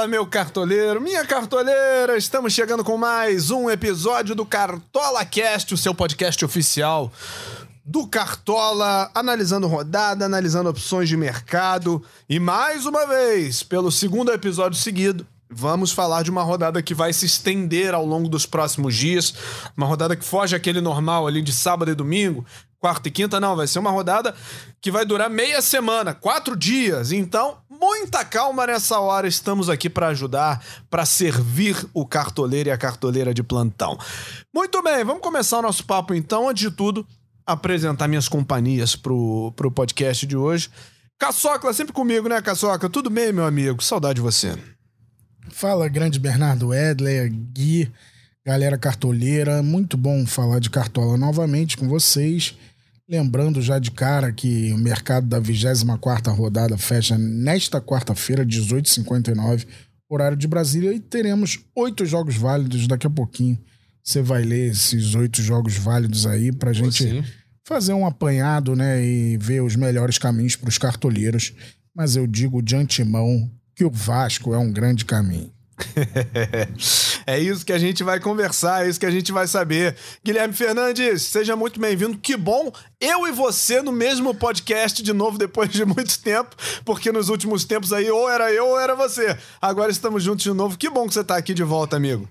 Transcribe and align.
Fala, 0.00 0.08
meu 0.08 0.26
cartoleiro, 0.26 0.98
minha 0.98 1.26
cartoleira! 1.26 2.16
Estamos 2.16 2.54
chegando 2.54 2.82
com 2.82 2.96
mais 2.96 3.50
um 3.50 3.68
episódio 3.68 4.34
do 4.34 4.46
Cartola 4.46 5.22
Cast, 5.26 5.74
o 5.74 5.76
seu 5.76 5.94
podcast 5.94 6.42
oficial 6.42 7.12
do 7.84 8.06
Cartola, 8.06 9.10
analisando 9.14 9.66
rodada, 9.66 10.24
analisando 10.24 10.70
opções 10.70 11.06
de 11.06 11.18
mercado. 11.18 12.02
E 12.30 12.40
mais 12.40 12.86
uma 12.86 13.06
vez, 13.06 13.62
pelo 13.62 13.92
segundo 13.92 14.32
episódio 14.32 14.78
seguido, 14.78 15.26
vamos 15.50 15.92
falar 15.92 16.22
de 16.22 16.30
uma 16.30 16.42
rodada 16.42 16.80
que 16.80 16.94
vai 16.94 17.12
se 17.12 17.26
estender 17.26 17.92
ao 17.92 18.06
longo 18.06 18.26
dos 18.26 18.46
próximos 18.46 18.96
dias. 18.96 19.34
Uma 19.76 19.86
rodada 19.86 20.16
que 20.16 20.24
foge 20.24 20.56
aquele 20.56 20.80
normal 20.80 21.26
ali 21.26 21.42
de 21.42 21.52
sábado 21.52 21.90
e 21.90 21.94
domingo, 21.94 22.46
quarta 22.78 23.08
e 23.08 23.10
quinta, 23.10 23.38
não. 23.38 23.54
Vai 23.54 23.66
ser 23.66 23.78
uma 23.78 23.90
rodada 23.90 24.34
que 24.80 24.90
vai 24.90 25.04
durar 25.04 25.28
meia 25.28 25.60
semana, 25.60 26.14
quatro 26.14 26.56
dias. 26.56 27.12
Então, 27.12 27.58
muita 27.80 28.24
calma 28.24 28.66
nessa 28.66 29.00
hora. 29.00 29.26
Estamos 29.26 29.70
aqui 29.70 29.88
para 29.88 30.08
ajudar, 30.08 30.62
para 30.90 31.06
servir 31.06 31.76
o 31.94 32.06
cartoleiro 32.06 32.68
e 32.68 32.72
a 32.72 32.76
cartoleira 32.76 33.32
de 33.32 33.42
plantão. 33.42 33.98
Muito 34.54 34.82
bem, 34.82 35.02
vamos 35.02 35.22
começar 35.22 35.58
o 35.58 35.62
nosso 35.62 35.84
papo 35.84 36.12
então. 36.12 36.48
Antes 36.48 36.68
de 36.68 36.70
tudo, 36.70 37.06
apresentar 37.46 38.06
minhas 38.06 38.28
companhias 38.28 38.94
pro, 38.94 39.52
pro 39.56 39.70
podcast 39.70 40.26
de 40.26 40.36
hoje. 40.36 40.68
Caçocla, 41.18 41.72
sempre 41.72 41.92
comigo, 41.92 42.28
né, 42.28 42.40
Caçocla? 42.40 42.88
Tudo 42.88 43.10
bem, 43.10 43.32
meu 43.32 43.46
amigo? 43.46 43.82
Saudade 43.82 44.16
de 44.16 44.20
você. 44.20 44.56
Fala, 45.50 45.88
grande 45.88 46.18
Bernardo 46.18 46.72
Edler, 46.72 47.30
Gui, 47.30 47.90
galera 48.44 48.78
cartoleira. 48.78 49.62
Muito 49.62 49.96
bom 49.96 50.24
falar 50.26 50.60
de 50.60 50.70
cartola 50.70 51.16
novamente 51.16 51.76
com 51.76 51.88
vocês. 51.88 52.56
Lembrando 53.10 53.60
já 53.60 53.80
de 53.80 53.90
cara 53.90 54.30
que 54.30 54.72
o 54.72 54.78
mercado 54.78 55.26
da 55.26 55.40
24 55.40 56.32
rodada 56.32 56.78
fecha 56.78 57.18
nesta 57.18 57.80
quarta-feira, 57.80 58.46
18h59, 58.46 59.66
horário 60.08 60.36
de 60.36 60.46
Brasília, 60.46 60.92
e 60.92 61.00
teremos 61.00 61.58
oito 61.74 62.06
jogos 62.06 62.36
válidos 62.36 62.86
daqui 62.86 63.08
a 63.08 63.10
pouquinho. 63.10 63.58
Você 64.00 64.22
vai 64.22 64.44
ler 64.44 64.70
esses 64.70 65.16
oito 65.16 65.42
jogos 65.42 65.76
válidos 65.76 66.24
aí 66.24 66.52
pra 66.52 66.72
gente 66.72 67.02
Sim. 67.02 67.24
fazer 67.66 67.94
um 67.94 68.06
apanhado, 68.06 68.76
né, 68.76 69.04
e 69.04 69.36
ver 69.38 69.60
os 69.60 69.74
melhores 69.74 70.16
caminhos 70.16 70.54
para 70.54 70.68
os 70.68 70.78
cartoleiros. 70.78 71.52
Mas 71.92 72.14
eu 72.14 72.28
digo 72.28 72.62
de 72.62 72.76
antemão 72.76 73.50
que 73.74 73.84
o 73.84 73.90
Vasco 73.90 74.54
é 74.54 74.58
um 74.58 74.72
grande 74.72 75.04
caminho. 75.04 75.52
é 77.26 77.38
isso 77.38 77.64
que 77.64 77.72
a 77.72 77.78
gente 77.78 78.02
vai 78.02 78.20
conversar, 78.20 78.84
é 78.84 78.88
isso 78.88 79.00
que 79.00 79.06
a 79.06 79.10
gente 79.10 79.32
vai 79.32 79.46
saber. 79.46 79.96
Guilherme 80.24 80.54
Fernandes, 80.54 81.22
seja 81.22 81.56
muito 81.56 81.80
bem-vindo. 81.80 82.18
Que 82.18 82.36
bom 82.36 82.72
eu 83.00 83.26
e 83.26 83.32
você 83.32 83.82
no 83.82 83.92
mesmo 83.92 84.34
podcast 84.34 85.02
de 85.02 85.12
novo 85.12 85.38
depois 85.38 85.70
de 85.70 85.84
muito 85.84 86.18
tempo, 86.20 86.56
porque 86.84 87.12
nos 87.12 87.28
últimos 87.28 87.64
tempos 87.64 87.92
aí 87.92 88.10
ou 88.10 88.28
era 88.28 88.52
eu 88.52 88.68
ou 88.68 88.80
era 88.80 88.94
você. 88.94 89.36
Agora 89.60 89.90
estamos 89.90 90.22
juntos 90.22 90.44
de 90.44 90.52
novo. 90.52 90.76
Que 90.78 90.90
bom 90.90 91.06
que 91.06 91.14
você 91.14 91.20
está 91.20 91.36
aqui 91.36 91.54
de 91.54 91.62
volta, 91.62 91.96
amigo. 91.96 92.28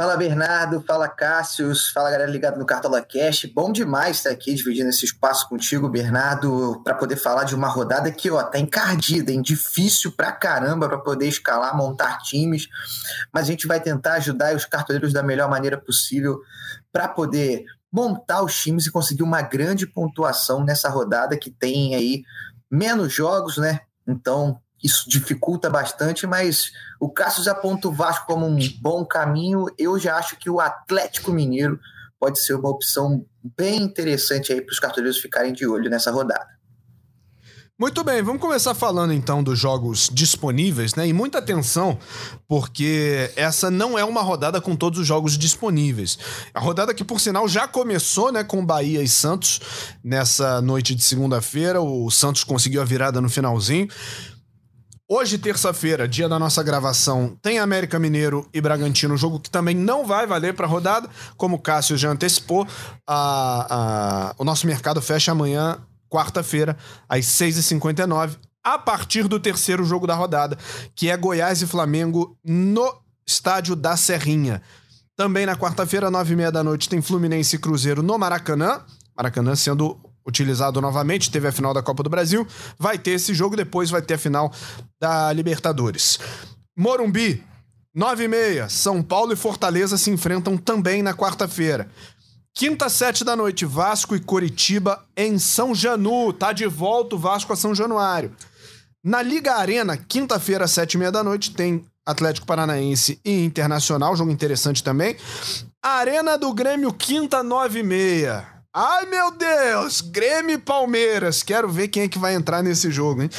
Fala 0.00 0.16
Bernardo, 0.16 0.82
fala 0.86 1.06
Cássius, 1.06 1.90
fala 1.90 2.10
galera 2.10 2.30
ligada 2.30 2.56
no 2.56 2.64
Cartola 2.64 3.02
Cash. 3.02 3.44
Bom 3.54 3.70
demais 3.70 4.16
estar 4.16 4.30
aqui 4.30 4.54
dividindo 4.54 4.88
esse 4.88 5.04
espaço 5.04 5.46
contigo, 5.46 5.90
Bernardo, 5.90 6.80
para 6.82 6.94
poder 6.94 7.16
falar 7.16 7.44
de 7.44 7.54
uma 7.54 7.68
rodada 7.68 8.10
que, 8.10 8.30
ó, 8.30 8.42
tá 8.42 8.58
encardida, 8.58 9.30
hein? 9.30 9.42
Difícil 9.42 10.10
pra 10.12 10.32
caramba 10.32 10.88
para 10.88 10.96
poder 10.96 11.28
escalar, 11.28 11.76
montar 11.76 12.16
times, 12.22 12.66
mas 13.30 13.44
a 13.44 13.50
gente 13.50 13.66
vai 13.66 13.78
tentar 13.78 14.14
ajudar 14.14 14.56
os 14.56 14.64
cartoleiros 14.64 15.12
da 15.12 15.22
melhor 15.22 15.50
maneira 15.50 15.76
possível 15.76 16.40
para 16.90 17.06
poder 17.06 17.66
montar 17.92 18.42
os 18.42 18.58
times 18.58 18.86
e 18.86 18.90
conseguir 18.90 19.22
uma 19.22 19.42
grande 19.42 19.86
pontuação 19.86 20.64
nessa 20.64 20.88
rodada 20.88 21.36
que 21.36 21.50
tem 21.50 21.94
aí 21.94 22.22
menos 22.70 23.12
jogos, 23.12 23.58
né? 23.58 23.80
Então, 24.08 24.58
isso 24.82 25.08
dificulta 25.08 25.68
bastante, 25.68 26.26
mas 26.26 26.72
o 26.98 27.10
Cassius 27.10 27.48
aponta 27.48 27.88
o 27.88 27.92
Vasco 27.92 28.26
como 28.26 28.46
um 28.46 28.58
bom 28.80 29.04
caminho. 29.04 29.66
Eu 29.78 29.98
já 29.98 30.16
acho 30.16 30.36
que 30.36 30.48
o 30.48 30.60
Atlético 30.60 31.32
Mineiro 31.32 31.78
pode 32.18 32.40
ser 32.40 32.54
uma 32.54 32.68
opção 32.68 33.24
bem 33.56 33.82
interessante 33.82 34.52
aí 34.52 34.60
para 34.60 34.72
os 34.72 34.78
cartoleiros 34.78 35.18
ficarem 35.18 35.52
de 35.52 35.66
olho 35.66 35.90
nessa 35.90 36.10
rodada. 36.10 36.60
Muito 37.80 38.04
bem, 38.04 38.22
vamos 38.22 38.42
começar 38.42 38.74
falando 38.74 39.10
então 39.10 39.42
dos 39.42 39.58
jogos 39.58 40.10
disponíveis, 40.12 40.94
né? 40.94 41.08
E 41.08 41.14
muita 41.14 41.38
atenção, 41.38 41.98
porque 42.46 43.32
essa 43.34 43.70
não 43.70 43.98
é 43.98 44.04
uma 44.04 44.20
rodada 44.20 44.60
com 44.60 44.76
todos 44.76 44.98
os 44.98 45.06
jogos 45.06 45.38
disponíveis. 45.38 46.18
A 46.52 46.60
rodada 46.60 46.92
que, 46.92 47.02
por 47.02 47.18
sinal, 47.18 47.48
já 47.48 47.66
começou, 47.66 48.30
né, 48.30 48.44
com 48.44 48.62
Bahia 48.66 49.02
e 49.02 49.08
Santos 49.08 49.60
nessa 50.04 50.60
noite 50.60 50.94
de 50.94 51.02
segunda-feira. 51.02 51.80
O 51.80 52.10
Santos 52.10 52.44
conseguiu 52.44 52.82
a 52.82 52.84
virada 52.84 53.18
no 53.18 53.30
finalzinho. 53.30 53.88
Hoje, 55.12 55.38
terça-feira, 55.38 56.06
dia 56.06 56.28
da 56.28 56.38
nossa 56.38 56.62
gravação, 56.62 57.36
tem 57.42 57.58
América 57.58 57.98
Mineiro 57.98 58.48
e 58.54 58.60
Bragantino, 58.60 59.16
jogo 59.16 59.40
que 59.40 59.50
também 59.50 59.74
não 59.74 60.06
vai 60.06 60.24
valer 60.24 60.54
para 60.54 60.66
a 60.66 60.68
rodada, 60.68 61.10
como 61.36 61.56
o 61.56 61.58
Cássio 61.58 61.98
já 61.98 62.08
antecipou. 62.10 62.64
A, 63.04 63.66
a, 63.68 64.34
o 64.38 64.44
nosso 64.44 64.68
mercado 64.68 65.02
fecha 65.02 65.32
amanhã, 65.32 65.78
quarta-feira, 66.08 66.76
às 67.08 67.26
6h59, 67.26 68.36
a 68.62 68.78
partir 68.78 69.26
do 69.26 69.40
terceiro 69.40 69.84
jogo 69.84 70.06
da 70.06 70.14
rodada, 70.14 70.56
que 70.94 71.10
é 71.10 71.16
Goiás 71.16 71.60
e 71.60 71.66
Flamengo 71.66 72.38
no 72.44 72.94
estádio 73.26 73.74
da 73.74 73.96
Serrinha. 73.96 74.62
Também 75.16 75.44
na 75.44 75.56
quarta-feira, 75.56 76.08
nove 76.08 76.34
e 76.34 76.36
meia 76.36 76.52
da 76.52 76.62
noite, 76.62 76.88
tem 76.88 77.02
Fluminense 77.02 77.56
e 77.56 77.58
Cruzeiro 77.58 78.00
no 78.00 78.16
Maracanã. 78.16 78.82
Maracanã 79.16 79.56
sendo 79.56 79.98
utilizado 80.30 80.80
novamente, 80.80 81.30
teve 81.30 81.48
a 81.48 81.52
final 81.52 81.74
da 81.74 81.82
Copa 81.82 82.02
do 82.02 82.08
Brasil, 82.10 82.46
vai 82.78 82.98
ter 82.98 83.12
esse 83.12 83.34
jogo, 83.34 83.56
depois 83.56 83.90
vai 83.90 84.00
ter 84.00 84.14
a 84.14 84.18
final 84.18 84.52
da 85.00 85.32
Libertadores. 85.32 86.18
Morumbi, 86.76 87.44
9 87.94 88.24
e 88.24 88.28
meia, 88.28 88.68
São 88.68 89.02
Paulo 89.02 89.32
e 89.32 89.36
Fortaleza 89.36 89.98
se 89.98 90.10
enfrentam 90.10 90.56
também 90.56 91.02
na 91.02 91.12
quarta-feira. 91.12 91.88
Quinta, 92.54 92.88
sete 92.88 93.24
da 93.24 93.36
noite, 93.36 93.64
Vasco 93.64 94.14
e 94.14 94.20
Coritiba 94.20 95.04
em 95.16 95.38
São 95.38 95.74
Janu. 95.74 96.32
Tá 96.32 96.52
de 96.52 96.66
volta 96.66 97.16
o 97.16 97.18
Vasco 97.18 97.52
a 97.52 97.56
São 97.56 97.74
Januário. 97.74 98.34
Na 99.04 99.22
Liga 99.22 99.54
Arena, 99.54 99.96
quinta-feira, 99.96 100.68
sete 100.68 100.94
e 100.94 100.98
meia 100.98 101.12
da 101.12 101.24
noite, 101.24 101.52
tem 101.54 101.84
Atlético 102.04 102.46
Paranaense 102.46 103.18
e 103.24 103.44
Internacional, 103.44 104.16
jogo 104.16 104.30
interessante 104.30 104.82
também. 104.82 105.16
Arena 105.82 106.36
do 106.36 106.52
Grêmio, 106.52 106.92
quinta, 106.92 107.42
nove 107.42 107.80
e 107.80 107.82
meia. 107.82 108.59
Ai, 108.72 109.04
meu 109.06 109.32
Deus! 109.32 110.00
Grêmio 110.00 110.54
e 110.54 110.58
Palmeiras. 110.58 111.42
Quero 111.42 111.68
ver 111.68 111.88
quem 111.88 112.04
é 112.04 112.08
que 112.08 112.20
vai 112.20 112.34
entrar 112.34 112.62
nesse 112.62 112.88
jogo, 112.88 113.22
hein? 113.22 113.30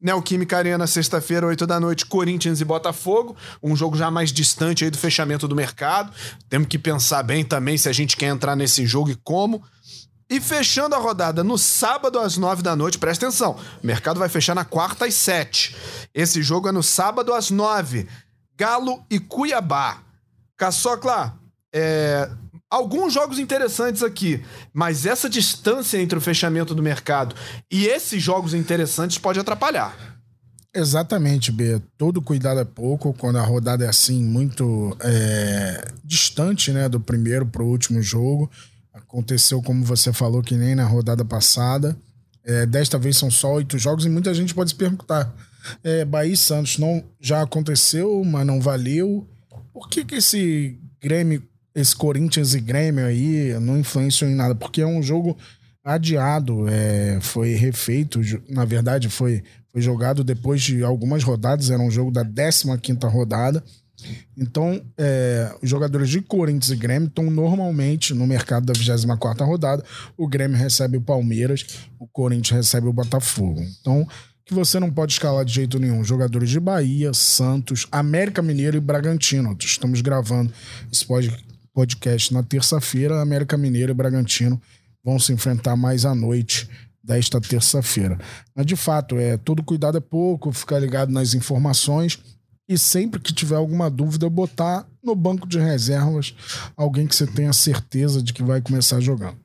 Neoquímica 0.00 0.56
Arena, 0.56 0.86
sexta-feira, 0.86 1.46
8 1.46 1.66
da 1.66 1.78
noite, 1.78 2.06
Corinthians 2.06 2.58
e 2.60 2.64
Botafogo. 2.64 3.36
Um 3.62 3.76
jogo 3.76 3.98
já 3.98 4.10
mais 4.10 4.32
distante 4.32 4.82
aí 4.82 4.90
do 4.90 4.96
fechamento 4.96 5.46
do 5.46 5.54
mercado. 5.54 6.10
Temos 6.48 6.68
que 6.68 6.78
pensar 6.78 7.22
bem 7.22 7.44
também 7.44 7.76
se 7.76 7.86
a 7.86 7.92
gente 7.92 8.16
quer 8.16 8.28
entrar 8.28 8.56
nesse 8.56 8.86
jogo 8.86 9.10
e 9.10 9.14
como. 9.14 9.62
E 10.28 10.40
fechando 10.40 10.94
a 10.94 10.98
rodada 10.98 11.44
no 11.44 11.58
sábado 11.58 12.18
às 12.18 12.38
9 12.38 12.62
da 12.62 12.74
noite, 12.74 12.98
presta 12.98 13.26
atenção. 13.26 13.58
O 13.82 13.86
mercado 13.86 14.18
vai 14.18 14.30
fechar 14.30 14.54
na 14.54 14.64
quarta 14.64 15.04
às 15.04 15.12
7. 15.12 15.76
Esse 16.14 16.42
jogo 16.42 16.68
é 16.68 16.72
no 16.72 16.82
sábado 16.82 17.34
às 17.34 17.50
9. 17.50 18.08
Galo 18.56 19.04
e 19.10 19.20
Cuiabá. 19.20 19.98
Caçocla, 20.56 21.38
é, 21.74 22.30
alguns 22.72 23.12
jogos 23.12 23.38
interessantes 23.38 24.02
aqui, 24.02 24.42
mas 24.72 25.04
essa 25.04 25.28
distância 25.28 26.00
entre 26.00 26.16
o 26.16 26.22
fechamento 26.22 26.74
do 26.74 26.82
mercado 26.82 27.36
e 27.70 27.84
esses 27.84 28.22
jogos 28.22 28.54
interessantes 28.54 29.18
pode 29.18 29.38
atrapalhar. 29.38 29.94
Exatamente, 30.74 31.52
B. 31.52 31.82
Todo 31.98 32.22
cuidado 32.22 32.60
é 32.60 32.64
pouco 32.64 33.12
quando 33.12 33.36
a 33.36 33.42
rodada 33.42 33.84
é 33.84 33.88
assim, 33.88 34.24
muito 34.24 34.96
é, 35.00 35.86
distante 36.02 36.72
né, 36.72 36.88
do 36.88 36.98
primeiro 36.98 37.44
para 37.44 37.62
o 37.62 37.68
último 37.68 38.00
jogo. 38.00 38.50
Aconteceu, 38.94 39.60
como 39.60 39.84
você 39.84 40.14
falou, 40.14 40.42
que 40.42 40.54
nem 40.54 40.74
na 40.74 40.86
rodada 40.86 41.26
passada. 41.26 41.94
É, 42.42 42.64
desta 42.64 42.98
vez 42.98 43.18
são 43.18 43.30
só 43.30 43.52
oito 43.52 43.76
jogos 43.76 44.06
e 44.06 44.08
muita 44.08 44.32
gente 44.32 44.54
pode 44.54 44.70
se 44.70 44.76
perguntar. 44.76 45.30
É, 45.84 46.06
Bahia 46.06 46.32
e 46.32 46.36
Santos 46.38 46.78
não, 46.78 47.04
já 47.20 47.42
aconteceu, 47.42 48.24
mas 48.24 48.46
não 48.46 48.58
valeu. 48.58 49.28
Por 49.74 49.90
que, 49.90 50.06
que 50.06 50.14
esse 50.14 50.78
Grêmio 51.02 51.42
esse 51.74 51.94
Corinthians 51.94 52.54
e 52.54 52.60
Grêmio 52.60 53.04
aí 53.04 53.58
não 53.60 53.78
influenciam 53.78 54.30
em 54.30 54.34
nada, 54.34 54.54
porque 54.54 54.82
é 54.82 54.86
um 54.86 55.02
jogo 55.02 55.36
adiado, 55.84 56.68
é, 56.68 57.18
foi 57.20 57.54
refeito, 57.54 58.20
na 58.48 58.64
verdade 58.64 59.08
foi, 59.08 59.42
foi 59.72 59.80
jogado 59.80 60.22
depois 60.22 60.62
de 60.62 60.84
algumas 60.84 61.24
rodadas, 61.24 61.70
era 61.70 61.82
um 61.82 61.90
jogo 61.90 62.10
da 62.10 62.24
15ª 62.24 63.10
rodada, 63.10 63.62
então 64.36 64.80
é, 64.96 65.52
os 65.60 65.68
jogadores 65.68 66.08
de 66.08 66.20
Corinthians 66.20 66.70
e 66.70 66.76
Grêmio 66.76 67.08
estão 67.08 67.30
normalmente 67.30 68.14
no 68.14 68.26
mercado 68.26 68.64
da 68.64 68.72
24ª 68.72 69.44
rodada, 69.44 69.84
o 70.16 70.28
Grêmio 70.28 70.56
recebe 70.56 70.98
o 70.98 71.02
Palmeiras, 71.02 71.66
o 71.98 72.06
Corinthians 72.06 72.56
recebe 72.64 72.86
o 72.86 72.92
Botafogo, 72.92 73.60
então 73.80 74.06
que 74.44 74.54
você 74.54 74.78
não 74.78 74.90
pode 74.90 75.12
escalar 75.12 75.44
de 75.44 75.52
jeito 75.52 75.78
nenhum. 75.78 76.02
Jogadores 76.02 76.50
de 76.50 76.58
Bahia, 76.58 77.14
Santos, 77.14 77.86
América 77.92 78.42
Mineiro 78.42 78.76
e 78.76 78.80
Bragantino. 78.80 79.56
Estamos 79.60 80.00
gravando 80.00 80.52
esse 80.92 81.06
podcast 81.06 81.51
na 82.30 82.42
terça-feira. 82.42 83.20
América 83.20 83.56
Mineiro 83.56 83.92
e 83.92 83.94
Bragantino 83.94 84.60
vão 85.04 85.18
se 85.18 85.32
enfrentar 85.32 85.76
mais 85.76 86.04
à 86.04 86.14
noite 86.14 86.68
desta 87.02 87.40
terça-feira. 87.40 88.18
Mas, 88.54 88.66
de 88.66 88.76
fato, 88.76 89.16
é 89.16 89.36
todo 89.36 89.62
cuidado 89.62 89.98
é 89.98 90.00
pouco, 90.00 90.52
ficar 90.52 90.78
ligado 90.78 91.10
nas 91.10 91.34
informações 91.34 92.18
e 92.68 92.78
sempre 92.78 93.20
que 93.20 93.32
tiver 93.32 93.56
alguma 93.56 93.90
dúvida, 93.90 94.28
botar 94.30 94.86
no 95.02 95.14
banco 95.14 95.48
de 95.48 95.58
reservas 95.58 96.34
alguém 96.76 97.06
que 97.06 97.16
você 97.16 97.26
tenha 97.26 97.52
certeza 97.52 98.22
de 98.22 98.32
que 98.32 98.42
vai 98.42 98.60
começar 98.60 99.00
jogando. 99.00 99.36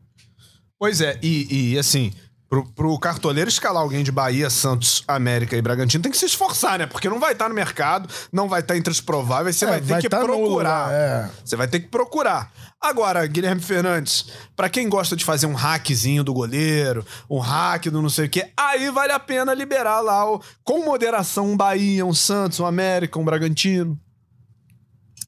Pois 0.80 1.02
é, 1.02 1.20
e, 1.24 1.72
e 1.72 1.80
assim, 1.80 2.14
Pro, 2.50 2.66
pro 2.72 2.98
cartoleiro 2.98 3.50
escalar 3.50 3.84
alguém 3.84 4.04
de 4.04 4.12
Bahia, 4.12 4.50
Santos, 4.50 5.04
América 5.06 5.58
e 5.58 5.62
Bragantino 5.62 6.02
tem 6.02 6.12
que 6.12 6.18
se 6.18 6.26
esforçar, 6.26 6.80
né? 6.80 6.86
Porque 6.86 7.10
não 7.10 7.20
vai 7.20 7.34
estar 7.34 7.46
tá 7.46 7.50
no 7.50 7.56
mercado, 7.56 8.10
não 8.32 8.48
vai 8.48 8.62
estar 8.62 8.74
tá 8.74 8.78
entre 8.78 8.90
os 8.90 9.02
prováveis, 9.02 9.58
você 9.58 9.66
é, 9.66 9.68
vai 9.68 9.80
ter 9.82 9.88
vai 9.88 10.02
que 10.02 10.08
tá 10.08 10.20
procurar. 10.22 10.92
é. 10.92 11.30
Você 11.44 11.56
vai 11.58 11.68
ter 11.68 11.82
que 11.82 11.88
procurar. 11.88 12.50
Agora, 12.80 13.26
Guilherme 13.28 13.62
Fernandes, 13.62 14.28
para 14.56 14.70
quem 14.70 14.88
gosta 14.88 15.16
de 15.16 15.26
fazer 15.26 15.46
um 15.46 15.56
hackzinho 15.56 16.24
do 16.24 16.34
goleiro, 16.34 17.06
um 17.30 17.40
hack 17.40 17.88
do 17.88 18.02
não 18.02 18.10
sei 18.10 18.28
o 18.28 18.30
quê, 18.30 18.50
aí 18.56 18.90
vale 18.92 19.12
a 19.12 19.20
pena 19.20 19.54
liberar 19.54 20.00
lá 20.00 20.32
o, 20.32 20.42
com 20.64 20.86
moderação 20.86 21.52
um 21.52 21.58
Bahia, 21.58 22.06
um 22.06 22.14
Santos, 22.14 22.60
um 22.60 22.66
América, 22.66 23.20
um 23.20 23.26
Bragantino. 23.26 24.00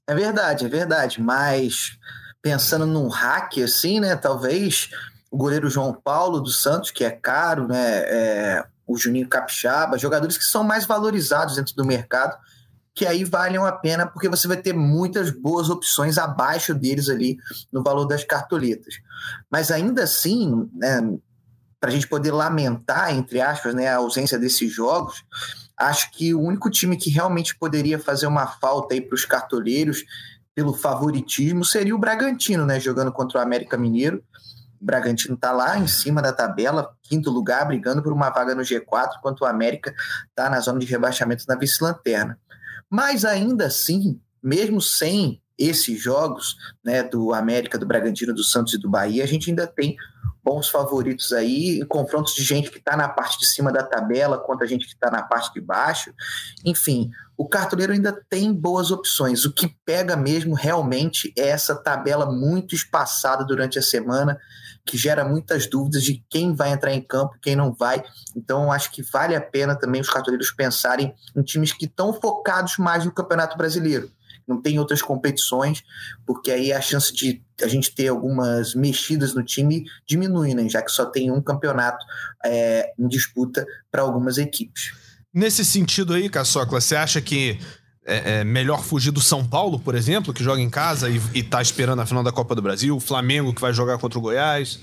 É 0.07 0.15
verdade, 0.15 0.65
é 0.65 0.69
verdade. 0.69 1.21
Mas 1.21 1.97
pensando 2.41 2.85
num 2.85 3.07
hack 3.07 3.57
assim, 3.59 3.99
né? 3.99 4.15
Talvez 4.15 4.89
o 5.31 5.37
goleiro 5.37 5.69
João 5.69 5.93
Paulo 5.93 6.39
dos 6.39 6.61
Santos, 6.61 6.91
que 6.91 7.03
é 7.03 7.11
caro, 7.11 7.67
né? 7.67 7.99
É, 8.05 8.65
o 8.85 8.97
Juninho 8.97 9.29
Capixaba, 9.29 9.99
jogadores 9.99 10.37
que 10.37 10.43
são 10.43 10.63
mais 10.63 10.85
valorizados 10.85 11.55
dentro 11.55 11.75
do 11.75 11.85
mercado, 11.85 12.35
que 12.95 13.05
aí 13.05 13.23
valem 13.23 13.57
a 13.59 13.71
pena 13.71 14.07
porque 14.07 14.27
você 14.27 14.47
vai 14.47 14.57
ter 14.57 14.73
muitas 14.73 15.29
boas 15.29 15.69
opções 15.69 16.17
abaixo 16.17 16.73
deles 16.73 17.07
ali 17.07 17.37
no 17.71 17.83
valor 17.83 18.05
das 18.05 18.23
cartoletas. 18.23 18.95
Mas 19.49 19.69
ainda 19.69 20.03
assim, 20.03 20.69
né, 20.73 21.01
para 21.79 21.91
a 21.91 21.93
gente 21.93 22.07
poder 22.07 22.31
lamentar, 22.31 23.13
entre 23.13 23.39
aspas, 23.39 23.73
né, 23.73 23.87
a 23.87 23.97
ausência 23.97 24.37
desses 24.37 24.71
jogos, 24.73 25.23
acho 25.77 26.11
que 26.11 26.33
o 26.33 26.41
único 26.41 26.69
time 26.69 26.97
que 26.97 27.09
realmente 27.09 27.55
poderia 27.55 27.99
fazer 27.99 28.27
uma 28.27 28.47
falta 28.47 28.95
aí 28.95 29.01
para 29.01 29.15
os 29.15 29.23
cartoleiros 29.23 30.03
pelo 30.53 30.73
favoritismo 30.73 31.63
seria 31.63 31.95
o 31.95 31.99
Bragantino, 31.99 32.65
né, 32.65 32.79
jogando 32.79 33.11
contra 33.11 33.39
o 33.39 33.41
América 33.41 33.77
Mineiro. 33.77 34.21
O 34.81 34.85
Bragantino 34.85 35.35
está 35.35 35.51
lá 35.51 35.77
em 35.77 35.87
cima 35.87 36.21
da 36.21 36.31
tabela, 36.31 36.95
quinto 37.03 37.29
lugar, 37.29 37.65
brigando 37.65 38.01
por 38.01 38.13
uma 38.13 38.29
vaga 38.29 38.55
no 38.55 38.61
G4, 38.61 39.17
enquanto 39.17 39.41
o 39.41 39.45
América 39.45 39.93
está 40.29 40.49
na 40.49 40.59
zona 40.59 40.79
de 40.79 40.85
rebaixamento 40.85 41.43
na 41.47 41.55
vice-lanterna. 41.55 42.39
Mas 42.89 43.25
ainda 43.25 43.65
assim, 43.65 44.19
mesmo 44.41 44.81
sem 44.81 45.41
esses 45.57 46.01
jogos 46.01 46.55
né, 46.83 47.03
do 47.03 47.33
América, 47.33 47.77
do 47.77 47.85
Bragantino, 47.85 48.33
do 48.33 48.43
Santos 48.43 48.73
e 48.73 48.77
do 48.77 48.89
Bahia, 48.89 49.23
a 49.23 49.27
gente 49.27 49.49
ainda 49.49 49.67
tem 49.67 49.97
bons 50.49 50.67
favoritos 50.67 51.31
aí, 51.31 51.85
confrontos 51.85 52.33
de 52.33 52.43
gente 52.43 52.71
que 52.71 52.79
está 52.79 52.97
na 52.97 53.07
parte 53.07 53.37
de 53.37 53.47
cima 53.47 53.71
da 53.71 53.83
tabela 53.83 54.35
contra 54.35 54.65
gente 54.65 54.87
que 54.87 54.93
está 54.93 55.11
na 55.11 55.21
parte 55.21 55.53
de 55.53 55.61
baixo. 55.61 56.11
Enfim, 56.65 57.11
o 57.37 57.47
cartoleiro 57.47 57.93
ainda 57.93 58.19
tem 58.27 58.51
boas 58.51 58.89
opções. 58.89 59.45
O 59.45 59.53
que 59.53 59.67
pega 59.85 60.17
mesmo 60.17 60.55
realmente 60.55 61.31
é 61.37 61.49
essa 61.49 61.75
tabela 61.75 62.25
muito 62.25 62.73
espaçada 62.73 63.45
durante 63.45 63.77
a 63.77 63.81
semana 63.83 64.39
que 64.83 64.97
gera 64.97 65.23
muitas 65.23 65.67
dúvidas 65.67 66.01
de 66.01 66.25
quem 66.27 66.55
vai 66.55 66.71
entrar 66.71 66.95
em 66.95 67.01
campo 67.01 67.35
e 67.35 67.39
quem 67.41 67.55
não 67.55 67.71
vai. 67.71 68.03
Então, 68.35 68.71
acho 68.71 68.91
que 68.91 69.03
vale 69.03 69.35
a 69.35 69.41
pena 69.41 69.75
também 69.75 70.01
os 70.01 70.09
cartoleiros 70.09 70.49
pensarem 70.49 71.13
em 71.35 71.43
times 71.43 71.71
que 71.71 71.85
estão 71.85 72.11
focados 72.11 72.77
mais 72.79 73.05
no 73.05 73.11
Campeonato 73.11 73.55
Brasileiro. 73.55 74.09
Não 74.47 74.59
tem 74.59 74.79
outras 74.79 75.03
competições, 75.03 75.83
porque 76.25 76.49
aí 76.49 76.73
a 76.73 76.81
chance 76.81 77.13
de 77.13 77.45
a 77.63 77.67
gente 77.67 77.93
ter 77.93 78.07
algumas 78.07 78.75
mexidas 78.75 79.33
no 79.33 79.43
time 79.43 79.85
diminui, 80.07 80.53
né? 80.53 80.67
já 80.69 80.81
que 80.81 80.91
só 80.91 81.05
tem 81.05 81.31
um 81.31 81.41
campeonato 81.41 82.05
é, 82.45 82.91
em 82.97 83.07
disputa 83.07 83.65
para 83.91 84.01
algumas 84.01 84.37
equipes. 84.37 84.93
Nesse 85.33 85.63
sentido 85.63 86.13
aí, 86.13 86.29
Caçocla, 86.29 86.81
você 86.81 86.95
acha 86.95 87.21
que 87.21 87.59
é, 88.05 88.39
é, 88.39 88.43
melhor 88.43 88.83
fugir 88.83 89.11
do 89.11 89.21
São 89.21 89.45
Paulo, 89.45 89.79
por 89.79 89.93
exemplo, 89.93 90.33
que 90.33 90.43
joga 90.43 90.59
em 90.59 90.69
casa 90.69 91.09
e, 91.09 91.21
e 91.33 91.43
tá 91.43 91.61
esperando 91.61 92.01
a 92.01 92.05
final 92.05 92.23
da 92.23 92.31
Copa 92.31 92.55
do 92.55 92.61
Brasil, 92.61 92.95
o 92.95 92.99
Flamengo 92.99 93.53
que 93.53 93.61
vai 93.61 93.71
jogar 93.71 93.99
contra 93.99 94.17
o 94.17 94.21
Goiás. 94.21 94.79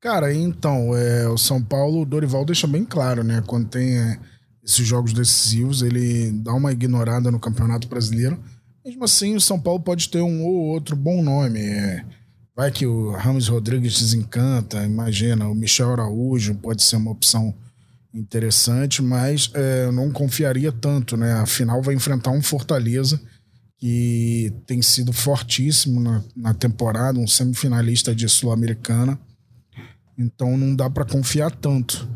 Cara, 0.00 0.32
então, 0.32 0.96
é, 0.96 1.28
o 1.28 1.38
São 1.38 1.62
Paulo, 1.62 2.02
o 2.02 2.04
Dorival 2.06 2.44
deixa 2.44 2.66
bem 2.66 2.84
claro, 2.84 3.22
né? 3.22 3.42
Quando 3.46 3.68
tem 3.68 3.98
é, 3.98 4.18
esses 4.64 4.86
jogos 4.86 5.12
decisivos, 5.12 5.82
ele 5.82 6.30
dá 6.32 6.52
uma 6.52 6.72
ignorada 6.72 7.30
no 7.30 7.40
Campeonato 7.40 7.88
Brasileiro. 7.88 8.38
Mesmo 8.84 9.04
assim, 9.04 9.36
o 9.36 9.40
São 9.40 9.60
Paulo 9.60 9.80
pode 9.80 10.08
ter 10.08 10.20
um 10.20 10.44
ou 10.44 10.54
outro 10.68 10.96
bom 10.96 11.22
nome. 11.22 11.60
É, 11.60 12.04
vai 12.54 12.70
que 12.70 12.86
o 12.86 13.12
Ramos 13.12 13.48
Rodrigues 13.48 14.00
desencanta, 14.00 14.84
imagina, 14.84 15.48
o 15.48 15.54
Michel 15.54 15.92
Araújo 15.92 16.54
pode 16.56 16.82
ser 16.82 16.96
uma 16.96 17.12
opção 17.12 17.54
interessante, 18.12 19.00
mas 19.00 19.50
é, 19.54 19.84
eu 19.84 19.92
não 19.92 20.10
confiaria 20.10 20.72
tanto, 20.72 21.16
né? 21.16 21.32
Afinal, 21.34 21.80
vai 21.80 21.94
enfrentar 21.94 22.30
um 22.30 22.42
Fortaleza 22.42 23.20
que 23.78 24.52
tem 24.66 24.80
sido 24.80 25.12
fortíssimo 25.12 25.98
na, 25.98 26.22
na 26.36 26.54
temporada, 26.54 27.18
um 27.18 27.26
semifinalista 27.26 28.14
de 28.14 28.28
Sul-Americana. 28.28 29.18
Então 30.16 30.56
não 30.56 30.74
dá 30.74 30.88
para 30.88 31.04
confiar 31.04 31.50
tanto. 31.50 32.08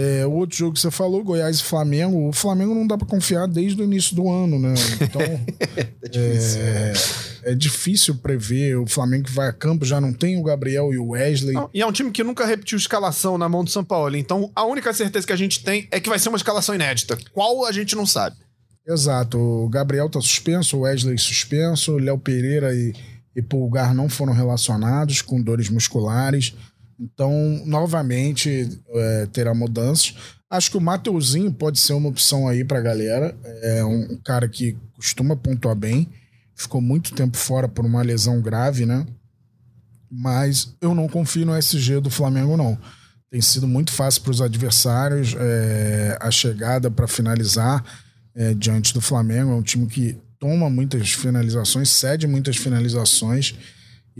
É, 0.00 0.24
o 0.24 0.30
outro 0.30 0.56
jogo 0.56 0.74
que 0.74 0.80
você 0.80 0.92
falou, 0.92 1.24
Goiás 1.24 1.58
e 1.58 1.64
Flamengo, 1.64 2.28
o 2.28 2.32
Flamengo 2.32 2.72
não 2.72 2.86
dá 2.86 2.96
para 2.96 3.04
confiar 3.04 3.48
desde 3.48 3.82
o 3.82 3.84
início 3.84 4.14
do 4.14 4.30
ano, 4.30 4.56
né? 4.56 4.72
Então 5.00 5.20
é, 6.00 6.08
difícil. 6.08 6.60
É, 6.62 6.92
é, 7.42 7.54
difícil 7.56 8.14
prever. 8.14 8.76
O 8.76 8.86
Flamengo 8.86 9.24
que 9.24 9.32
vai 9.32 9.48
a 9.48 9.52
campo 9.52 9.84
já 9.84 10.00
não 10.00 10.12
tem 10.12 10.38
o 10.38 10.44
Gabriel 10.44 10.94
e 10.94 10.98
o 10.98 11.08
Wesley. 11.08 11.54
Não, 11.54 11.68
e 11.74 11.82
é 11.82 11.86
um 11.86 11.90
time 11.90 12.12
que 12.12 12.22
nunca 12.22 12.46
repetiu 12.46 12.78
escalação 12.78 13.36
na 13.36 13.48
mão 13.48 13.64
do 13.64 13.70
São 13.70 13.82
Paulo. 13.82 14.16
Então 14.16 14.52
a 14.54 14.64
única 14.64 14.92
certeza 14.92 15.26
que 15.26 15.32
a 15.32 15.36
gente 15.36 15.64
tem 15.64 15.88
é 15.90 15.98
que 15.98 16.08
vai 16.08 16.20
ser 16.20 16.28
uma 16.28 16.38
escalação 16.38 16.76
inédita. 16.76 17.18
Qual 17.32 17.66
a 17.66 17.72
gente 17.72 17.96
não 17.96 18.06
sabe. 18.06 18.36
Exato. 18.86 19.36
O 19.36 19.68
Gabriel 19.68 20.08
tá 20.08 20.20
suspenso, 20.20 20.76
o 20.76 20.80
Wesley 20.82 21.18
suspenso, 21.18 21.94
o 21.94 21.98
Léo 21.98 22.18
Pereira 22.18 22.72
e, 22.72 22.94
e 23.34 23.42
Pulgar 23.42 23.92
não 23.92 24.08
foram 24.08 24.32
relacionados 24.32 25.22
com 25.22 25.42
dores 25.42 25.68
musculares. 25.68 26.54
Então, 26.98 27.62
novamente, 27.64 28.68
é, 28.88 29.26
terá 29.26 29.54
mudanças. 29.54 30.14
Acho 30.50 30.70
que 30.70 30.76
o 30.76 30.80
Mateuzinho 30.80 31.52
pode 31.52 31.78
ser 31.78 31.92
uma 31.92 32.08
opção 32.08 32.48
aí 32.48 32.64
pra 32.64 32.80
galera. 32.80 33.36
É 33.62 33.84
um 33.84 34.18
cara 34.24 34.48
que 34.48 34.76
costuma 34.96 35.36
pontuar 35.36 35.76
bem. 35.76 36.08
Ficou 36.56 36.80
muito 36.80 37.14
tempo 37.14 37.36
fora 37.36 37.68
por 37.68 37.86
uma 37.86 38.02
lesão 38.02 38.40
grave, 38.40 38.84
né? 38.84 39.06
Mas 40.10 40.74
eu 40.80 40.94
não 40.94 41.06
confio 41.06 41.46
no 41.46 41.56
SG 41.56 42.00
do 42.00 42.10
Flamengo, 42.10 42.56
não. 42.56 42.76
Tem 43.30 43.40
sido 43.40 43.68
muito 43.68 43.92
fácil 43.92 44.22
para 44.22 44.30
os 44.30 44.40
adversários 44.40 45.36
é, 45.38 46.18
a 46.20 46.30
chegada 46.30 46.90
para 46.90 47.06
finalizar 47.06 47.84
é, 48.34 48.54
diante 48.54 48.94
do 48.94 49.02
Flamengo. 49.02 49.52
É 49.52 49.54
um 49.54 49.62
time 49.62 49.86
que 49.86 50.18
toma 50.38 50.70
muitas 50.70 51.12
finalizações, 51.12 51.90
cede 51.90 52.26
muitas 52.26 52.56
finalizações 52.56 53.54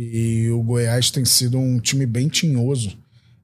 e 0.00 0.48
o 0.50 0.62
Goiás 0.62 1.10
tem 1.10 1.24
sido 1.24 1.58
um 1.58 1.80
time 1.80 2.06
bem 2.06 2.28
tinhoso. 2.28 2.96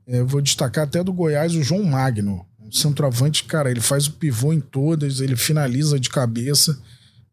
É, 0.06 0.20
eu 0.20 0.26
vou 0.26 0.40
destacar 0.40 0.84
até 0.84 1.02
do 1.02 1.12
Goiás 1.12 1.52
o 1.56 1.64
João 1.64 1.82
Magno. 1.82 2.46
Um 2.60 2.70
centroavante, 2.70 3.42
cara, 3.42 3.72
ele 3.72 3.80
faz 3.80 4.06
o 4.06 4.12
pivô 4.12 4.52
em 4.52 4.60
todas, 4.60 5.18
ele 5.18 5.34
finaliza 5.34 5.98
de 5.98 6.08
cabeça. 6.08 6.80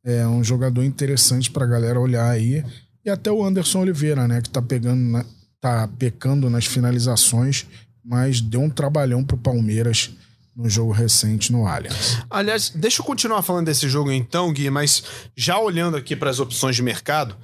É 0.03 0.25
um 0.25 0.43
jogador 0.43 0.83
interessante 0.83 1.51
pra 1.51 1.67
galera 1.67 1.99
olhar 1.99 2.27
aí. 2.27 2.65
E 3.05 3.11
até 3.11 3.31
o 3.31 3.45
Anderson 3.45 3.81
Oliveira, 3.81 4.27
né, 4.27 4.41
que 4.41 4.49
tá 4.49 4.59
pegando, 4.59 5.23
tá 5.59 5.87
pecando 5.99 6.49
nas 6.49 6.65
finalizações, 6.65 7.67
mas 8.03 8.41
deu 8.41 8.61
um 8.61 8.69
trabalhão 8.71 9.23
pro 9.23 9.37
Palmeiras 9.37 10.09
no 10.55 10.67
jogo 10.67 10.91
recente 10.91 11.51
no 11.51 11.67
Allianz. 11.67 12.17
Aliás, 12.27 12.71
deixa 12.73 13.01
eu 13.01 13.05
continuar 13.05 13.43
falando 13.43 13.67
desse 13.67 13.87
jogo 13.87 14.11
então, 14.11 14.51
Gui, 14.51 14.71
mas 14.71 15.03
já 15.35 15.59
olhando 15.59 15.95
aqui 15.95 16.15
para 16.15 16.31
as 16.31 16.39
opções 16.39 16.75
de 16.75 16.81
mercado, 16.81 17.37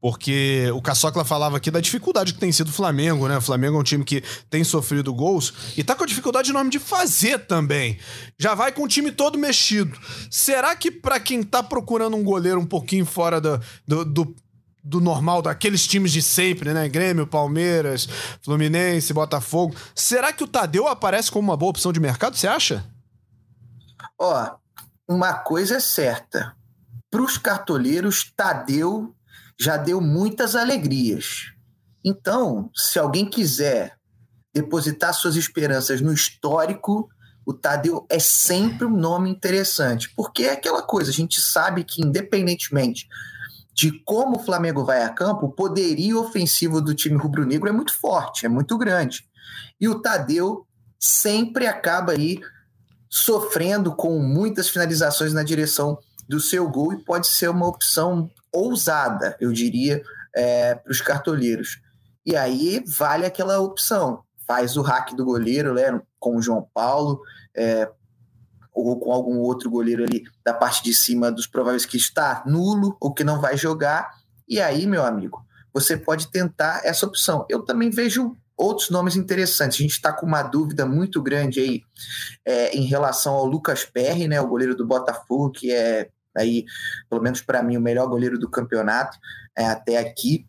porque 0.00 0.70
o 0.74 0.80
Caçocla 0.80 1.24
falava 1.24 1.56
aqui 1.56 1.70
da 1.70 1.80
dificuldade 1.80 2.32
que 2.32 2.38
tem 2.38 2.52
sido 2.52 2.68
o 2.68 2.72
Flamengo, 2.72 3.26
né? 3.26 3.36
O 3.38 3.42
Flamengo 3.42 3.76
é 3.76 3.80
um 3.80 3.84
time 3.84 4.04
que 4.04 4.22
tem 4.48 4.62
sofrido 4.62 5.12
gols 5.12 5.52
e 5.76 5.82
tá 5.82 5.94
com 5.94 6.04
a 6.04 6.06
dificuldade 6.06 6.50
enorme 6.50 6.70
de 6.70 6.78
fazer 6.78 7.46
também. 7.46 7.98
Já 8.38 8.54
vai 8.54 8.70
com 8.70 8.84
o 8.84 8.88
time 8.88 9.10
todo 9.10 9.36
mexido. 9.36 9.98
Será 10.30 10.76
que 10.76 10.90
para 10.90 11.18
quem 11.18 11.42
tá 11.42 11.62
procurando 11.62 12.16
um 12.16 12.22
goleiro 12.22 12.60
um 12.60 12.66
pouquinho 12.66 13.04
fora 13.04 13.40
do, 13.40 13.60
do, 13.86 14.04
do, 14.04 14.36
do 14.84 15.00
normal, 15.00 15.42
daqueles 15.42 15.84
times 15.84 16.12
de 16.12 16.22
sempre, 16.22 16.72
né? 16.72 16.88
Grêmio, 16.88 17.26
Palmeiras, 17.26 18.08
Fluminense, 18.42 19.12
Botafogo, 19.12 19.74
será 19.96 20.32
que 20.32 20.44
o 20.44 20.48
Tadeu 20.48 20.86
aparece 20.86 21.30
como 21.30 21.48
uma 21.50 21.56
boa 21.56 21.70
opção 21.70 21.92
de 21.92 21.98
mercado, 21.98 22.36
você 22.36 22.46
acha? 22.46 22.84
Ó, 24.16 24.50
uma 25.08 25.32
coisa 25.34 25.76
é 25.76 25.80
certa. 25.80 26.56
Para 27.10 27.22
os 27.22 27.36
cartoleiros, 27.36 28.32
Tadeu 28.36 29.14
já 29.58 29.76
deu 29.76 30.00
muitas 30.00 30.54
alegrias. 30.54 31.52
Então, 32.04 32.70
se 32.74 32.98
alguém 32.98 33.28
quiser 33.28 33.96
depositar 34.54 35.12
suas 35.12 35.36
esperanças 35.36 36.00
no 36.00 36.12
histórico, 36.12 37.08
o 37.44 37.52
Tadeu 37.52 38.06
é 38.08 38.18
sempre 38.18 38.86
um 38.86 38.96
nome 38.96 39.30
interessante, 39.30 40.12
porque 40.14 40.44
é 40.44 40.52
aquela 40.52 40.82
coisa, 40.82 41.10
a 41.10 41.14
gente 41.14 41.40
sabe 41.40 41.84
que 41.84 42.02
independentemente 42.02 43.08
de 43.78 43.92
como 44.04 44.36
o 44.36 44.42
Flamengo 44.42 44.84
vai 44.84 45.04
a 45.04 45.08
campo, 45.08 45.46
o 45.46 45.52
poderio 45.52 46.18
ofensivo 46.20 46.80
do 46.80 46.94
time 46.94 47.16
rubro-negro 47.16 47.68
é 47.68 47.72
muito 47.72 47.96
forte, 47.96 48.44
é 48.44 48.48
muito 48.48 48.76
grande. 48.76 49.24
E 49.80 49.88
o 49.88 50.00
Tadeu 50.00 50.66
sempre 50.98 51.64
acaba 51.64 52.10
aí 52.10 52.40
sofrendo 53.08 53.94
com 53.94 54.18
muitas 54.18 54.68
finalizações 54.68 55.32
na 55.32 55.44
direção 55.44 55.96
do 56.28 56.40
seu 56.40 56.68
gol 56.68 56.92
e 56.92 57.04
pode 57.04 57.28
ser 57.28 57.48
uma 57.48 57.68
opção 57.68 58.28
ousada, 58.52 59.36
eu 59.40 59.52
diria, 59.52 60.02
é, 60.34 60.74
para 60.74 60.90
os 60.90 61.00
cartoleiros. 61.00 61.80
E 62.24 62.36
aí 62.36 62.82
vale 62.86 63.26
aquela 63.26 63.58
opção. 63.60 64.22
Faz 64.46 64.76
o 64.76 64.82
hack 64.82 65.14
do 65.14 65.24
goleiro, 65.24 65.74
né, 65.74 66.00
com 66.18 66.36
o 66.36 66.42
João 66.42 66.68
Paulo, 66.72 67.20
é, 67.56 67.90
ou 68.72 68.98
com 68.98 69.12
algum 69.12 69.38
outro 69.38 69.70
goleiro 69.70 70.04
ali 70.04 70.22
da 70.44 70.54
parte 70.54 70.82
de 70.82 70.94
cima 70.94 71.32
dos 71.32 71.46
prováveis 71.46 71.84
que 71.84 71.96
está 71.96 72.42
nulo 72.46 72.96
ou 73.00 73.12
que 73.12 73.24
não 73.24 73.40
vai 73.40 73.56
jogar. 73.56 74.10
E 74.48 74.60
aí, 74.60 74.86
meu 74.86 75.04
amigo, 75.04 75.44
você 75.72 75.96
pode 75.96 76.30
tentar 76.30 76.82
essa 76.84 77.04
opção. 77.04 77.44
Eu 77.48 77.64
também 77.64 77.90
vejo 77.90 78.36
outros 78.56 78.90
nomes 78.90 79.16
interessantes. 79.16 79.78
A 79.78 79.82
gente 79.82 79.92
está 79.92 80.12
com 80.12 80.26
uma 80.26 80.42
dúvida 80.42 80.84
muito 80.84 81.22
grande 81.22 81.60
aí 81.60 81.82
é, 82.44 82.76
em 82.76 82.84
relação 82.84 83.34
ao 83.34 83.46
Lucas 83.46 83.84
Perry, 83.84 84.26
né, 84.26 84.40
o 84.40 84.48
goleiro 84.48 84.74
do 84.74 84.86
Botafogo, 84.86 85.50
que 85.50 85.72
é 85.72 86.08
aí, 86.38 86.64
pelo 87.08 87.22
menos 87.22 87.40
para 87.40 87.62
mim, 87.62 87.76
o 87.76 87.80
melhor 87.80 88.06
goleiro 88.06 88.38
do 88.38 88.48
campeonato 88.48 89.18
é, 89.56 89.66
até 89.66 89.98
aqui. 89.98 90.46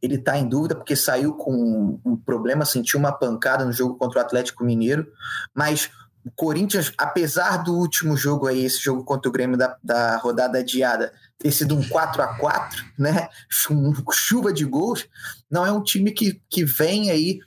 Ele 0.00 0.14
está 0.14 0.38
em 0.38 0.48
dúvida 0.48 0.74
porque 0.74 0.94
saiu 0.94 1.34
com 1.34 2.00
um 2.04 2.16
problema, 2.16 2.64
sentiu 2.64 2.98
uma 2.98 3.12
pancada 3.12 3.64
no 3.64 3.72
jogo 3.72 3.96
contra 3.96 4.20
o 4.20 4.22
Atlético 4.22 4.64
Mineiro, 4.64 5.06
mas 5.52 5.90
o 6.24 6.30
Corinthians, 6.30 6.92
apesar 6.98 7.58
do 7.58 7.74
último 7.74 8.16
jogo 8.16 8.46
aí, 8.46 8.64
esse 8.64 8.78
jogo 8.80 9.02
contra 9.02 9.28
o 9.28 9.32
Grêmio 9.32 9.56
da, 9.56 9.76
da 9.82 10.16
rodada 10.18 10.58
adiada, 10.58 11.12
ter 11.38 11.50
sido 11.50 11.74
um 11.74 11.88
4 11.88 12.22
a 12.22 12.36
4 12.36 12.84
né? 12.98 13.28
Chuva 14.12 14.52
de 14.52 14.64
gols, 14.64 15.06
não 15.50 15.64
é 15.64 15.72
um 15.72 15.82
time 15.82 16.12
que, 16.12 16.40
que 16.50 16.64
vem 16.64 17.10
aí 17.10 17.38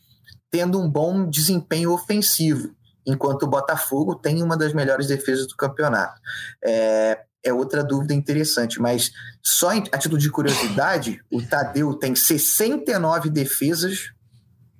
tendo 0.49 0.79
um 0.79 0.89
bom 0.89 1.29
desempenho 1.29 1.91
ofensivo, 1.91 2.75
enquanto 3.05 3.43
o 3.43 3.49
Botafogo 3.49 4.15
tem 4.15 4.41
uma 4.41 4.57
das 4.57 4.73
melhores 4.73 5.07
defesas 5.07 5.47
do 5.47 5.55
campeonato. 5.55 6.19
É, 6.63 7.23
é 7.43 7.51
outra 7.51 7.83
dúvida 7.83 8.13
interessante, 8.13 8.79
mas 8.79 9.11
só 9.41 9.73
em, 9.73 9.83
a 9.91 9.97
título 9.97 10.19
de 10.19 10.29
curiosidade, 10.29 11.21
o 11.31 11.41
Tadeu 11.41 11.93
tem 11.95 12.15
69 12.15 13.29
defesas 13.29 14.11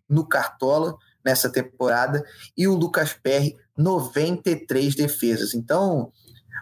no 0.08 0.27
Cartola 0.27 0.96
nessa 1.25 1.50
temporada 1.50 2.24
e 2.58 2.68
o 2.68 2.75
Lucas 2.75 3.13
Perry 3.13 3.56
93 3.77 4.96
defesas. 4.96 5.53
Então, 5.53 6.12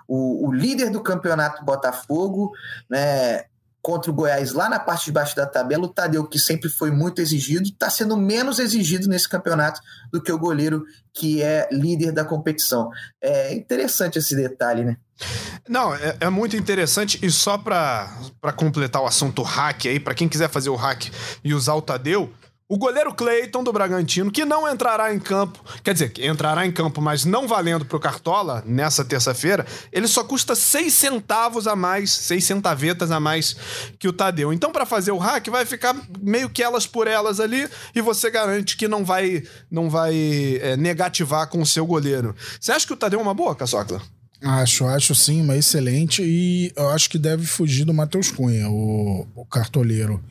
o, 0.07 0.47
o 0.47 0.53
líder 0.53 0.89
do 0.89 1.01
campeonato 1.01 1.63
Botafogo, 1.63 2.51
né, 2.89 3.45
contra 3.81 4.11
o 4.11 4.13
Goiás 4.13 4.51
lá 4.51 4.69
na 4.69 4.79
parte 4.79 5.05
de 5.05 5.11
baixo 5.11 5.35
da 5.35 5.45
tabela, 5.45 5.85
o 5.85 5.89
Tadeu, 5.89 6.27
que 6.27 6.37
sempre 6.37 6.69
foi 6.69 6.91
muito 6.91 7.21
exigido, 7.21 7.69
está 7.69 7.89
sendo 7.89 8.17
menos 8.17 8.59
exigido 8.59 9.07
nesse 9.07 9.27
campeonato 9.27 9.81
do 10.11 10.21
que 10.21 10.31
o 10.31 10.37
goleiro 10.37 10.85
que 11.13 11.41
é 11.41 11.67
líder 11.71 12.11
da 12.11 12.25
competição. 12.25 12.89
É 13.21 13.53
interessante 13.53 14.19
esse 14.19 14.35
detalhe, 14.35 14.83
né? 14.83 14.97
Não, 15.67 15.93
é, 15.93 16.17
é 16.21 16.29
muito 16.29 16.55
interessante 16.55 17.19
e 17.21 17.29
só 17.29 17.57
para 17.57 18.09
completar 18.55 19.01
o 19.01 19.05
assunto 19.05 19.41
hack 19.41 19.85
aí, 19.85 19.99
para 19.99 20.13
quem 20.13 20.29
quiser 20.29 20.49
fazer 20.49 20.69
o 20.69 20.75
hack 20.75 21.11
e 21.43 21.53
usar 21.53 21.73
o 21.73 21.81
Tadeu, 21.81 22.33
o 22.69 22.77
goleiro 22.77 23.11
Cleiton 23.11 23.63
do 23.63 23.73
Bragantino, 23.73 24.31
que 24.31 24.45
não 24.45 24.71
entrará 24.71 25.11
em 25.11 25.19
campo, 25.19 25.59
quer 25.83 25.91
dizer, 25.91 26.13
entrará 26.19 26.67
em 26.67 26.71
campo, 26.71 27.01
mas 27.01 27.25
não 27.25 27.47
valendo 27.47 27.83
pro 27.83 27.99
Cartola 27.99 28.63
nessa 28.63 29.03
terça-feira, 29.03 29.65
ele 29.91 30.07
só 30.07 30.23
custa 30.23 30.53
6 30.53 30.93
centavos 30.93 31.65
a 31.65 31.75
mais, 31.75 32.11
6 32.11 32.43
centavetas 32.43 33.09
a 33.09 33.19
mais 33.19 33.55
que 33.97 34.07
o 34.07 34.13
Tadeu. 34.13 34.53
Então, 34.53 34.71
para 34.71 34.85
fazer 34.85 35.11
o 35.11 35.17
hack, 35.17 35.47
vai 35.47 35.65
ficar 35.65 35.95
meio 36.21 36.47
que 36.47 36.61
elas 36.61 36.85
por 36.85 37.07
elas 37.07 37.39
ali 37.39 37.67
e 37.95 38.01
você 38.01 38.29
garante 38.29 38.77
que 38.77 38.87
não 38.87 39.03
vai, 39.03 39.43
não 39.71 39.89
vai 39.89 40.59
é, 40.61 40.77
negativar 40.77 41.47
com 41.47 41.63
o 41.63 41.65
seu 41.65 41.87
goleiro. 41.87 42.35
Você 42.61 42.71
acha 42.71 42.85
que 42.85 42.93
o 42.93 42.97
Tadeu 42.97 43.19
é 43.19 43.23
uma 43.23 43.33
boa, 43.33 43.55
Caçocla? 43.55 43.99
Acho, 44.43 44.85
acho 44.85 45.15
sim, 45.15 45.41
uma 45.41 45.57
excelente. 45.57 46.21
E 46.21 46.71
eu 46.75 46.89
acho 46.89 47.09
que 47.09 47.17
deve 47.17 47.47
fugir 47.47 47.83
do 47.83 47.93
Matheus 47.95 48.29
Cunha, 48.31 48.69
o, 48.69 49.27
o 49.35 49.43
cartoleiro. 49.45 50.23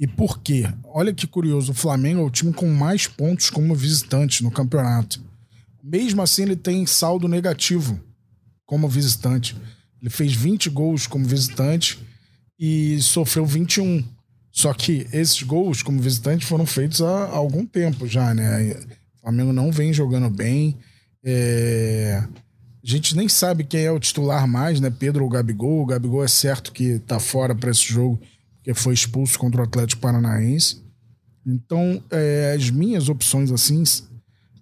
E 0.00 0.06
por 0.06 0.40
quê? 0.40 0.66
Olha 0.82 1.12
que 1.12 1.26
curioso, 1.26 1.72
o 1.72 1.74
Flamengo 1.74 2.22
é 2.22 2.24
o 2.24 2.30
time 2.30 2.54
com 2.54 2.66
mais 2.70 3.06
pontos 3.06 3.50
como 3.50 3.74
visitante 3.74 4.42
no 4.42 4.50
campeonato. 4.50 5.20
Mesmo 5.84 6.22
assim, 6.22 6.42
ele 6.42 6.56
tem 6.56 6.86
saldo 6.86 7.28
negativo 7.28 8.00
como 8.64 8.88
visitante. 8.88 9.54
Ele 10.00 10.08
fez 10.08 10.32
20 10.32 10.70
gols 10.70 11.06
como 11.06 11.26
visitante 11.26 11.98
e 12.58 12.98
sofreu 13.02 13.44
21. 13.44 14.02
Só 14.50 14.72
que 14.72 15.06
esses 15.12 15.42
gols 15.42 15.82
como 15.82 16.00
visitante 16.00 16.46
foram 16.46 16.64
feitos 16.64 17.02
há 17.02 17.26
algum 17.28 17.66
tempo 17.66 18.06
já, 18.06 18.32
né? 18.32 18.72
O 19.18 19.20
Flamengo 19.20 19.52
não 19.52 19.70
vem 19.70 19.92
jogando 19.92 20.30
bem. 20.30 20.78
É... 21.22 22.24
A 22.82 22.86
gente 22.86 23.14
nem 23.14 23.28
sabe 23.28 23.64
quem 23.64 23.82
é 23.82 23.90
o 23.90 24.00
titular 24.00 24.48
mais, 24.48 24.80
né? 24.80 24.88
Pedro 24.88 25.24
ou 25.24 25.30
Gabigol. 25.30 25.82
O 25.82 25.86
Gabigol 25.86 26.24
é 26.24 26.28
certo 26.28 26.72
que 26.72 26.98
tá 27.00 27.20
fora 27.20 27.54
para 27.54 27.70
esse 27.70 27.92
jogo 27.92 28.18
foi 28.74 28.94
expulso 28.94 29.38
contra 29.38 29.60
o 29.60 29.64
Atlético 29.64 30.02
Paranaense. 30.02 30.82
Então, 31.46 32.02
é, 32.10 32.54
as 32.56 32.70
minhas 32.70 33.08
opções 33.08 33.50
assim 33.50 33.82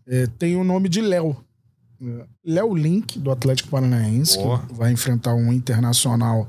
é, 0.07 0.27
tem 0.39 0.57
o 0.57 0.65
nome 0.65 0.89
de 0.89 1.01
Léo. 1.01 1.37
Léo 2.45 2.75
Link, 2.75 3.19
do 3.19 3.31
Atlético 3.31 3.71
Paranaense, 3.71 4.39
Boa. 4.39 4.65
que 4.67 4.75
vai 4.75 4.93
enfrentar 4.93 5.35
um 5.35 5.53
internacional 5.53 6.49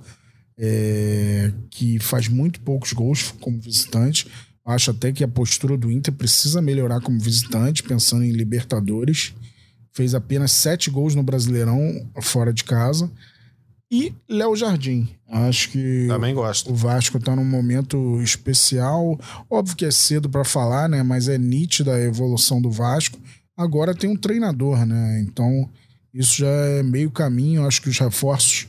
é, 0.58 1.52
que 1.72 1.98
faz 2.00 2.28
muito 2.28 2.60
poucos 2.62 2.94
gols 2.94 3.34
como 3.40 3.60
visitante. 3.60 4.28
Acho 4.66 4.92
até 4.92 5.12
que 5.12 5.24
a 5.24 5.28
postura 5.28 5.76
do 5.76 5.92
Inter 5.92 6.14
precisa 6.14 6.62
melhorar 6.62 7.02
como 7.02 7.20
visitante, 7.20 7.82
pensando 7.82 8.24
em 8.24 8.32
Libertadores. 8.32 9.34
Fez 9.92 10.14
apenas 10.14 10.52
sete 10.52 10.92
gols 10.92 11.16
no 11.16 11.24
Brasileirão 11.24 12.08
fora 12.22 12.54
de 12.54 12.64
casa. 12.64 13.10
E 13.92 14.14
Léo 14.28 14.56
Jardim. 14.56 15.10
Acho 15.28 15.70
que 15.70 16.06
Também 16.08 16.34
gosto. 16.34 16.72
o 16.72 16.76
Vasco 16.76 17.18
está 17.18 17.36
num 17.36 17.46
momento 17.46 18.22
especial. 18.22 19.20
Óbvio 19.50 19.76
que 19.76 19.86
é 19.86 19.92
cedo 19.92 20.30
para 20.30 20.46
falar, 20.46 20.88
né? 20.88 21.02
Mas 21.02 21.28
é 21.28 21.38
nítida 21.38 21.96
a 21.96 22.02
evolução 22.02 22.62
do 22.62 22.70
Vasco. 22.70 23.18
Agora 23.58 23.96
tem 23.96 24.10
um 24.10 24.16
treinador, 24.16 24.86
né? 24.86 25.20
Então 25.22 25.68
isso 26.14 26.38
já 26.38 26.48
é 26.48 26.84
meio 26.84 27.10
caminho. 27.10 27.66
Acho 27.66 27.82
que 27.82 27.90
os 27.90 27.98
reforços 27.98 28.68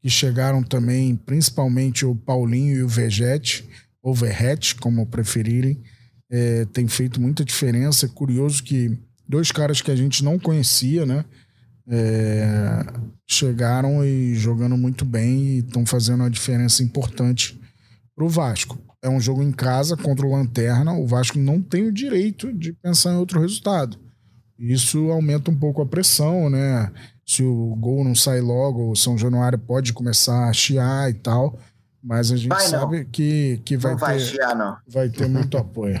que 0.00 0.08
chegaram 0.08 0.62
também, 0.62 1.14
principalmente 1.16 2.04
o 2.04 2.14
Paulinho 2.14 2.76
e 2.76 2.82
o 2.82 2.88
Vegete, 2.88 3.64
ou 4.02 4.14
Verrete, 4.14 4.74
como 4.74 5.06
preferirem, 5.06 5.78
é, 6.30 6.64
tem 6.72 6.88
feito 6.88 7.20
muita 7.20 7.44
diferença. 7.44 8.06
É 8.06 8.08
curioso 8.08 8.62
que 8.64 8.98
dois 9.28 9.52
caras 9.52 9.80
que 9.80 9.90
a 9.90 9.96
gente 9.96 10.24
não 10.24 10.38
conhecia, 10.38 11.06
né? 11.06 11.24
É, 11.88 12.84
chegaram 13.28 14.04
e 14.04 14.34
jogando 14.34 14.76
muito 14.76 15.04
bem 15.04 15.44
e 15.44 15.58
estão 15.58 15.84
fazendo 15.84 16.20
uma 16.20 16.30
diferença 16.30 16.82
importante 16.82 17.60
para 18.14 18.24
o 18.24 18.28
Vasco. 18.28 18.78
É 19.02 19.08
um 19.08 19.20
jogo 19.20 19.42
em 19.42 19.50
casa 19.50 19.96
contra 19.96 20.24
o 20.24 20.30
Lanterna. 20.30 20.92
O 20.92 21.06
Vasco 21.06 21.38
não 21.38 21.60
tem 21.60 21.86
o 21.86 21.92
direito 21.92 22.52
de 22.52 22.72
pensar 22.72 23.12
em 23.12 23.16
outro 23.16 23.40
resultado. 23.40 23.98
Isso 24.58 25.10
aumenta 25.10 25.50
um 25.50 25.56
pouco 25.56 25.82
a 25.82 25.86
pressão, 25.86 26.48
né? 26.48 26.92
Se 27.26 27.42
o 27.42 27.74
gol 27.76 28.04
não 28.04 28.14
sai 28.14 28.40
logo, 28.40 28.90
o 28.90 28.96
São 28.96 29.18
Januário 29.18 29.58
pode 29.58 29.92
começar 29.92 30.48
a 30.48 30.52
chiar 30.52 31.10
e 31.10 31.14
tal. 31.14 31.58
Mas 32.02 32.30
a 32.30 32.36
gente 32.36 32.48
vai 32.48 32.66
sabe 32.66 33.04
que, 33.06 33.60
que 33.64 33.76
vai, 33.76 33.92
não 33.92 33.98
vai 33.98 34.18
ter, 34.18 34.24
chiar, 34.24 34.56
não. 34.56 34.76
vai 34.88 35.08
ter 35.08 35.28
muito 35.28 35.56
apoio. 35.56 36.00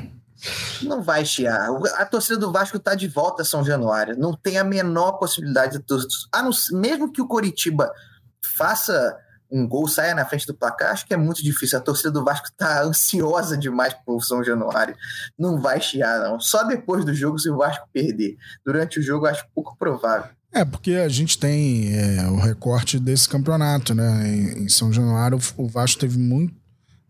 Não 0.82 1.02
vai 1.02 1.24
chiar. 1.24 1.68
A 1.96 2.04
torcida 2.04 2.38
do 2.38 2.52
Vasco 2.52 2.76
está 2.76 2.94
de 2.94 3.08
volta 3.08 3.42
a 3.42 3.44
São 3.44 3.64
Januário. 3.64 4.18
Não 4.18 4.34
tem 4.34 4.58
a 4.58 4.64
menor 4.64 5.12
possibilidade 5.12 5.78
de 5.78 5.84
ah, 6.32 6.42
não, 6.42 6.50
mesmo 6.72 7.12
que 7.12 7.20
o 7.20 7.26
Coritiba 7.26 7.92
faça 8.40 9.16
um 9.50 9.68
gol, 9.68 9.86
saia 9.86 10.14
na 10.14 10.24
frente 10.24 10.46
do 10.46 10.54
placar, 10.54 10.92
acho 10.92 11.06
que 11.06 11.12
é 11.12 11.16
muito 11.16 11.44
difícil. 11.44 11.78
A 11.78 11.82
torcida 11.82 12.10
do 12.10 12.24
Vasco 12.24 12.46
está 12.46 12.82
ansiosa 12.84 13.56
demais 13.56 13.94
por 14.06 14.22
São 14.22 14.42
Januário. 14.42 14.96
Não 15.38 15.60
vai 15.60 15.80
chiar, 15.80 16.20
não. 16.20 16.40
Só 16.40 16.64
depois 16.64 17.04
do 17.04 17.14
jogo, 17.14 17.38
se 17.38 17.50
o 17.50 17.58
Vasco 17.58 17.86
perder. 17.92 18.36
Durante 18.64 18.98
o 18.98 19.02
jogo, 19.02 19.26
acho 19.26 19.44
pouco 19.54 19.76
provável. 19.78 20.30
É, 20.54 20.64
porque 20.64 20.92
a 20.92 21.08
gente 21.08 21.38
tem 21.38 21.94
é, 21.96 22.26
o 22.28 22.36
recorte 22.36 22.98
desse 22.98 23.28
campeonato, 23.28 23.94
né? 23.94 24.28
Em, 24.28 24.64
em 24.64 24.68
São 24.68 24.92
Januário, 24.92 25.38
o 25.56 25.68
Vasco 25.68 26.00
teve 26.00 26.18
muito 26.18 26.54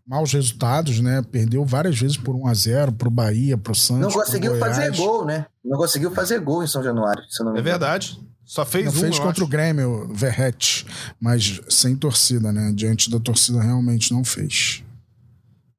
maus 0.05 0.33
resultados, 0.33 0.99
né? 0.99 1.21
Perdeu 1.31 1.65
várias 1.65 1.97
vezes 1.99 2.17
por 2.17 2.35
1 2.35 2.47
a 2.47 2.53
0 2.53 2.91
pro 2.93 3.09
Bahia, 3.09 3.57
pro 3.57 3.73
Santos. 3.73 4.01
Não 4.01 4.11
conseguiu 4.11 4.59
fazer 4.59 4.95
gol, 4.95 5.25
né? 5.25 5.45
Não 5.63 5.77
conseguiu 5.77 6.11
fazer 6.11 6.39
gol 6.39 6.63
em 6.63 6.67
São 6.67 6.83
Januário. 6.83 7.23
Se 7.29 7.43
não 7.43 7.55
é 7.55 7.61
verdade. 7.61 8.19
Só 8.45 8.65
fez 8.65 8.85
não 8.85 8.91
um, 8.91 8.95
fez 8.95 9.17
contra 9.17 9.31
acho. 9.31 9.43
o 9.45 9.47
Grêmio, 9.47 10.09
Verret, 10.13 10.85
mas 11.19 11.61
sem 11.69 11.95
torcida, 11.95 12.51
né? 12.51 12.73
Diante 12.75 13.09
da 13.09 13.19
torcida 13.19 13.61
realmente 13.61 14.11
não 14.11 14.23
fez. 14.23 14.83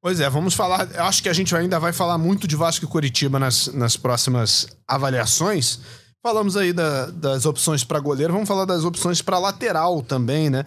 Pois 0.01 0.19
é, 0.19 0.29
vamos 0.29 0.53
falar. 0.53 0.87
Acho 0.99 1.21
que 1.21 1.29
a 1.29 1.33
gente 1.33 1.55
ainda 1.55 1.79
vai 1.79 1.93
falar 1.93 2.17
muito 2.17 2.47
de 2.47 2.55
Vasco 2.55 2.85
e 2.85 2.87
Curitiba 2.87 3.39
nas, 3.39 3.67
nas 3.67 3.95
próximas 3.97 4.67
avaliações. 4.87 5.79
Falamos 6.25 6.57
aí 6.57 6.73
da, 6.73 7.05
das 7.11 7.45
opções 7.45 7.83
para 7.83 7.99
goleiro, 7.99 8.33
vamos 8.33 8.47
falar 8.47 8.65
das 8.65 8.83
opções 8.83 9.21
para 9.21 9.37
lateral 9.37 10.01
também, 10.01 10.49
né? 10.49 10.65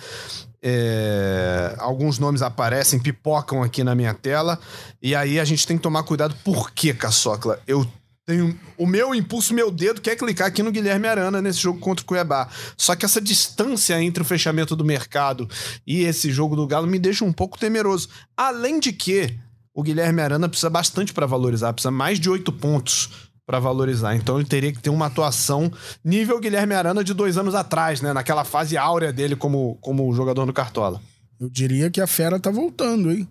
É, 0.62 1.74
alguns 1.78 2.16
nomes 2.16 2.42
aparecem, 2.42 3.00
pipocam 3.00 3.60
aqui 3.60 3.82
na 3.82 3.92
minha 3.92 4.14
tela. 4.14 4.56
E 5.02 5.16
aí 5.16 5.40
a 5.40 5.44
gente 5.44 5.66
tem 5.66 5.76
que 5.76 5.82
tomar 5.82 6.04
cuidado. 6.04 6.32
Por 6.44 6.70
que, 6.70 6.94
Caçocla? 6.94 7.58
Eu 7.66 7.84
Tem 8.24 8.56
o 8.76 8.86
meu 8.86 9.12
impulso, 9.12 9.52
meu 9.52 9.68
dedo 9.68 10.00
quer 10.00 10.14
clicar 10.14 10.46
aqui 10.46 10.62
no 10.62 10.70
Guilherme 10.70 11.08
Arana 11.08 11.42
nesse 11.42 11.58
jogo 11.58 11.80
contra 11.80 12.04
o 12.04 12.06
Cuiabá. 12.06 12.48
Só 12.76 12.94
que 12.94 13.04
essa 13.04 13.20
distância 13.20 14.00
entre 14.00 14.22
o 14.22 14.26
fechamento 14.26 14.76
do 14.76 14.84
mercado 14.84 15.48
e 15.84 16.04
esse 16.04 16.30
jogo 16.30 16.54
do 16.54 16.68
Galo 16.68 16.86
me 16.86 17.00
deixa 17.00 17.24
um 17.24 17.32
pouco 17.32 17.58
temeroso. 17.58 18.08
Além 18.36 18.78
de 18.78 18.92
que 18.92 19.36
o 19.74 19.82
Guilherme 19.82 20.22
Arana 20.22 20.48
precisa 20.48 20.70
bastante 20.70 21.12
para 21.12 21.26
valorizar, 21.26 21.72
precisa 21.72 21.90
mais 21.90 22.20
de 22.20 22.30
oito 22.30 22.52
pontos 22.52 23.27
para 23.48 23.58
valorizar. 23.58 24.14
Então 24.14 24.38
ele 24.38 24.46
teria 24.46 24.70
que 24.70 24.78
ter 24.78 24.90
uma 24.90 25.06
atuação 25.06 25.72
nível 26.04 26.38
Guilherme 26.38 26.74
Arana 26.74 27.02
de 27.02 27.14
dois 27.14 27.38
anos 27.38 27.54
atrás, 27.54 28.02
né? 28.02 28.12
Naquela 28.12 28.44
fase 28.44 28.76
áurea 28.76 29.10
dele 29.10 29.34
como, 29.34 29.78
como 29.80 30.12
jogador 30.12 30.44
no 30.44 30.52
Cartola. 30.52 31.00
Eu 31.40 31.48
diria 31.48 31.90
que 31.90 31.98
a 31.98 32.06
fera 32.06 32.38
tá 32.38 32.50
voltando, 32.50 33.10
hein? 33.10 33.26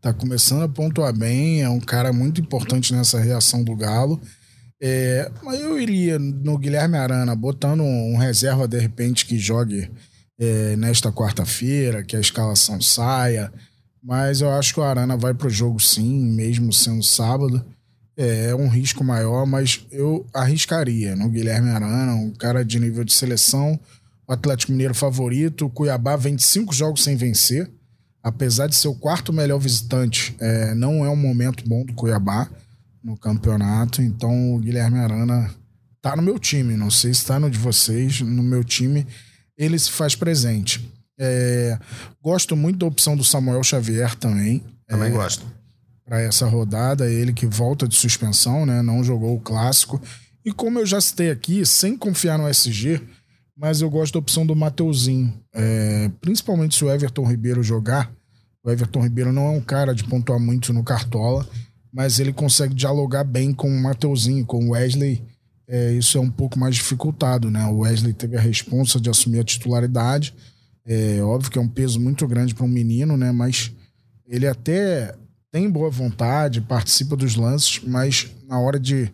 Tá 0.00 0.14
começando 0.14 0.62
a 0.62 0.68
pontuar 0.68 1.12
bem, 1.12 1.62
é 1.62 1.68
um 1.68 1.80
cara 1.80 2.12
muito 2.12 2.40
importante 2.40 2.94
nessa 2.94 3.18
reação 3.18 3.64
do 3.64 3.74
Galo. 3.74 4.20
É, 4.80 5.28
mas 5.42 5.58
eu 5.58 5.80
iria 5.80 6.16
no 6.16 6.56
Guilherme 6.56 6.96
Arana, 6.96 7.34
botando 7.34 7.82
um 7.82 8.16
reserva 8.16 8.68
de 8.68 8.78
repente 8.78 9.26
que 9.26 9.36
jogue 9.36 9.90
é, 10.38 10.76
nesta 10.76 11.10
quarta-feira, 11.10 12.04
que 12.04 12.14
a 12.14 12.20
escalação 12.20 12.80
saia. 12.80 13.52
Mas 14.00 14.42
eu 14.42 14.50
acho 14.52 14.72
que 14.72 14.78
o 14.78 14.84
Arana 14.84 15.16
vai 15.16 15.34
pro 15.34 15.50
jogo 15.50 15.80
sim, 15.80 16.24
mesmo 16.36 16.72
sendo 16.72 17.02
sábado. 17.02 17.66
É, 18.16 18.46
é 18.50 18.54
um 18.54 18.68
risco 18.68 19.04
maior, 19.04 19.46
mas 19.46 19.84
eu 19.90 20.26
arriscaria 20.32 21.14
no 21.14 21.28
Guilherme 21.28 21.70
Arana, 21.70 22.14
um 22.14 22.30
cara 22.30 22.64
de 22.64 22.80
nível 22.80 23.04
de 23.04 23.12
seleção. 23.12 23.78
O 24.26 24.32
Atlético 24.32 24.72
Mineiro 24.72 24.94
favorito. 24.94 25.66
O 25.66 25.70
Cuiabá 25.70 26.16
vem 26.16 26.34
de 26.34 26.42
cinco 26.42 26.74
jogos 26.74 27.04
sem 27.04 27.16
vencer. 27.16 27.70
Apesar 28.22 28.66
de 28.66 28.74
ser 28.74 28.88
o 28.88 28.94
quarto 28.94 29.32
melhor 29.32 29.58
visitante, 29.58 30.34
é, 30.40 30.74
não 30.74 31.04
é 31.04 31.08
um 31.08 31.16
momento 31.16 31.62
bom 31.68 31.84
do 31.84 31.92
Cuiabá 31.92 32.48
no 33.04 33.16
campeonato. 33.16 34.02
Então 34.02 34.54
o 34.54 34.58
Guilherme 34.58 34.98
Arana 34.98 35.50
tá 36.02 36.16
no 36.16 36.22
meu 36.22 36.38
time. 36.38 36.76
Não 36.76 36.90
sei 36.90 37.14
se 37.14 37.20
está 37.20 37.38
no 37.38 37.50
de 37.50 37.58
vocês. 37.58 38.20
No 38.20 38.42
meu 38.42 38.64
time, 38.64 39.06
ele 39.56 39.78
se 39.78 39.90
faz 39.90 40.16
presente. 40.16 40.92
É, 41.18 41.78
gosto 42.20 42.56
muito 42.56 42.78
da 42.78 42.86
opção 42.86 43.16
do 43.16 43.24
Samuel 43.24 43.62
Xavier 43.62 44.14
também. 44.16 44.64
Também 44.88 45.08
é, 45.08 45.12
gosto. 45.12 45.46
Para 46.06 46.22
essa 46.22 46.46
rodada, 46.46 47.10
ele 47.10 47.32
que 47.32 47.46
volta 47.46 47.86
de 47.86 47.96
suspensão, 47.96 48.64
né? 48.64 48.80
Não 48.80 49.02
jogou 49.02 49.34
o 49.34 49.40
clássico. 49.40 50.00
E 50.44 50.52
como 50.52 50.78
eu 50.78 50.86
já 50.86 51.00
citei 51.00 51.30
aqui, 51.30 51.66
sem 51.66 51.96
confiar 51.96 52.38
no 52.38 52.48
SG, 52.48 53.02
mas 53.56 53.80
eu 53.80 53.90
gosto 53.90 54.12
da 54.12 54.20
opção 54.20 54.46
do 54.46 54.54
Mateuzinho. 54.54 55.34
É, 55.52 56.10
principalmente 56.20 56.76
se 56.76 56.84
o 56.84 56.90
Everton 56.90 57.28
Ribeiro 57.28 57.62
jogar. 57.62 58.10
O 58.62 58.70
Everton 58.70 59.02
Ribeiro 59.02 59.32
não 59.32 59.46
é 59.46 59.50
um 59.50 59.60
cara 59.60 59.94
de 59.94 60.04
pontuar 60.04 60.38
muito 60.38 60.72
no 60.72 60.84
Cartola 60.84 61.46
mas 61.96 62.20
ele 62.20 62.30
consegue 62.30 62.74
dialogar 62.74 63.24
bem 63.24 63.54
com 63.54 63.70
o 63.70 63.82
Mateuzinho, 63.82 64.44
com 64.44 64.66
o 64.66 64.70
Wesley. 64.72 65.22
É, 65.66 65.92
isso 65.92 66.18
é 66.18 66.20
um 66.20 66.30
pouco 66.30 66.58
mais 66.58 66.74
dificultado, 66.74 67.50
né? 67.50 67.64
O 67.64 67.78
Wesley 67.78 68.12
teve 68.12 68.36
a 68.36 68.40
responsa 68.40 69.00
de 69.00 69.08
assumir 69.08 69.40
a 69.40 69.44
titularidade. 69.44 70.34
É 70.84 71.22
óbvio 71.22 71.50
que 71.50 71.58
é 71.58 71.60
um 71.60 71.66
peso 71.66 71.98
muito 71.98 72.28
grande 72.28 72.54
para 72.54 72.66
um 72.66 72.68
menino, 72.68 73.16
né? 73.16 73.32
Mas 73.32 73.72
ele 74.26 74.46
até 74.46 75.14
tem 75.56 75.70
boa 75.70 75.88
vontade, 75.88 76.60
participa 76.60 77.16
dos 77.16 77.34
lances, 77.34 77.80
mas 77.82 78.30
na 78.46 78.60
hora 78.60 78.78
de, 78.78 79.10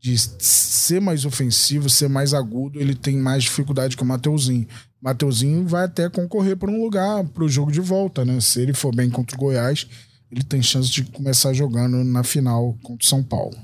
de 0.00 0.16
ser 0.16 1.00
mais 1.00 1.24
ofensivo, 1.24 1.90
ser 1.90 2.08
mais 2.08 2.32
agudo, 2.32 2.80
ele 2.80 2.94
tem 2.94 3.16
mais 3.16 3.42
dificuldade 3.42 3.96
que 3.96 4.02
o 4.04 4.06
Mateuzinho. 4.06 4.68
Mateuzinho 5.02 5.66
vai 5.66 5.86
até 5.86 6.08
concorrer 6.08 6.56
para 6.56 6.70
um 6.70 6.80
lugar 6.80 7.24
para 7.24 7.42
o 7.42 7.48
jogo 7.48 7.72
de 7.72 7.80
volta, 7.80 8.24
né? 8.24 8.40
Se 8.40 8.60
ele 8.60 8.72
for 8.72 8.94
bem 8.94 9.10
contra 9.10 9.36
o 9.36 9.40
Goiás, 9.40 9.88
ele 10.30 10.44
tem 10.44 10.62
chance 10.62 10.88
de 10.88 11.02
começar 11.02 11.52
jogando 11.52 12.04
na 12.04 12.22
final 12.22 12.78
contra 12.80 13.04
o 13.04 13.08
São 13.08 13.20
Paulo. 13.24 13.56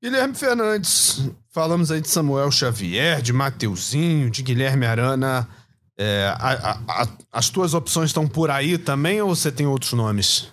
Guilherme 0.00 0.36
Fernandes, 0.36 1.20
falamos 1.52 1.90
aí 1.90 2.00
de 2.00 2.08
Samuel 2.08 2.52
Xavier, 2.52 3.20
de 3.20 3.32
Mateuzinho, 3.32 4.30
de 4.30 4.44
Guilherme 4.44 4.86
Arana. 4.86 5.48
É, 5.98 6.32
a, 6.38 6.52
a, 6.52 7.02
a, 7.02 7.08
as 7.32 7.50
tuas 7.50 7.74
opções 7.74 8.10
estão 8.10 8.28
por 8.28 8.52
aí 8.52 8.78
também 8.78 9.20
ou 9.20 9.34
você 9.34 9.50
tem 9.50 9.66
outros 9.66 9.94
nomes? 9.94 10.48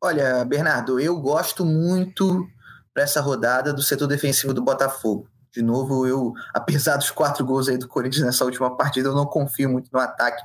Olha, 0.00 0.44
Bernardo, 0.44 1.00
eu 1.00 1.20
gosto 1.20 1.64
muito 1.64 2.46
para 2.94 3.02
essa 3.02 3.20
rodada 3.20 3.72
do 3.72 3.82
setor 3.82 4.06
defensivo 4.06 4.54
do 4.54 4.62
Botafogo. 4.62 5.28
De 5.50 5.62
novo, 5.62 6.06
eu, 6.06 6.32
apesar 6.54 6.96
dos 6.96 7.10
quatro 7.10 7.44
gols 7.44 7.68
aí 7.68 7.76
do 7.76 7.88
Corinthians 7.88 8.24
nessa 8.24 8.44
última 8.44 8.76
partida, 8.76 9.08
eu 9.08 9.14
não 9.14 9.26
confio 9.26 9.68
muito 9.68 9.90
no 9.92 9.98
ataque 9.98 10.40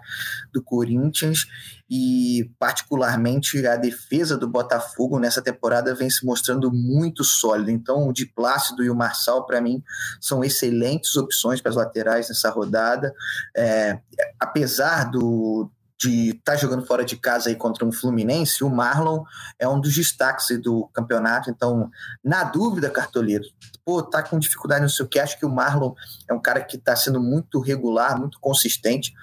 do 0.52 0.64
Corinthians 0.64 1.46
e, 1.88 2.50
particularmente, 2.58 3.66
a 3.68 3.76
defesa 3.76 4.38
do 4.38 4.48
Botafogo 4.48 5.20
nessa 5.20 5.42
temporada 5.42 5.94
vem 5.94 6.10
se 6.10 6.26
mostrando 6.26 6.72
muito 6.72 7.24
sólida. 7.24 7.72
Então, 7.72 8.08
o 8.08 8.14
Di 8.14 8.26
Plácido 8.26 8.84
e 8.84 8.90
o 8.90 8.96
Marçal, 8.96 9.46
para 9.46 9.62
mim, 9.62 9.84
são 10.20 10.44
excelentes 10.44 11.16
opções 11.16 11.62
para 11.62 11.70
as 11.70 11.76
laterais 11.76 12.30
nessa 12.30 12.50
rodada. 12.50 13.14
É, 13.56 14.00
apesar 14.40 15.12
do, 15.12 15.70
de 16.00 16.30
estar 16.32 16.54
tá 16.54 16.56
jogando 16.56 16.86
fora 16.86 17.06
de 17.06 17.16
casa 17.16 17.50
aí 17.50 17.56
contra 17.56 17.86
um 17.86 17.92
Fluminense, 17.92 18.64
o 18.64 18.70
Marlon 18.70 19.24
é 19.58 19.68
um 19.68 19.80
dos 19.80 19.96
destaques 19.96 20.48
do 20.62 20.90
campeonato. 20.94 21.50
Então, 21.50 21.90
na 22.24 22.44
dúvida, 22.44 22.90
cartoleiro, 22.90 23.44
pô, 23.86 24.02
tá 24.02 24.22
com 24.22 24.40
dificuldade 24.40 24.82
no 24.84 24.90
seu 24.90 25.08
que, 25.08 25.20
acho 25.20 25.40
que 25.40 25.46
o 25.46 25.50
Marlon 25.50 25.94
é 26.30 26.34
um 26.34 26.42
cara 26.42 26.62
que 26.62 26.78
está 26.78 26.96
sendo 26.96 27.22
muito 27.22 27.60
regular, 27.60 28.20
muito 28.20 28.40
consistente. 28.40 29.14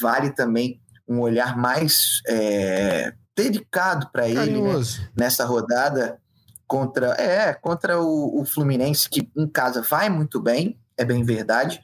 Vale 0.00 0.30
também 0.30 0.80
um 1.08 1.20
olhar 1.20 1.56
mais 1.56 2.20
é, 2.26 3.14
dedicado 3.34 4.10
para 4.12 4.28
ele 4.28 4.60
né, 4.60 4.72
nessa 5.16 5.44
rodada 5.44 6.20
contra 6.66 7.12
é 7.18 7.54
contra 7.54 7.98
o, 7.98 8.42
o 8.42 8.44
Fluminense 8.44 9.08
que 9.08 9.30
em 9.34 9.48
casa 9.48 9.80
vai 9.80 10.10
muito 10.10 10.38
bem, 10.38 10.78
é 10.98 11.04
bem 11.04 11.24
verdade, 11.24 11.80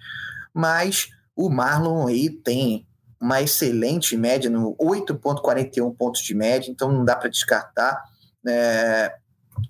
mas 0.53 1.09
o 1.35 1.49
Marlon 1.49 2.07
aí 2.07 2.29
tem 2.29 2.87
uma 3.21 3.41
excelente 3.41 4.17
média, 4.17 4.51
no 4.51 4.77
8,41 4.77 5.97
pontos 5.97 6.23
de 6.23 6.35
média, 6.35 6.71
então 6.71 6.93
não 6.93 7.05
dá 7.05 7.17
para 7.17 7.31
descartar. 7.31 8.05
É, 8.47 9.15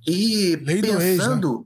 e 0.06 0.56
Lei 0.56 0.82
pensando, 0.82 1.02
ex, 1.02 1.58
né? 1.58 1.64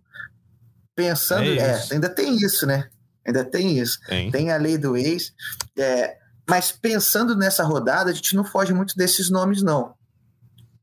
pensando, 0.95 1.51
é, 1.51 1.57
é, 1.57 1.83
ainda 1.93 2.09
tem 2.09 2.37
isso, 2.37 2.67
né? 2.67 2.89
Ainda 3.27 3.45
tem 3.45 3.79
isso. 3.79 3.99
Tem, 4.07 4.31
tem 4.31 4.51
a 4.51 4.57
lei 4.57 4.79
do 4.79 4.97
ex. 4.97 5.33
É, 5.77 6.17
mas 6.49 6.73
pensando 6.73 7.37
nessa 7.37 7.63
rodada, 7.63 8.11
a 8.11 8.15
gente 8.15 8.35
não 8.35 8.45
foge 8.45 8.73
muito 8.73 8.97
desses 8.97 9.29
nomes, 9.31 9.63
não. 9.63 9.95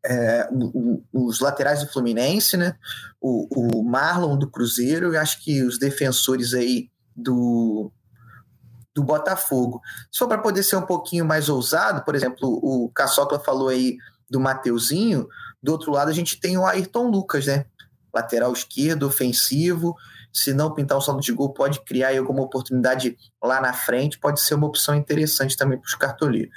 É, 0.05 0.47
o, 0.51 1.01
o, 1.11 1.27
os 1.27 1.39
laterais 1.39 1.81
do 1.81 1.91
Fluminense, 1.91 2.55
né? 2.55 2.75
O, 3.19 3.79
o 3.79 3.83
Marlon 3.83 4.37
do 4.37 4.49
Cruzeiro, 4.49 5.13
e 5.13 5.17
acho 5.17 5.43
que 5.43 5.63
os 5.63 5.79
defensores 5.79 6.53
aí 6.53 6.89
do, 7.15 7.91
do 8.95 9.03
Botafogo. 9.03 9.81
For 10.17 10.27
para 10.27 10.37
poder 10.37 10.63
ser 10.63 10.77
um 10.77 10.85
pouquinho 10.85 11.25
mais 11.25 11.49
ousado, 11.49 12.03
por 12.03 12.15
exemplo, 12.15 12.47
o 12.63 12.89
Caçocla 12.95 13.39
falou 13.39 13.67
aí 13.67 13.97
do 14.29 14.39
Mateuzinho, 14.39 15.27
do 15.61 15.73
outro 15.73 15.91
lado 15.91 16.09
a 16.09 16.13
gente 16.13 16.39
tem 16.39 16.57
o 16.57 16.65
Ayrton 16.65 17.09
Lucas, 17.09 17.45
né? 17.45 17.65
Lateral 18.13 18.53
esquerdo, 18.53 19.05
ofensivo. 19.05 19.95
Se 20.31 20.53
não 20.53 20.73
pintar 20.73 20.97
o 20.97 21.01
saldo 21.01 21.21
de 21.21 21.31
gol, 21.31 21.53
pode 21.53 21.81
criar 21.81 22.17
alguma 22.17 22.41
oportunidade 22.41 23.17
lá 23.43 23.59
na 23.61 23.73
frente, 23.73 24.17
pode 24.17 24.41
ser 24.41 24.55
uma 24.55 24.67
opção 24.67 24.95
interessante 24.95 25.57
também 25.57 25.77
para 25.77 25.87
os 25.87 25.95
cartoleiros. 25.95 26.55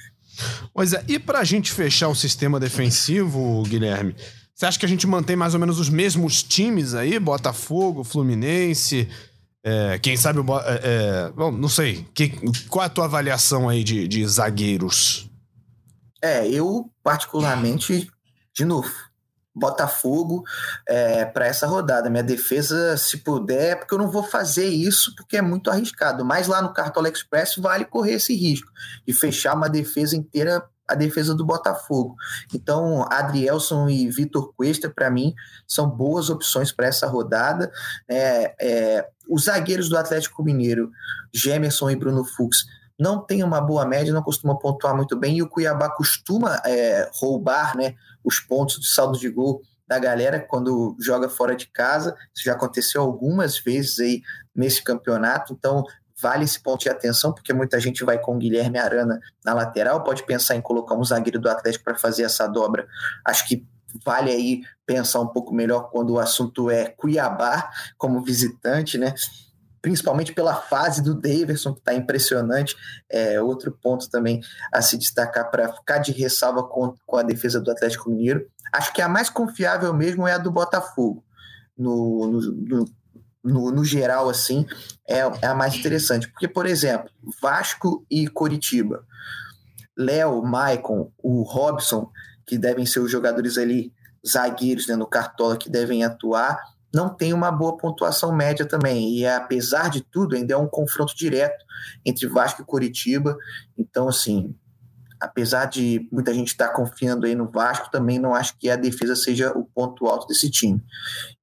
Pois 0.73 0.93
é, 0.93 1.03
e 1.09 1.19
para 1.19 1.41
a 1.41 1.45
gente 1.45 1.73
fechar 1.73 2.09
o 2.09 2.15
sistema 2.15 2.61
defensivo, 2.61 3.63
Guilherme, 3.65 4.15
você 4.55 4.67
acha 4.67 4.79
que 4.79 4.87
a 4.87 4.89
gente 4.89 5.07
mantém 5.07 5.37
mais 5.37 5.55
ou 5.55 5.61
menos 5.61 5.79
os 5.79 5.89
mesmos 5.89 6.43
times 6.43 6.95
aí? 6.95 7.19
Botafogo, 7.19 8.05
Fluminense, 8.05 9.09
é, 9.65 9.99
quem 9.99 10.17
sabe. 10.17 10.41
É, 10.41 10.81
é, 10.83 11.31
bom, 11.33 11.51
não 11.51 11.69
sei. 11.69 12.07
Que, 12.15 12.31
qual 12.69 12.85
é 12.85 12.87
a 12.87 12.91
tua 12.91 13.05
avaliação 13.05 13.69
aí 13.69 13.83
de, 13.83 14.07
de 14.07 14.27
zagueiros? 14.27 15.29
É, 16.23 16.49
eu, 16.49 16.91
particularmente, 17.03 18.11
de 18.55 18.65
novo, 18.65 18.91
Botafogo 19.55 20.45
é, 20.87 21.25
para 21.25 21.47
essa 21.47 21.67
rodada. 21.67 22.09
Minha 22.09 22.23
defesa, 22.23 22.97
se 22.97 23.19
puder, 23.19 23.79
porque 23.79 23.95
eu 23.95 23.99
não 23.99 24.11
vou 24.11 24.23
fazer 24.23 24.67
isso 24.67 25.15
porque 25.17 25.37
é 25.37 25.43
muito 25.43 25.71
arriscado. 25.71 26.25
Mas 26.25 26.47
lá 26.47 26.63
no 26.63 26.73
Cartola 26.73 27.09
Express 27.09 27.57
vale 27.57 27.85
correr 27.85 28.15
esse 28.15 28.35
risco 28.35 28.71
de 29.07 29.13
fechar 29.13 29.55
uma 29.55 29.69
defesa 29.69 30.17
inteira 30.17 30.63
a 30.89 30.95
defesa 30.95 31.35
do 31.35 31.45
Botafogo. 31.45 32.17
Então, 32.55 33.07
Adrielson 33.11 33.89
e 33.89 34.09
Vitor 34.09 34.53
Cuesta, 34.55 34.89
para 34.89 35.11
mim, 35.11 35.35
são 35.67 35.89
boas 35.89 36.31
opções 36.31 36.73
para 36.73 36.87
essa 36.87 37.07
rodada. 37.07 37.71
É, 38.09 38.55
é, 38.61 39.09
os 39.29 39.45
zagueiros 39.45 39.89
do 39.89 39.99
Atlético 39.99 40.43
Mineiro, 40.43 40.91
Gemerson 41.33 41.91
e 41.91 41.97
Bruno 41.97 42.25
Fux, 42.25 42.67
não 42.99 43.21
têm 43.21 43.45
uma 43.45 43.61
boa 43.61 43.87
média, 43.87 44.13
não 44.13 44.23
costumam 44.23 44.57
pontuar 44.57 44.97
muito 44.97 45.17
bem, 45.17 45.37
e 45.37 45.43
o 45.43 45.49
Cuiabá 45.49 45.89
costuma 45.91 46.61
é, 46.65 47.09
roubar 47.15 47.77
né, 47.77 47.95
os 48.25 48.41
pontos 48.41 48.81
de 48.81 48.89
saldo 48.89 49.19
de 49.19 49.29
gol 49.29 49.63
da 49.87 49.99
galera 49.99 50.39
quando 50.41 50.97
joga 51.01 51.29
fora 51.29 51.55
de 51.55 51.67
casa. 51.67 52.15
Isso 52.35 52.45
já 52.45 52.53
aconteceu 52.53 53.01
algumas 53.01 53.59
vezes 53.59 54.01
aí 54.01 54.23
nesse 54.55 54.83
campeonato, 54.83 55.53
então 55.53 55.85
vale 56.21 56.45
esse 56.45 56.61
ponto 56.61 56.81
de 56.81 56.89
atenção, 56.89 57.33
porque 57.33 57.53
muita 57.53 57.79
gente 57.81 58.05
vai 58.05 58.19
com 58.19 58.35
o 58.35 58.39
Guilherme 58.39 58.79
Arana 58.79 59.21
na 59.45 59.55
lateral, 59.55 60.03
pode 60.03 60.25
pensar 60.25 60.57
em 60.57 60.61
colocar 60.61 60.95
um 60.95 61.05
zagueiro 61.05 61.39
do 61.39 61.49
Atlético 61.49 61.85
para 61.85 61.97
fazer 61.97 62.25
essa 62.25 62.47
dobra. 62.47 62.87
Acho 63.25 63.47
que 63.47 63.67
vale 64.05 64.31
aí 64.31 64.63
pensar 64.85 65.21
um 65.21 65.29
pouco 65.29 65.55
melhor 65.55 65.91
quando 65.91 66.15
o 66.15 66.19
assunto 66.19 66.71
é 66.71 66.87
Cuiabá 66.87 67.71
como 67.97 68.23
visitante, 68.23 68.99
né? 68.99 69.15
Principalmente 69.81 70.33
pela 70.33 70.55
fase 70.55 71.03
do 71.03 71.15
Daverson, 71.15 71.73
que 71.73 71.79
está 71.79 71.95
impressionante. 71.95 72.77
É 73.09 73.41
outro 73.41 73.71
ponto 73.71 74.11
também 74.11 74.41
a 74.73 74.83
se 74.83 74.99
destacar 74.99 75.51
para 75.51 75.73
ficar 75.73 75.99
de 75.99 76.13
ressalva 76.13 76.65
com, 76.65 76.95
com 77.07 77.17
a 77.17 77.23
defesa 77.23 77.61
do 77.61 77.71
Atlético 77.71 78.11
Mineiro. 78.11 78.47
Acho 78.73 78.93
que 78.93 79.01
a 79.01 79.09
mais 79.09 79.31
confiável 79.31 79.95
mesmo 79.95 80.27
é 80.27 80.33
a 80.33 80.39
do 80.39 80.51
Botafogo. 80.51 81.25
No, 81.77 82.27
no, 82.27 82.41
no, 82.41 82.85
no, 83.49 83.85
geral, 83.85 84.29
assim, 84.29 84.67
é, 85.09 85.19
é 85.19 85.47
a 85.47 85.55
mais 85.55 85.75
interessante. 85.75 86.29
Porque, 86.29 86.49
por 86.49 86.67
exemplo, 86.67 87.11
Vasco 87.41 88.05
e 88.11 88.29
Coritiba. 88.29 89.05
Léo, 89.97 90.43
Maicon, 90.43 91.11
o 91.19 91.43
Robson, 91.43 92.11
que 92.47 92.57
devem 92.57 92.87
ser 92.87 93.01
os 93.01 93.11
jogadores 93.11 93.59
ali, 93.59 93.93
zagueiros 94.27 94.87
né, 94.87 94.95
no 94.95 95.07
Cartola, 95.07 95.57
que 95.57 95.69
devem 95.69 96.05
atuar, 96.05 96.59
não 96.95 97.09
tem 97.09 97.33
uma 97.33 97.51
boa 97.51 97.77
pontuação 97.77 98.33
média 98.33 98.65
também. 98.65 99.19
E 99.19 99.27
apesar 99.27 99.91
de 99.91 100.01
tudo, 100.01 100.37
ainda 100.37 100.55
é 100.55 100.57
um 100.57 100.69
confronto 100.69 101.15
direto 101.17 101.65
entre 102.05 102.27
Vasco 102.27 102.63
e 102.63 102.65
Coritiba. 102.65 103.37
Então, 103.77 104.09
assim, 104.09 104.55
apesar 105.21 105.67
de 105.67 106.09
muita 106.13 106.33
gente 106.33 106.49
estar 106.49 106.69
tá 106.69 106.75
confiando 106.75 107.27
aí 107.27 107.35
no 107.35 107.49
Vasco, 107.49 107.91
também 107.91 108.19
não 108.19 108.35
acho 108.35 108.57
que 108.59 108.71
a 108.71 108.77
defesa 108.77 109.17
seja 109.17 109.53
o 109.57 109.65
ponto 109.65 110.07
alto 110.07 110.27
desse 110.27 110.51
time. 110.51 110.83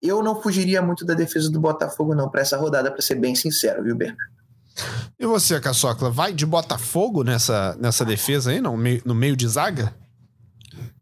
Eu 0.02 0.24
não 0.24 0.42
fugiria 0.42 0.82
muito 0.82 1.06
da 1.06 1.14
defesa 1.14 1.50
do 1.50 1.60
Botafogo, 1.60 2.16
não, 2.16 2.30
para 2.30 2.42
essa 2.42 2.58
rodada, 2.58 2.92
para 2.92 3.02
ser 3.02 3.16
bem 3.16 3.36
sincero, 3.36 3.84
viu, 3.84 3.96
Bernardo? 3.96 4.36
E 5.18 5.26
você, 5.26 5.60
Caçocla, 5.60 6.10
vai 6.10 6.34
de 6.34 6.46
Botafogo 6.46 7.24
nessa, 7.24 7.76
nessa 7.80 8.04
defesa 8.04 8.52
aí, 8.52 8.60
no 8.60 8.76
meio, 8.76 9.02
no 9.06 9.16
meio 9.16 9.36
de 9.36 9.48
zaga? 9.48 9.94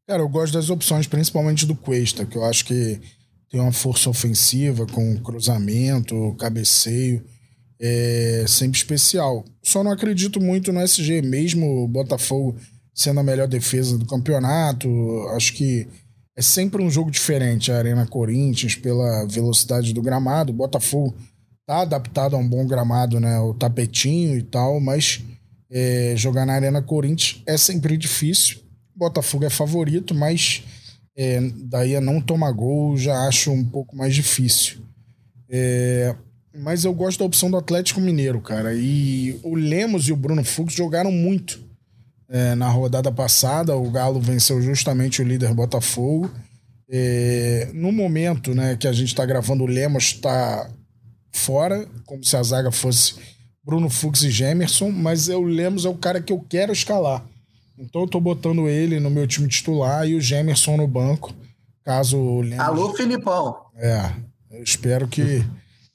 Cara, 0.07 0.21
eu 0.21 0.29
gosto 0.29 0.53
das 0.53 0.69
opções, 0.69 1.07
principalmente 1.07 1.65
do 1.65 1.75
Cuesta, 1.75 2.25
que 2.25 2.37
eu 2.37 2.43
acho 2.43 2.65
que 2.65 3.01
tem 3.49 3.59
uma 3.59 3.71
força 3.71 4.09
ofensiva 4.09 4.85
com 4.87 5.17
cruzamento, 5.17 6.35
cabeceio 6.39 7.23
é 7.85 8.45
sempre 8.47 8.77
especial. 8.77 9.43
Só 9.61 9.83
não 9.83 9.91
acredito 9.91 10.39
muito 10.39 10.71
no 10.71 10.79
SG, 10.79 11.21
mesmo 11.21 11.83
o 11.83 11.87
Botafogo 11.87 12.55
sendo 12.95 13.19
a 13.19 13.23
melhor 13.23 13.47
defesa 13.47 13.97
do 13.97 14.05
campeonato. 14.05 14.87
Acho 15.35 15.53
que 15.53 15.85
é 16.37 16.41
sempre 16.41 16.81
um 16.81 16.89
jogo 16.89 17.11
diferente 17.11 17.71
a 17.71 17.77
Arena 17.77 18.07
Corinthians 18.07 18.75
pela 18.75 19.25
velocidade 19.25 19.93
do 19.93 20.01
gramado. 20.01 20.53
O 20.53 20.55
Botafogo 20.55 21.13
tá 21.67 21.81
adaptado 21.81 22.37
a 22.37 22.39
um 22.39 22.47
bom 22.47 22.65
gramado, 22.65 23.19
né? 23.19 23.37
O 23.39 23.53
tapetinho 23.53 24.37
e 24.37 24.43
tal, 24.43 24.79
mas 24.79 25.21
é, 25.69 26.13
jogar 26.15 26.45
na 26.45 26.53
Arena 26.53 26.81
Corinthians 26.81 27.43
é 27.45 27.57
sempre 27.57 27.97
difícil. 27.97 28.59
Botafogo 28.95 29.43
é 29.43 29.49
favorito, 29.49 30.15
mas 30.15 30.63
é, 31.17 31.41
daí 31.65 31.97
a 31.97 32.01
não 32.01 32.21
tomar 32.21 32.51
gol 32.53 32.95
já 32.95 33.27
acho 33.27 33.51
um 33.51 33.65
pouco 33.65 33.93
mais 33.93 34.15
difícil. 34.15 34.81
É, 35.49 36.15
mas 36.55 36.85
eu 36.85 36.93
gosto 36.93 37.19
da 37.19 37.25
opção 37.25 37.49
do 37.49 37.57
Atlético 37.57 37.99
Mineiro, 37.99 38.39
cara. 38.39 38.73
E 38.75 39.39
o 39.43 39.55
Lemos 39.55 40.07
e 40.07 40.13
o 40.13 40.15
Bruno 40.15 40.43
Fux 40.43 40.73
jogaram 40.73 41.11
muito. 41.11 41.61
É, 42.29 42.55
na 42.55 42.69
rodada 42.69 43.11
passada, 43.11 43.75
o 43.75 43.91
Galo 43.91 44.19
venceu 44.19 44.61
justamente 44.61 45.21
o 45.21 45.25
líder 45.25 45.53
Botafogo. 45.53 46.31
É, 46.89 47.69
no 47.73 47.91
momento 47.91 48.53
né, 48.53 48.75
que 48.75 48.87
a 48.87 48.93
gente 48.93 49.09
está 49.09 49.25
gravando, 49.25 49.63
o 49.63 49.67
Lemos 49.67 50.03
está 50.03 50.69
fora, 51.31 51.87
como 52.05 52.23
se 52.23 52.37
a 52.37 52.43
zaga 52.43 52.71
fosse 52.71 53.15
Bruno 53.63 53.89
Fux 53.89 54.21
e 54.23 54.29
Gemerson, 54.29 54.91
mas 54.91 55.27
o 55.27 55.41
Lemos 55.41 55.85
é 55.85 55.89
o 55.89 55.97
cara 55.97 56.21
que 56.21 56.31
eu 56.31 56.39
quero 56.39 56.71
escalar. 56.71 57.25
Então 57.77 58.01
eu 58.01 58.07
tô 58.07 58.19
botando 58.19 58.69
ele 58.69 58.99
no 58.99 59.09
meu 59.09 59.25
time 59.25 59.47
titular 59.47 60.07
e 60.07 60.15
o 60.15 60.21
Gemerson 60.21 60.77
no 60.77 60.87
banco, 60.87 61.33
caso 61.83 62.17
o 62.17 62.41
Lemos... 62.41 62.59
Alô, 62.59 62.93
Filipão! 62.93 63.55
É, 63.75 64.11
eu 64.51 64.63
espero 64.63 65.07
que 65.07 65.43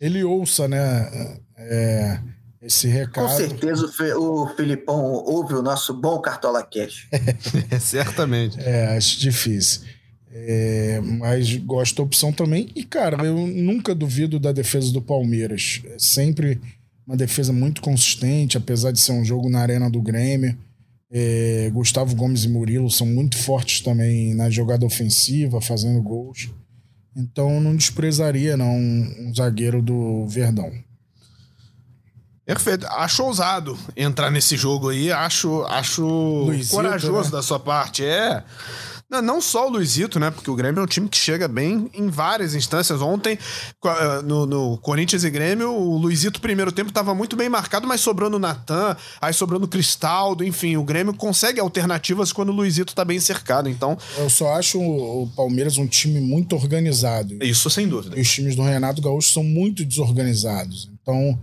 ele 0.00 0.22
ouça, 0.24 0.68
né, 0.68 1.38
é, 1.56 2.20
esse 2.62 2.88
recado. 2.88 3.28
Com 3.28 3.36
certeza 3.36 3.90
o 4.16 4.48
Filipão 4.48 5.00
ouve 5.00 5.54
o 5.54 5.62
nosso 5.62 5.94
bom 5.94 6.20
Cartola 6.20 6.62
Cash. 6.62 7.08
é, 7.70 7.78
certamente. 7.78 8.58
É, 8.60 8.96
acho 8.96 9.18
difícil. 9.18 9.82
É, 10.30 11.00
mas 11.02 11.56
gosto 11.56 11.96
da 11.96 12.02
opção 12.02 12.32
também. 12.32 12.68
E, 12.74 12.84
cara, 12.84 13.24
eu 13.24 13.46
nunca 13.46 13.94
duvido 13.94 14.38
da 14.38 14.52
defesa 14.52 14.92
do 14.92 15.00
Palmeiras. 15.00 15.82
É 15.86 15.96
sempre 15.98 16.60
uma 17.06 17.16
defesa 17.16 17.52
muito 17.52 17.80
consistente, 17.80 18.56
apesar 18.56 18.92
de 18.92 19.00
ser 19.00 19.12
um 19.12 19.24
jogo 19.24 19.48
na 19.48 19.60
arena 19.60 19.88
do 19.88 20.02
Grêmio. 20.02 20.56
É, 21.10 21.70
Gustavo 21.72 22.14
Gomes 22.14 22.44
e 22.44 22.48
Murilo 22.48 22.90
são 22.90 23.06
muito 23.06 23.38
fortes 23.38 23.80
também 23.80 24.34
na 24.34 24.50
jogada 24.50 24.84
ofensiva, 24.84 25.60
fazendo 25.60 26.02
gols. 26.02 26.50
Então 27.18 27.60
não 27.60 27.74
desprezaria 27.74 28.56
não 28.56 28.76
um 28.76 29.32
zagueiro 29.34 29.82
do 29.82 30.24
Verdão. 30.28 30.72
Perfeito. 32.46 32.86
Acho 32.86 33.24
ousado 33.24 33.76
entrar 33.96 34.30
nesse 34.30 34.56
jogo 34.56 34.88
aí. 34.88 35.10
Acho, 35.12 35.64
acho 35.64 36.06
Luizito, 36.06 36.76
corajoso 36.76 37.30
né? 37.30 37.32
da 37.32 37.42
sua 37.42 37.58
parte. 37.58 38.04
É. 38.04 38.42
Não, 39.10 39.22
não 39.22 39.40
só 39.40 39.66
o 39.66 39.70
Luizito, 39.70 40.20
né? 40.20 40.30
Porque 40.30 40.50
o 40.50 40.54
Grêmio 40.54 40.80
é 40.80 40.82
um 40.82 40.86
time 40.86 41.08
que 41.08 41.16
chega 41.16 41.48
bem 41.48 41.90
em 41.94 42.08
várias 42.08 42.54
instâncias. 42.54 43.00
Ontem, 43.00 43.38
eh, 43.82 44.22
no, 44.22 44.44
no 44.44 44.76
Corinthians 44.78 45.24
e 45.24 45.30
Grêmio, 45.30 45.70
o 45.70 45.96
Luizito, 45.96 46.42
primeiro 46.42 46.70
tempo, 46.70 46.90
estava 46.90 47.14
muito 47.14 47.34
bem 47.34 47.48
marcado, 47.48 47.86
mas 47.86 48.02
sobrando 48.02 48.36
o 48.36 48.40
Natan, 48.40 48.94
aí 49.18 49.32
sobrando 49.32 49.64
o 49.64 49.68
Cristaldo, 49.68 50.44
enfim, 50.44 50.76
o 50.76 50.84
Grêmio 50.84 51.14
consegue 51.14 51.58
alternativas 51.58 52.32
quando 52.32 52.50
o 52.50 52.52
Luizito 52.52 52.92
está 52.92 53.02
bem 53.02 53.18
cercado. 53.18 53.70
Então. 53.70 53.96
Eu 54.18 54.28
só 54.28 54.52
acho 54.54 54.78
o 54.78 55.26
Palmeiras 55.34 55.78
um 55.78 55.86
time 55.86 56.20
muito 56.20 56.54
organizado. 56.54 57.42
Isso, 57.42 57.70
sem 57.70 57.88
dúvida. 57.88 58.18
E 58.18 58.20
os 58.20 58.30
times 58.30 58.54
do 58.54 58.62
Renato 58.62 59.00
Gaúcho 59.00 59.32
são 59.32 59.42
muito 59.42 59.86
desorganizados. 59.86 60.90
Então, 61.00 61.38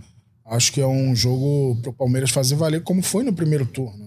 acho 0.46 0.72
que 0.72 0.80
é 0.80 0.86
um 0.86 1.16
jogo 1.16 1.76
para 1.82 1.90
o 1.90 1.94
Palmeiras 1.94 2.30
fazer 2.30 2.54
valer, 2.54 2.82
como 2.82 3.02
foi 3.02 3.24
no 3.24 3.32
primeiro 3.32 3.66
turno. 3.66 4.05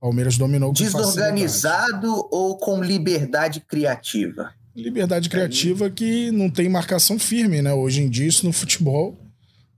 Palmeiras 0.00 0.36
dominou 0.36 0.68
com 0.70 0.74
Desorganizado 0.74 1.86
facilidade. 1.86 2.28
ou 2.30 2.58
com 2.58 2.82
liberdade 2.82 3.60
criativa? 3.60 4.52
Liberdade 4.74 5.28
criativa 5.30 5.88
que 5.88 6.30
não 6.30 6.50
tem 6.50 6.68
marcação 6.68 7.18
firme, 7.18 7.62
né? 7.62 7.72
Hoje 7.72 8.02
em 8.02 8.10
dia, 8.10 8.26
isso 8.26 8.44
no 8.44 8.52
futebol 8.52 9.16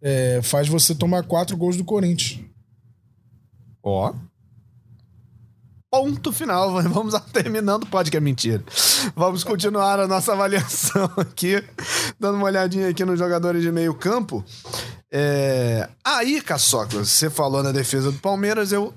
é, 0.03 0.41
faz 0.43 0.69
você 0.69 0.95
tomar 0.95 1.23
quatro 1.25 1.57
gols 1.57 1.77
do 1.77 1.85
Corinthians. 1.85 2.41
Ó. 3.83 4.13
Ponto 5.91 6.33
final. 6.33 6.83
Vamos 6.91 7.15
terminando, 7.33 7.87
pode 7.87 8.11
que 8.11 8.17
é 8.17 8.21
mentira. 8.21 8.63
Vamos 9.15 9.45
continuar 9.45 10.01
a 10.01 10.09
nossa 10.09 10.33
avaliação 10.33 11.11
aqui, 11.17 11.63
dando 12.19 12.37
uma 12.37 12.47
olhadinha 12.47 12.89
aqui 12.89 13.05
nos 13.05 13.19
jogadores 13.19 13.63
de 13.63 13.71
meio 13.71 13.95
campo. 13.95 14.45
É... 15.11 15.89
Aí, 16.05 16.41
Caçocla, 16.43 17.05
você 17.05 17.31
falou 17.31 17.63
na 17.63 17.73
defesa 17.73 18.13
do 18.13 18.19
Palmeiras, 18.19 18.73
eu 18.73 18.93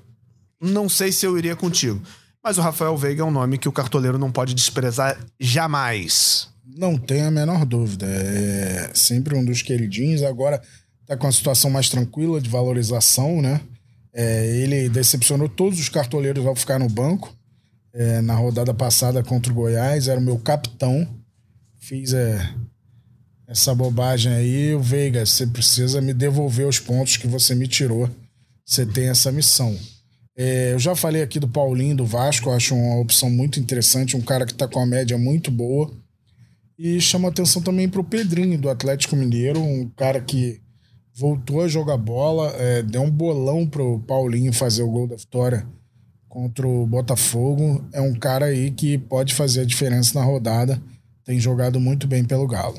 não 0.62 0.88
sei 0.88 1.10
se 1.10 1.26
eu 1.26 1.36
iria 1.36 1.56
contigo. 1.56 2.00
Mas 2.42 2.58
o 2.58 2.60
Rafael 2.60 2.96
Veiga 2.96 3.22
é 3.22 3.24
um 3.24 3.30
nome 3.30 3.58
que 3.58 3.68
o 3.68 3.72
cartoleiro 3.72 4.18
não 4.18 4.30
pode 4.32 4.54
desprezar 4.54 5.18
jamais. 5.38 6.48
Não 6.64 6.96
tem 6.96 7.22
a 7.22 7.30
menor 7.30 7.64
dúvida. 7.64 8.06
É 8.06 8.90
sempre 8.94 9.36
um 9.36 9.44
dos 9.44 9.62
queridinhos. 9.62 10.22
Agora 10.22 10.62
tá 11.06 11.16
com 11.16 11.26
a 11.26 11.32
situação 11.32 11.70
mais 11.70 11.88
tranquila 11.88 12.40
de 12.40 12.48
valorização, 12.48 13.42
né? 13.42 13.60
É, 14.12 14.46
ele 14.56 14.88
decepcionou 14.88 15.48
todos 15.48 15.78
os 15.78 15.88
cartoleiros 15.88 16.46
ao 16.46 16.56
ficar 16.56 16.78
no 16.78 16.88
banco. 16.88 17.34
É, 17.94 18.22
na 18.22 18.34
rodada 18.34 18.72
passada 18.72 19.22
contra 19.22 19.52
o 19.52 19.54
Goiás, 19.54 20.08
era 20.08 20.18
o 20.18 20.22
meu 20.22 20.38
capitão. 20.38 21.06
Fiz 21.78 22.14
é, 22.14 22.54
essa 23.46 23.74
bobagem 23.74 24.32
aí. 24.32 24.74
O 24.74 24.80
Veiga, 24.80 25.26
você 25.26 25.46
precisa 25.46 26.00
me 26.00 26.14
devolver 26.14 26.66
os 26.66 26.78
pontos 26.78 27.16
que 27.16 27.26
você 27.26 27.54
me 27.54 27.68
tirou. 27.68 28.08
Você 28.64 28.86
tem 28.86 29.08
essa 29.08 29.30
missão. 29.30 29.78
É, 30.36 30.72
eu 30.72 30.78
já 30.78 30.96
falei 30.96 31.22
aqui 31.22 31.38
do 31.38 31.48
Paulinho 31.48 31.96
do 31.96 32.06
Vasco, 32.06 32.50
acho 32.50 32.74
uma 32.74 33.00
opção 33.00 33.30
muito 33.30 33.60
interessante, 33.60 34.16
um 34.16 34.22
cara 34.22 34.46
que 34.46 34.52
está 34.52 34.66
com 34.66 34.80
a 34.80 34.86
média 34.86 35.16
muito 35.18 35.50
boa. 35.50 35.90
E 36.78 37.00
chama 37.00 37.28
atenção 37.28 37.62
também 37.62 37.88
para 37.88 38.00
o 38.00 38.04
Pedrinho 38.04 38.58
do 38.58 38.70
Atlético 38.70 39.14
Mineiro, 39.14 39.60
um 39.60 39.88
cara 39.90 40.20
que 40.20 40.60
voltou 41.14 41.60
a 41.60 41.68
jogar 41.68 41.98
bola, 41.98 42.50
é, 42.56 42.82
deu 42.82 43.02
um 43.02 43.10
bolão 43.10 43.66
pro 43.66 44.00
Paulinho 44.00 44.52
fazer 44.52 44.82
o 44.82 44.90
gol 44.90 45.06
da 45.06 45.16
vitória 45.16 45.66
contra 46.28 46.66
o 46.66 46.86
Botafogo. 46.86 47.84
É 47.92 48.00
um 48.00 48.14
cara 48.14 48.46
aí 48.46 48.70
que 48.70 48.96
pode 48.96 49.34
fazer 49.34 49.60
a 49.60 49.66
diferença 49.66 50.18
na 50.18 50.24
rodada, 50.24 50.82
tem 51.24 51.38
jogado 51.38 51.78
muito 51.78 52.06
bem 52.06 52.24
pelo 52.24 52.46
Galo. 52.46 52.78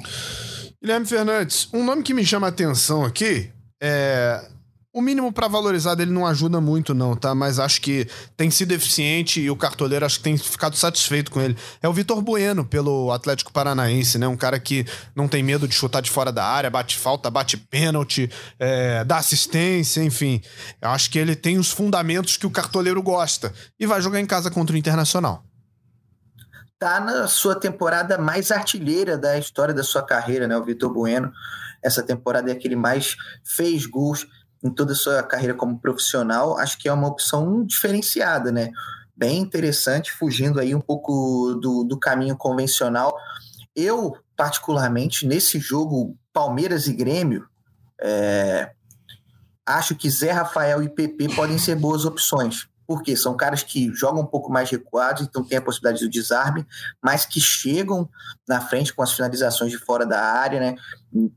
Guilherme 0.81 1.05
Fernandes, 1.05 1.69
um 1.71 1.83
nome 1.83 2.03
que 2.03 2.13
me 2.13 2.25
chama 2.25 2.47
a 2.47 2.49
atenção 2.49 3.05
aqui 3.05 3.49
é 3.81 4.52
o 4.93 5.01
mínimo 5.01 5.33
para 5.33 5.47
valorizar 5.47 5.95
dele 5.95 6.11
não 6.11 6.27
ajuda 6.27 6.61
muito, 6.61 6.93
não, 6.93 7.15
tá? 7.15 7.33
Mas 7.33 7.57
acho 7.57 7.81
que 7.81 8.07
tem 8.37 8.51
sido 8.51 8.73
eficiente 8.73 9.41
e 9.41 9.49
o 9.49 9.55
cartoleiro 9.55 10.05
acho 10.05 10.19
que 10.19 10.23
tem 10.23 10.37
ficado 10.37 10.75
satisfeito 10.75 11.31
com 11.31 11.41
ele. 11.41 11.57
É 11.81 11.89
o 11.89 11.93
Vitor 11.93 12.21
Bueno, 12.21 12.63
pelo 12.63 13.11
Atlético 13.11 13.51
Paranaense, 13.51 14.19
né? 14.19 14.27
Um 14.27 14.37
cara 14.37 14.59
que 14.59 14.85
não 15.15 15.27
tem 15.27 15.41
medo 15.41 15.67
de 15.67 15.73
chutar 15.73 15.99
de 15.99 16.11
fora 16.11 16.31
da 16.31 16.45
área, 16.45 16.69
bate 16.69 16.95
falta, 16.95 17.31
bate 17.31 17.57
pênalti, 17.57 18.29
é, 18.59 19.03
dá 19.03 19.17
assistência, 19.17 20.03
enfim. 20.03 20.39
Eu 20.79 20.89
acho 20.89 21.09
que 21.09 21.17
ele 21.17 21.35
tem 21.35 21.57
os 21.57 21.71
fundamentos 21.71 22.37
que 22.37 22.45
o 22.45 22.51
cartoleiro 22.51 23.01
gosta. 23.01 23.51
E 23.79 23.87
vai 23.87 23.99
jogar 23.99 24.19
em 24.19 24.27
casa 24.27 24.51
contra 24.51 24.75
o 24.75 24.77
Internacional. 24.77 25.43
tá 26.77 26.99
na 26.99 27.27
sua 27.27 27.55
temporada 27.55 28.19
mais 28.19 28.51
artilheira 28.51 29.17
da 29.17 29.39
história 29.39 29.73
da 29.73 29.83
sua 29.83 30.03
carreira, 30.03 30.47
né? 30.47 30.55
O 30.55 30.63
Vitor 30.63 30.93
Bueno. 30.93 31.31
Essa 31.83 32.03
temporada 32.03 32.49
é 32.49 32.53
aquele 32.53 32.75
mais 32.75 33.17
fez 33.43 33.85
gols 33.85 34.25
em 34.63 34.71
toda 34.71 34.93
a 34.93 34.95
sua 34.95 35.21
carreira 35.23 35.53
como 35.53 35.79
profissional. 35.79 36.57
Acho 36.57 36.77
que 36.77 36.87
é 36.87 36.93
uma 36.93 37.07
opção 37.07 37.65
diferenciada, 37.65 38.51
né? 38.51 38.71
Bem 39.15 39.39
interessante, 39.39 40.11
fugindo 40.11 40.59
aí 40.59 40.73
um 40.73 40.81
pouco 40.81 41.55
do, 41.61 41.83
do 41.83 41.99
caminho 41.99 42.37
convencional. 42.37 43.15
Eu, 43.75 44.15
particularmente, 44.35 45.27
nesse 45.27 45.59
jogo 45.59 46.17
Palmeiras 46.31 46.87
e 46.87 46.93
Grêmio, 46.93 47.47
é, 48.01 48.71
acho 49.65 49.95
que 49.95 50.09
Zé 50.09 50.31
Rafael 50.31 50.81
e 50.81 50.89
PP 50.89 51.35
podem 51.35 51.57
ser 51.57 51.75
boas 51.75 52.05
opções 52.05 52.67
porque 52.85 53.15
são 53.15 53.35
caras 53.35 53.63
que 53.63 53.93
jogam 53.93 54.21
um 54.21 54.25
pouco 54.25 54.51
mais 54.51 54.69
recuados, 54.69 55.23
então 55.23 55.43
tem 55.43 55.57
a 55.57 55.61
possibilidade 55.61 56.03
do 56.03 56.09
desarme, 56.09 56.65
mas 57.01 57.25
que 57.25 57.39
chegam 57.39 58.09
na 58.47 58.61
frente 58.61 58.93
com 58.93 59.01
as 59.01 59.13
finalizações 59.13 59.71
de 59.71 59.77
fora 59.77 60.05
da 60.05 60.21
área, 60.21 60.59
né? 60.59 60.75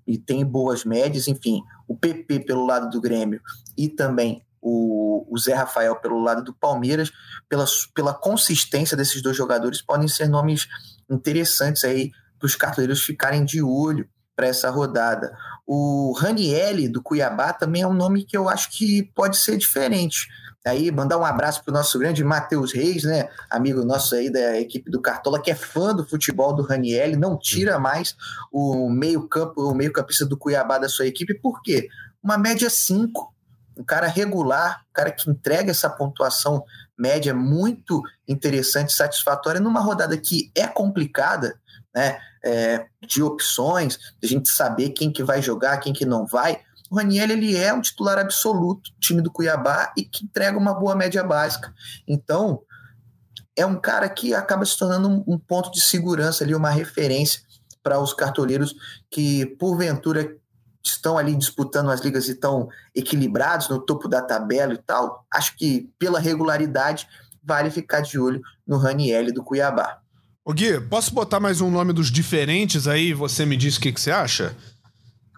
E 0.07 0.19
tem 0.19 0.45
boas 0.45 0.85
médias, 0.85 1.29
enfim. 1.29 1.63
O 1.87 1.97
PP 1.97 2.41
pelo 2.41 2.67
lado 2.67 2.91
do 2.91 3.01
Grêmio 3.01 3.41
e 3.77 3.89
também 3.89 4.43
o, 4.61 5.27
o 5.33 5.39
Zé 5.39 5.55
Rafael 5.55 5.97
pelo 5.97 6.19
lado 6.19 6.43
do 6.43 6.53
Palmeiras, 6.53 7.13
pela, 7.49 7.65
pela 7.95 8.13
consistência 8.13 8.97
desses 8.97 9.23
dois 9.23 9.37
jogadores, 9.37 9.81
podem 9.81 10.09
ser 10.09 10.29
nomes 10.29 10.67
interessantes 11.09 11.85
aí 11.85 12.11
para 12.39 12.47
os 12.47 12.57
cartoleiros 12.57 13.03
ficarem 13.03 13.45
de 13.45 13.63
olho 13.63 14.09
para 14.37 14.47
essa 14.47 14.71
rodada. 14.71 15.35
O 15.67 16.13
Ranielli 16.17 16.89
do 16.89 17.03
Cuiabá 17.03 17.53
também 17.53 17.83
é 17.83 17.89
um 17.89 17.95
nome 17.95 18.25
que 18.25 18.37
eu 18.37 18.49
acho 18.49 18.71
que 18.71 19.03
pode 19.15 19.39
ser 19.39 19.57
diferente 19.57 20.29
aí 20.67 20.91
mandar 20.91 21.17
um 21.17 21.25
abraço 21.25 21.63
para 21.63 21.71
o 21.71 21.75
nosso 21.75 21.99
grande 21.99 22.25
Matheus 22.25 22.73
Reis, 22.73 23.05
né? 23.05 23.29
Amigo 23.49 23.85
nosso 23.85 24.15
aí 24.17 24.29
da 24.31 24.59
equipe 24.59 24.91
do 24.91 25.01
Cartola, 25.01 25.41
que 25.41 25.51
é 25.51 25.55
fã 25.55 25.95
do 25.95 26.05
futebol 26.05 26.53
do 26.55 26.63
Raniel, 26.63 27.17
não 27.17 27.39
tira 27.39 27.79
mais 27.79 28.17
o 28.51 28.91
meio-campo, 28.91 29.63
o 29.63 29.75
meio-campista 29.75 30.27
do 30.27 30.37
Cuiabá 30.37 30.79
da 30.79 30.89
sua 30.89 31.07
equipe, 31.07 31.35
por 31.35 31.63
quê? 31.63 31.89
Uma 32.23 32.37
média 32.37 32.69
5. 32.69 33.33
Um 33.79 33.85
cara 33.85 34.09
regular, 34.09 34.83
um 34.91 34.93
cara 34.93 35.13
que 35.13 35.31
entrega 35.31 35.71
essa 35.71 35.89
pontuação 35.89 36.65
média 36.99 37.35
muito 37.35 38.03
interessante, 38.27 38.93
satisfatória, 38.93 39.61
numa 39.61 39.81
rodada 39.81 40.17
que 40.17 40.51
é 40.55 40.67
complicada, 40.67 41.61
né? 41.97 42.19
É, 42.45 42.87
de 43.05 43.23
opções, 43.23 43.99
de 44.21 44.27
a 44.27 44.29
gente 44.29 44.49
saber 44.51 44.91
quem 44.91 45.11
que 45.11 45.25
vai 45.25 45.43
jogar, 45.43 45.79
quem 45.79 45.93
que 45.93 46.05
não 46.05 46.25
vai 46.25 46.61
o 46.91 46.97
Raniel 46.97 47.31
ele 47.31 47.57
é 47.57 47.73
um 47.73 47.81
titular 47.81 48.19
absoluto 48.19 48.91
do 48.93 49.01
time 49.01 49.21
do 49.21 49.31
Cuiabá 49.31 49.93
e 49.97 50.05
que 50.05 50.25
entrega 50.25 50.57
uma 50.57 50.73
boa 50.75 50.95
média 50.95 51.23
básica. 51.23 51.73
Então, 52.07 52.63
é 53.57 53.67
um 53.67 53.77
cara 53.77 54.09
que 54.09 54.35
acaba 54.35 54.65
se 54.65 54.79
tornando 54.79 55.09
um, 55.09 55.25
um 55.27 55.39
ponto 55.39 55.71
de 55.73 55.81
segurança 55.81 56.45
ali, 56.45 56.55
uma 56.55 56.71
referência 56.71 57.43
para 57.83 57.99
os 57.99 58.13
cartoleiros 58.13 58.75
que, 59.11 59.47
porventura, 59.59 60.37
estão 60.85 61.19
ali 61.19 61.35
disputando 61.35 61.91
as 61.91 62.01
ligas 62.01 62.29
e 62.29 62.33
estão 62.33 62.69
equilibrados 62.95 63.69
no 63.69 63.81
topo 63.81 64.07
da 64.09 64.23
tabela 64.23 64.75
e 64.75 64.79
tal. 64.79 65.25
Acho 65.33 65.57
que, 65.57 65.91
pela 65.99 66.21
regularidade, 66.21 67.09
vale 67.43 67.71
ficar 67.71 68.01
de 68.01 68.19
olho 68.19 68.41
no 68.67 68.77
Raniel 68.77 69.33
do 69.33 69.43
Cuiabá. 69.43 70.01
Ô 70.49 70.53
Gui, 70.53 70.81
posso 70.83 71.13
botar 71.13 71.41
mais 71.41 71.61
um 71.61 71.69
nome 71.69 71.93
dos 71.93 72.09
diferentes 72.09 72.87
aí? 72.87 73.13
Você 73.13 73.45
me 73.45 73.57
diz 73.57 73.77
o 73.77 73.81
que, 73.81 73.91
que 73.91 74.01
você 74.01 74.13
acha? 74.13 74.57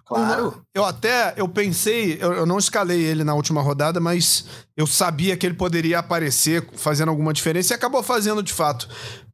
Claro. 0.04 0.62
Eu 0.74 0.84
até, 0.84 1.32
eu 1.34 1.48
pensei, 1.48 2.18
eu, 2.20 2.34
eu, 2.34 2.44
não 2.44 2.58
escalei 2.58 3.00
ele 3.00 3.24
na 3.24 3.34
última 3.34 3.62
rodada, 3.62 4.00
mas 4.00 4.44
eu 4.76 4.86
sabia 4.86 5.34
que 5.34 5.46
ele 5.46 5.54
poderia 5.54 6.00
aparecer 6.00 6.68
fazendo 6.74 7.08
alguma 7.08 7.32
diferença 7.32 7.72
e 7.72 7.74
acabou 7.74 8.02
fazendo 8.02 8.42
de 8.42 8.52
fato. 8.52 8.86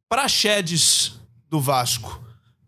Praxedes 0.07 1.19
do 1.49 1.59
Vasco. 1.59 2.23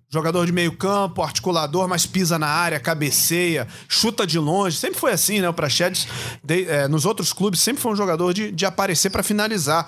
Jogador 0.10 0.46
de 0.46 0.54
meio 0.54 0.72
campo, 0.72 1.22
articulador, 1.22 1.86
mas 1.86 2.06
pisa 2.06 2.40
na 2.40 2.48
área, 2.48 2.80
cabeceia, 2.80 3.68
chuta 3.90 4.26
de 4.26 4.40
longe. 4.40 4.78
Sempre 4.78 4.98
foi 4.98 5.12
assim, 5.12 5.42
né? 5.42 5.50
O 5.50 5.54
Praxedes, 5.54 6.08
de, 6.42 6.64
é, 6.64 6.88
nos 6.88 7.06
outros 7.06 7.34
clubes, 7.34 7.60
sempre 7.60 7.82
foi 7.82 7.92
um 7.92 7.96
jogador 7.96 8.34
de, 8.34 8.50
de 8.50 8.66
aparecer 8.66 9.10
para 9.10 9.22
finalizar. 9.22 9.86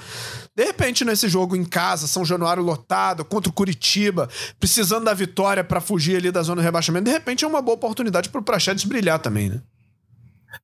De 0.53 0.65
repente, 0.65 1.05
nesse 1.05 1.29
jogo 1.29 1.55
em 1.55 1.63
casa, 1.63 2.05
São 2.05 2.25
Januário 2.25 2.61
lotado, 2.61 3.23
contra 3.23 3.49
o 3.49 3.53
Curitiba, 3.53 4.27
precisando 4.59 5.05
da 5.05 5.13
vitória 5.13 5.63
para 5.63 5.79
fugir 5.79 6.17
ali 6.17 6.31
da 6.31 6.43
zona 6.43 6.61
de 6.61 6.65
rebaixamento, 6.65 7.05
de 7.05 7.11
repente 7.11 7.45
é 7.45 7.47
uma 7.47 7.61
boa 7.61 7.75
oportunidade 7.75 8.27
para 8.27 8.41
o 8.41 8.43
Praxedes 8.43 8.83
brilhar 8.83 9.19
também, 9.19 9.47
né? 9.47 9.61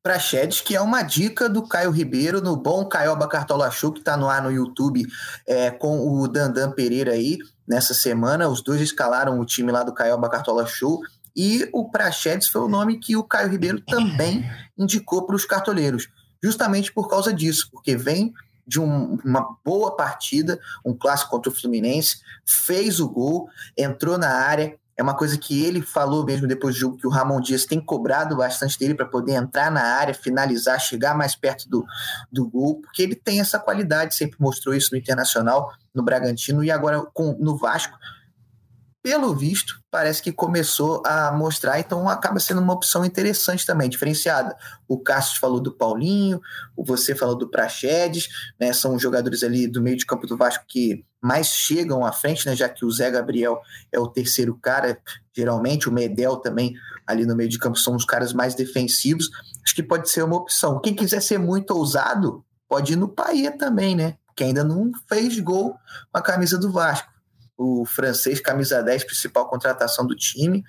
Praxedes, 0.02 0.62
que 0.62 0.76
é 0.76 0.82
uma 0.82 1.02
dica 1.02 1.50
do 1.50 1.68
Caio 1.68 1.92
Ribeiro, 1.92 2.42
no 2.42 2.56
bom 2.56 2.86
Caioba 2.86 3.28
Cartola 3.28 3.70
Show, 3.72 3.92
que 3.92 4.00
está 4.00 4.18
no 4.18 4.30
ar 4.30 4.42
no 4.42 4.52
YouTube 4.52 5.06
é, 5.48 5.72
com 5.72 6.08
o 6.08 6.28
Dandan 6.28 6.72
Pereira 6.72 7.12
aí 7.12 7.38
nessa 7.68 7.94
semana. 7.94 8.48
Os 8.48 8.62
dois 8.62 8.82
escalaram 8.82 9.40
o 9.40 9.46
time 9.46 9.72
lá 9.72 9.84
do 9.84 9.94
Caioba 9.94 10.30
Cartola 10.30 10.66
Show. 10.66 11.02
E 11.36 11.68
o 11.74 11.90
Praxedes 11.90 12.48
foi 12.48 12.62
o 12.62 12.68
nome 12.68 13.00
que 13.00 13.16
o 13.18 13.24
Caio 13.24 13.50
Ribeiro 13.50 13.82
também 13.82 14.50
indicou 14.78 15.26
para 15.26 15.36
os 15.36 15.46
cartoleiros, 15.46 16.08
justamente 16.42 16.94
por 16.94 17.10
causa 17.10 17.34
disso, 17.34 17.68
porque 17.72 17.98
vem 17.98 18.34
de 18.66 18.80
um, 18.80 19.18
uma 19.24 19.58
boa 19.64 19.96
partida, 19.96 20.60
um 20.84 20.94
clássico 20.94 21.32
contra 21.32 21.52
o 21.52 21.56
Fluminense, 21.56 22.20
fez 22.46 23.00
o 23.00 23.10
gol, 23.10 23.50
entrou 23.78 24.18
na 24.18 24.30
área. 24.30 24.78
É 24.98 25.04
uma 25.04 25.16
coisa 25.16 25.38
que 25.38 25.64
ele 25.64 25.82
falou 25.82 26.24
mesmo 26.24 26.48
depois 26.48 26.76
do 26.76 26.80
jogo, 26.80 26.98
que 26.98 27.06
o 27.06 27.10
Ramon 27.10 27.42
Dias 27.42 27.66
tem 27.66 27.82
cobrado 27.82 28.38
bastante 28.38 28.80
dele 28.80 28.96
para 28.96 29.06
poder 29.06 29.34
entrar 29.34 29.70
na 29.70 29.82
área, 29.82 30.14
finalizar, 30.14 30.80
chegar 30.80 31.16
mais 31.18 31.36
perto 31.36 31.68
do, 31.70 31.86
do 32.32 32.48
gol, 32.48 32.82
porque 32.82 33.02
ele 33.02 33.16
tem 33.16 33.42
essa 33.42 33.60
qualidade, 33.60 34.16
sempre 34.16 34.38
mostrou 34.40 34.74
isso 34.74 34.90
no 34.92 34.98
Internacional, 34.98 35.74
no 35.94 36.02
Bragantino 36.02 36.64
e 36.64 36.72
agora 36.72 37.02
com, 37.14 37.36
no 37.40 37.58
Vasco 37.58 37.98
pelo 39.06 39.36
visto, 39.36 39.80
parece 39.92 40.20
que 40.20 40.32
começou 40.32 41.04
a 41.06 41.32
mostrar, 41.32 41.80
então 41.80 42.10
acaba 42.10 42.40
sendo 42.40 42.60
uma 42.60 42.74
opção 42.74 43.06
interessante 43.06 43.64
também, 43.64 43.88
diferenciada. 43.88 44.58
O 44.88 44.98
Cássio 44.98 45.40
falou 45.40 45.60
do 45.60 45.72
Paulinho, 45.72 46.42
você 46.76 47.14
falou 47.14 47.36
do 47.36 47.48
Praxedes, 47.48 48.28
né, 48.60 48.74
são 48.74 48.98
jogadores 48.98 49.44
ali 49.44 49.68
do 49.68 49.80
meio 49.80 49.96
de 49.96 50.08
campo 50.08 50.26
do 50.26 50.36
Vasco 50.36 50.66
que 50.68 51.06
mais 51.22 51.50
chegam 51.50 52.04
à 52.04 52.12
frente, 52.12 52.48
né, 52.48 52.56
já 52.56 52.68
que 52.68 52.84
o 52.84 52.90
Zé 52.90 53.12
Gabriel 53.12 53.62
é 53.92 54.00
o 54.00 54.08
terceiro 54.08 54.58
cara, 54.60 54.98
geralmente, 55.32 55.88
o 55.88 55.92
Medel 55.92 56.38
também 56.38 56.74
ali 57.06 57.28
no 57.28 57.36
meio 57.36 57.48
de 57.48 57.60
campo 57.60 57.78
são 57.78 57.96
os 57.96 58.06
caras 58.06 58.34
mais 58.34 58.56
defensivos, 58.56 59.30
acho 59.64 59.76
que 59.76 59.84
pode 59.84 60.10
ser 60.10 60.24
uma 60.24 60.38
opção. 60.38 60.82
Quem 60.82 60.96
quiser 60.96 61.22
ser 61.22 61.38
muito 61.38 61.70
ousado, 61.76 62.44
pode 62.68 62.94
ir 62.94 62.96
no 62.96 63.08
Paia 63.08 63.56
também, 63.56 63.96
né, 63.96 64.16
que 64.36 64.44
ainda 64.44 64.64
não 64.64 64.90
fez 65.08 65.40
gol 65.40 65.78
com 66.12 66.18
a 66.18 66.24
camisa 66.24 66.58
do 66.58 66.72
Vasco 66.72 67.14
o 67.58 67.86
francês, 67.86 68.40
camisa 68.40 68.82
10, 68.82 69.04
principal 69.06 69.48
contratação 69.50 70.06
do 70.06 70.16
time. 70.16 70.64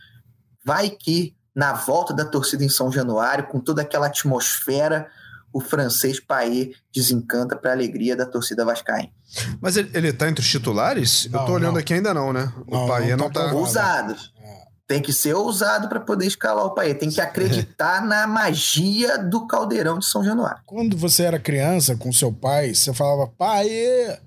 Vai 0.65 0.91
que 0.91 1.37
na 1.55 1.73
volta 1.73 2.13
da 2.13 2.25
torcida 2.25 2.65
em 2.65 2.69
São 2.69 2.93
Januário, 2.93 3.47
com 3.47 3.59
toda 3.59 3.83
aquela 3.83 4.07
atmosfera, 4.07 5.09
o 5.53 5.61
francês 5.61 6.21
Paê 6.21 6.75
desencanta 6.95 7.57
para 7.57 7.71
a 7.71 7.75
alegria 7.75 8.15
da 8.15 8.27
torcida 8.27 8.63
vascaína. 8.63 9.11
Mas 9.59 9.79
ele, 9.79 9.91
ele 9.95 10.13
tá 10.13 10.29
entre 10.29 10.43
os 10.43 10.51
titulares? 10.51 11.27
Não, 11.31 11.41
Eu 11.41 11.47
tô 11.47 11.53
olhando 11.53 11.73
não. 11.73 11.81
aqui 11.81 11.95
ainda 11.95 12.13
não, 12.13 12.31
né? 12.31 12.53
O 12.67 12.75
não, 12.75 12.87
Paê 12.87 13.17
não, 13.17 13.31
tá... 13.31 13.55
Ousado. 13.55 14.15
É. 14.39 14.67
Tem 14.87 15.01
que 15.01 15.15
ser 15.15 15.35
ousado 15.35 15.89
para 15.89 15.99
poder 15.99 16.27
escalar 16.27 16.65
o 16.67 16.75
Paê. 16.75 16.95
Tem 16.95 17.09
que 17.09 17.23
acreditar 17.23 18.05
na 18.05 18.27
magia 18.27 19.17
do 19.17 19.47
caldeirão 19.47 19.99
de 19.99 20.05
São 20.05 20.23
Januário. 20.23 20.61
Quando 20.67 20.95
você 20.95 21.23
era 21.23 21.39
criança 21.39 21.97
com 21.97 22.13
seu 22.13 22.31
pai, 22.31 22.75
você 22.75 22.93
falava 22.93 23.27
Paê, 23.27 24.21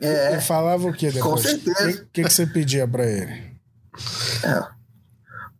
é. 0.00 0.32
Ele 0.32 0.40
falava 0.40 0.88
o 0.88 0.92
que 0.92 1.10
depois? 1.10 1.24
Com 1.24 1.36
certeza. 1.36 1.90
O 1.90 2.06
que, 2.12 2.22
que, 2.24 2.30
você 2.30 2.46
pedia 2.46 2.86
para 2.88 3.04
ele? 3.04 3.32
É. 4.42 4.80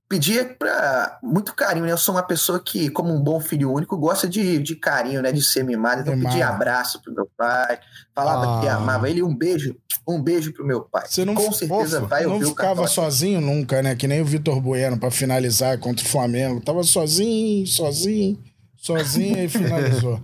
Pedia 0.09 0.45
pra 0.59 1.21
muito 1.23 1.55
carinho, 1.55 1.87
né? 1.87 1.93
Eu 1.93 1.99
sou 1.99 2.17
uma 2.17 2.23
pessoa 2.23 2.59
que, 2.59 2.91
como 2.91 3.15
um 3.15 3.23
bom 3.23 3.39
filho 3.39 3.73
único, 3.73 3.97
gosta 3.97 4.29
de, 4.29 4.59
de 4.59 4.75
carinho, 4.75 5.23
né? 5.23 5.31
De 5.31 5.41
ser 5.41 5.63
mimado. 5.63 6.01
Então, 6.01 6.19
pedia 6.19 6.49
abraço 6.49 7.01
pro 7.01 7.15
meu 7.15 7.31
pai, 7.37 7.79
falava 8.13 8.59
ah. 8.59 8.61
que 8.61 8.69
amava 8.69 9.09
ele. 9.09 9.23
Um 9.23 9.37
beijo, 9.37 9.77
um 10.09 10.21
beijo 10.21 10.53
pro 10.53 10.67
meu 10.67 10.81
pai. 10.81 11.07
Você 11.07 11.25
não, 11.25 11.35
Com 11.35 11.53
certeza 11.53 12.01
vai 12.01 12.27
ouvir 12.27 12.43
não 12.43 12.51
ficava 12.51 12.89
sozinho 12.89 13.41
nunca, 13.41 13.83
né? 13.83 13.95
Que 13.95 14.09
nem 14.09 14.21
o 14.21 14.25
Vitor 14.25 14.61
Bueno 14.61 14.99
para 14.99 15.13
finalizar 15.13 15.79
contra 15.79 16.05
o 16.05 16.09
Flamengo. 16.09 16.61
Tava 16.61 16.83
sozinho, 16.83 17.65
sozinho, 17.67 18.43
sozinho 18.77 19.45
e 19.45 19.49
finalizou. 19.49 20.21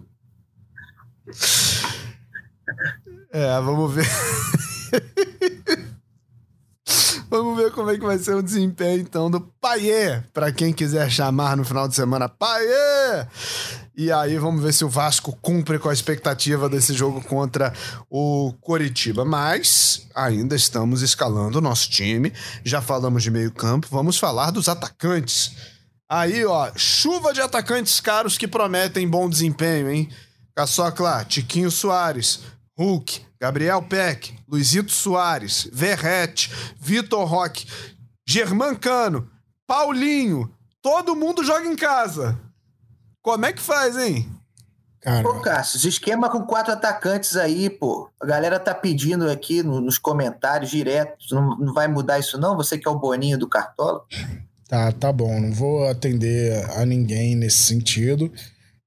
É, 3.33 3.61
vamos 3.61 3.93
ver. 3.93 4.07
vamos 7.29 7.57
ver 7.57 7.71
como 7.73 7.91
é 7.91 7.99
que 7.99 8.05
vai 8.05 8.19
ser 8.19 8.35
o 8.35 8.43
desempenho, 8.43 9.01
então, 9.01 9.31
do 9.31 9.41
Paiê, 9.41 10.21
para 10.33 10.53
quem 10.53 10.73
quiser 10.73 11.11
chamar 11.11 11.57
no 11.57 11.65
final 11.65 11.87
de 11.89 11.95
semana, 11.95 12.29
Paiê! 12.29 13.27
E 13.99 14.13
aí 14.13 14.37
vamos 14.37 14.63
ver 14.63 14.75
se 14.75 14.85
o 14.85 14.91
Vasco 14.91 15.37
cumpre 15.41 15.79
com 15.79 15.89
a 15.89 15.93
expectativa 15.93 16.69
desse 16.69 16.93
jogo 16.93 17.23
contra 17.23 17.73
o 18.11 18.53
Coritiba. 18.61 19.25
Mas 19.25 20.07
ainda 20.15 20.55
estamos 20.55 21.01
escalando 21.01 21.57
o 21.57 21.63
nosso 21.63 21.89
time. 21.89 22.31
Já 22.63 22.83
falamos 22.83 23.23
de 23.23 23.31
meio 23.31 23.51
campo, 23.51 23.87
vamos 23.91 24.19
falar 24.19 24.51
dos 24.51 24.69
atacantes. 24.69 25.53
Aí, 26.07 26.45
ó, 26.45 26.71
chuva 26.77 27.33
de 27.33 27.41
atacantes 27.41 27.99
caros 27.99 28.37
que 28.37 28.47
prometem 28.47 29.09
bom 29.09 29.31
desempenho, 29.31 29.91
hein? 29.91 30.11
Caçocla, 30.55 31.25
Tiquinho 31.25 31.71
Soares, 31.71 32.41
Hulk, 32.79 33.23
Gabriel 33.41 33.83
Peck, 33.83 34.35
Luizito 34.49 34.93
Soares, 34.93 35.69
Verrete, 35.73 36.51
Vitor 36.79 37.27
Roque, 37.27 37.67
Germancano, 38.27 39.31
Paulinho, 39.67 40.51
todo 40.83 41.17
mundo 41.17 41.43
joga 41.45 41.67
em 41.67 41.77
casa. 41.77 42.39
Como 43.23 43.47
é 43.47 43.53
que 43.53 43.61
faz, 43.61 43.97
hein? 43.97 44.31
Cara. 45.01 45.23
Pô, 45.23 45.41
Cássio, 45.41 45.89
esquema 45.89 46.29
com 46.29 46.43
quatro 46.43 46.73
atacantes 46.73 47.37
aí, 47.37 47.71
pô. 47.71 48.11
A 48.21 48.27
galera 48.27 48.59
tá 48.59 48.75
pedindo 48.75 49.31
aqui 49.31 49.63
no, 49.63 49.81
nos 49.81 49.99
comentários 49.99 50.71
direto. 50.71 51.17
Não, 51.33 51.57
não 51.57 51.73
vai 51.73 51.87
mudar 51.87 52.19
isso, 52.19 52.39
não? 52.39 52.57
Você 52.57 52.77
que 52.77 52.89
é 52.89 52.91
o 52.91 52.99
Boninho 52.99 53.39
do 53.39 53.49
Cartola? 53.49 54.03
Tá, 54.69 54.91
tá 54.91 55.13
bom. 55.13 55.41
Não 55.41 55.53
vou 55.53 55.89
atender 55.89 56.69
a 56.77 56.85
ninguém 56.85 57.37
nesse 57.37 57.59
sentido. 57.59 58.33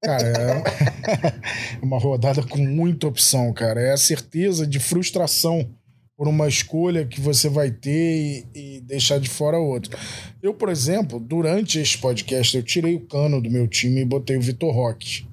Cara, 0.03 0.23
é 0.23 1.79
uma 1.83 1.99
rodada 1.99 2.41
com 2.43 2.59
muita 2.59 3.07
opção, 3.07 3.51
cara. 3.53 3.81
É 3.81 3.91
a 3.91 3.97
certeza 3.97 4.65
de 4.65 4.79
frustração 4.79 5.69
por 6.17 6.27
uma 6.27 6.47
escolha 6.47 7.05
que 7.05 7.19
você 7.19 7.47
vai 7.47 7.71
ter 7.71 8.45
e, 8.53 8.77
e, 8.77 8.81
deixar 8.81 9.19
de 9.19 9.29
fora 9.29 9.57
outro. 9.57 9.97
Eu, 10.41 10.53
por 10.53 10.69
exemplo, 10.69 11.19
durante 11.19 11.79
este 11.79 11.97
podcast, 11.97 12.55
eu 12.55 12.63
tirei 12.63 12.95
o 12.95 13.07
cano 13.07 13.41
do 13.41 13.49
meu 13.49 13.67
time 13.67 14.01
e 14.01 14.05
botei 14.05 14.37
o 14.37 14.41
Vitor 14.41 14.73
Roque 14.73 15.29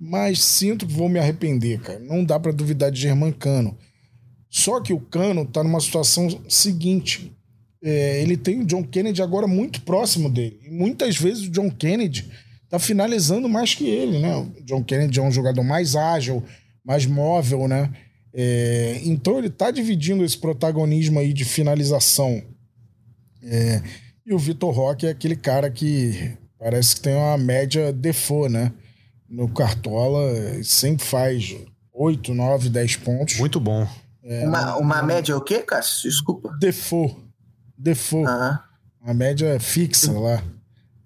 mas 0.00 0.42
sinto 0.42 0.86
que 0.86 0.94
vou 0.94 1.10
me 1.10 1.18
arrepender, 1.18 1.78
cara. 1.78 1.98
Não 1.98 2.24
dá 2.24 2.40
para 2.40 2.52
duvidar 2.52 2.90
de 2.90 2.98
Germán 2.98 3.32
Cano. 3.32 3.76
Só 4.48 4.80
que 4.80 4.94
o 4.94 5.00
Cano 5.00 5.44
tá 5.44 5.62
numa 5.62 5.78
situação 5.78 6.26
seguinte. 6.48 7.30
É, 7.82 8.22
ele 8.22 8.36
tem 8.36 8.60
o 8.60 8.64
John 8.64 8.82
Kennedy 8.82 9.20
agora 9.20 9.46
muito 9.46 9.82
próximo 9.82 10.30
dele. 10.30 10.58
E 10.64 10.70
muitas 10.70 11.18
vezes 11.18 11.46
o 11.46 11.50
John 11.50 11.70
Kennedy 11.70 12.30
tá 12.70 12.78
finalizando 12.78 13.48
mais 13.48 13.74
que 13.74 13.88
ele, 13.88 14.18
né? 14.18 14.34
O 14.36 14.64
John 14.64 14.82
Kennedy 14.82 15.18
é 15.18 15.22
um 15.22 15.32
jogador 15.32 15.62
mais 15.62 15.94
ágil, 15.94 16.42
mais 16.84 17.04
móvel, 17.04 17.68
né? 17.68 17.90
É, 18.32 19.00
então 19.04 19.38
ele 19.38 19.50
tá 19.50 19.70
dividindo 19.70 20.24
esse 20.24 20.38
protagonismo 20.38 21.18
aí 21.18 21.32
de 21.32 21.44
finalização. 21.44 22.42
É, 23.42 23.82
e 24.24 24.32
o 24.32 24.38
Vitor 24.38 24.72
Roque 24.72 25.06
é 25.06 25.10
aquele 25.10 25.36
cara 25.36 25.70
que 25.70 26.36
parece 26.58 26.94
que 26.94 27.02
tem 27.02 27.14
uma 27.14 27.36
média 27.36 27.92
default, 27.92 28.52
né? 28.52 28.72
no 29.30 29.48
Cartola 29.48 30.20
sempre 30.64 31.06
faz 31.06 31.56
8, 31.92 32.34
9, 32.34 32.68
10 32.68 32.96
pontos. 32.96 33.38
Muito 33.38 33.60
bom. 33.60 33.86
É, 34.24 34.46
uma, 34.46 34.76
uma 34.76 35.02
média 35.02 35.36
o 35.36 35.40
quê, 35.40 35.60
Cássio? 35.60 36.10
Desculpa. 36.10 36.54
Default. 36.58 37.16
Default. 37.78 38.28
Uhum. 38.28 38.58
Uma 39.02 39.14
média 39.14 39.58
fixa 39.60 40.12
lá. 40.12 40.42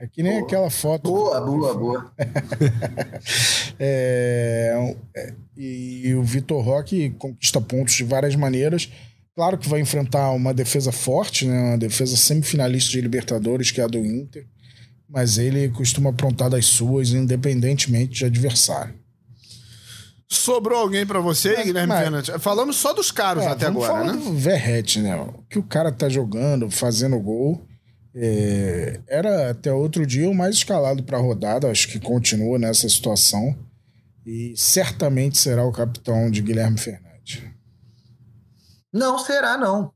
É 0.04 0.08
que 0.08 0.22
nem 0.22 0.32
boa. 0.34 0.44
aquela 0.44 0.70
foto. 0.70 1.10
Boa, 1.10 1.40
boa, 1.40 1.74
boa. 1.74 2.12
é, 3.78 4.94
é, 5.16 5.34
e 5.56 6.14
o 6.14 6.22
Vitor 6.22 6.62
Roque 6.62 7.10
conquista 7.18 7.60
pontos 7.60 7.94
de 7.94 8.04
várias 8.04 8.36
maneiras. 8.36 8.90
Claro 9.34 9.58
que 9.58 9.68
vai 9.68 9.80
enfrentar 9.80 10.30
uma 10.30 10.54
defesa 10.54 10.92
forte, 10.92 11.46
né? 11.46 11.58
uma 11.70 11.78
defesa 11.78 12.16
semifinalista 12.16 12.92
de 12.92 13.00
Libertadores, 13.00 13.70
que 13.70 13.80
é 13.80 13.84
a 13.84 13.88
do 13.88 13.98
Inter 13.98 14.46
mas 15.14 15.38
ele 15.38 15.68
costuma 15.68 16.10
aprontar 16.10 16.50
das 16.50 16.66
suas, 16.66 17.10
independentemente 17.10 18.14
de 18.14 18.24
adversário. 18.24 18.94
Sobrou 20.26 20.80
alguém 20.80 21.06
para 21.06 21.20
você, 21.20 21.54
mas, 21.54 21.64
Guilherme 21.66 21.92
mas, 21.92 22.28
Falamos 22.40 22.76
só 22.76 22.92
dos 22.92 23.12
caros 23.12 23.44
é, 23.44 23.48
até 23.48 23.66
agora, 23.66 24.12
né? 24.12 24.12
Do 24.12 24.32
Verrete, 24.32 24.98
né? 24.98 25.14
O 25.14 25.44
que 25.48 25.58
o 25.58 25.62
cara 25.62 25.92
tá 25.92 26.08
jogando, 26.08 26.68
fazendo 26.68 27.20
gol. 27.20 27.64
É, 28.16 29.00
era 29.09 29.50
até 29.50 29.72
outro 29.72 30.07
dia 30.07 30.31
o 30.31 30.35
mais 30.35 30.57
escalado 30.57 31.03
para 31.03 31.18
a 31.18 31.20
rodada, 31.20 31.70
acho 31.70 31.88
que 31.88 31.98
continua 31.98 32.59
nessa 32.59 32.88
situação. 32.88 33.57
E 34.24 34.55
certamente 34.57 35.37
será 35.37 35.64
o 35.64 35.72
capitão 35.72 36.31
de 36.31 36.40
Guilherme 36.40 36.79
Fernandes. 36.79 37.42
Não 38.92 39.18
será, 39.18 39.57
não. 39.57 39.92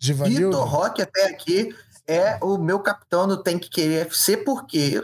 Vitor 0.00 0.66
Roque 0.66 1.00
até 1.02 1.26
aqui 1.26 1.74
é 2.06 2.38
o 2.42 2.58
meu 2.58 2.80
capitão 2.80 3.26
no 3.26 3.36
Tem 3.36 3.58
que 3.58 3.70
Querer 3.70 4.06
FC, 4.06 4.38
porque 4.38 5.00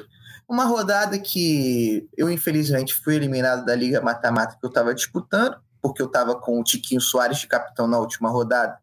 uma 0.49 0.65
rodada 0.65 1.19
que 1.19 2.09
eu, 2.17 2.31
infelizmente, 2.31 2.95
fui 2.95 3.15
eliminado 3.15 3.65
da 3.65 3.75
Liga 3.75 4.01
Mata-Mata 4.01 4.57
que 4.59 4.65
eu 4.65 4.69
estava 4.69 4.95
disputando, 4.95 5.57
porque 5.81 6.03
eu 6.03 6.07
estava 6.07 6.35
com 6.35 6.61
o 6.61 6.65
Tiquinho 6.65 7.01
Soares 7.01 7.39
de 7.39 7.47
capitão 7.47 7.87
na 7.87 7.99
última 7.99 8.29
rodada, 8.29 8.79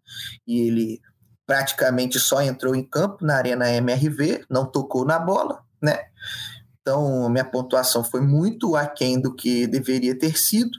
e 0.47 0.67
ele 0.67 1.01
praticamente 1.45 2.19
só 2.19 2.41
entrou 2.41 2.75
em 2.75 2.83
campo 2.83 3.25
na 3.25 3.35
Arena 3.35 3.69
MRV, 3.69 4.45
não 4.49 4.65
tocou 4.65 5.05
na 5.05 5.19
bola, 5.19 5.63
né? 5.81 6.05
Então, 6.81 7.29
minha 7.29 7.45
pontuação 7.45 8.03
foi 8.03 8.21
muito 8.21 8.75
aquém 8.75 9.19
do 9.19 9.33
que 9.33 9.67
deveria 9.67 10.17
ter 10.17 10.37
sido. 10.37 10.71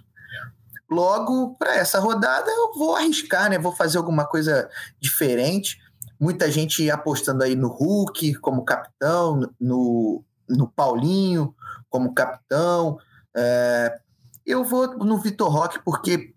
Logo, 0.90 1.54
para 1.58 1.76
essa 1.76 1.98
rodada, 1.98 2.50
eu 2.50 2.72
vou 2.74 2.94
arriscar, 2.94 3.48
né? 3.48 3.58
Vou 3.58 3.74
fazer 3.74 3.98
alguma 3.98 4.26
coisa 4.26 4.68
diferente 5.00 5.78
muita 6.18 6.50
gente 6.50 6.90
apostando 6.90 7.44
aí 7.44 7.54
no 7.54 7.68
Hulk 7.68 8.34
como 8.36 8.64
capitão, 8.64 9.40
no, 9.60 10.24
no 10.48 10.68
Paulinho 10.68 11.54
como 11.90 12.14
capitão. 12.14 12.98
É, 13.36 13.98
eu 14.46 14.64
vou 14.64 14.96
no 14.98 15.18
Vitor 15.18 15.50
Roque 15.50 15.78
porque 15.84 16.32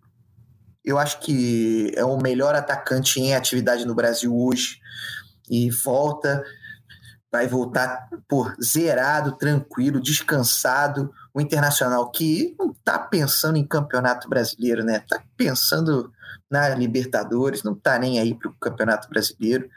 eu 0.87 0.97
acho 0.97 1.19
que 1.19 1.91
é 1.97 2.05
o 2.05 2.17
melhor 2.17 2.55
atacante 2.55 3.19
em 3.19 3.35
atividade 3.35 3.85
no 3.85 3.93
Brasil 3.93 4.33
hoje 4.33 4.79
e 5.49 5.69
volta, 5.69 6.41
vai 7.29 7.45
voltar 7.45 8.07
por 8.25 8.55
zerado, 8.63 9.33
tranquilo, 9.33 10.01
descansado. 10.01 11.13
O 11.33 11.41
Internacional 11.41 12.09
que 12.09 12.55
não 12.57 12.71
está 12.71 12.97
pensando 12.97 13.57
em 13.57 13.67
campeonato 13.67 14.29
brasileiro, 14.29 14.81
né? 14.81 14.99
Está 14.99 15.21
pensando 15.35 16.09
na 16.49 16.69
Libertadores, 16.69 17.63
não 17.63 17.75
tá 17.75 17.99
nem 17.99 18.17
aí 18.17 18.33
pro 18.33 18.53
Campeonato 18.53 19.09
Brasileiro. 19.09 19.69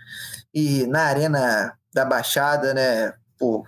E 0.54 0.86
na 0.86 1.02
Arena 1.02 1.76
da 1.92 2.04
Baixada, 2.04 2.72
né, 2.72 3.14
pô, 3.36 3.66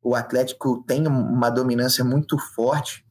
o 0.00 0.14
Atlético 0.14 0.84
tem 0.86 1.08
uma 1.08 1.50
dominância 1.50 2.04
muito 2.04 2.38
forte. 2.54 3.04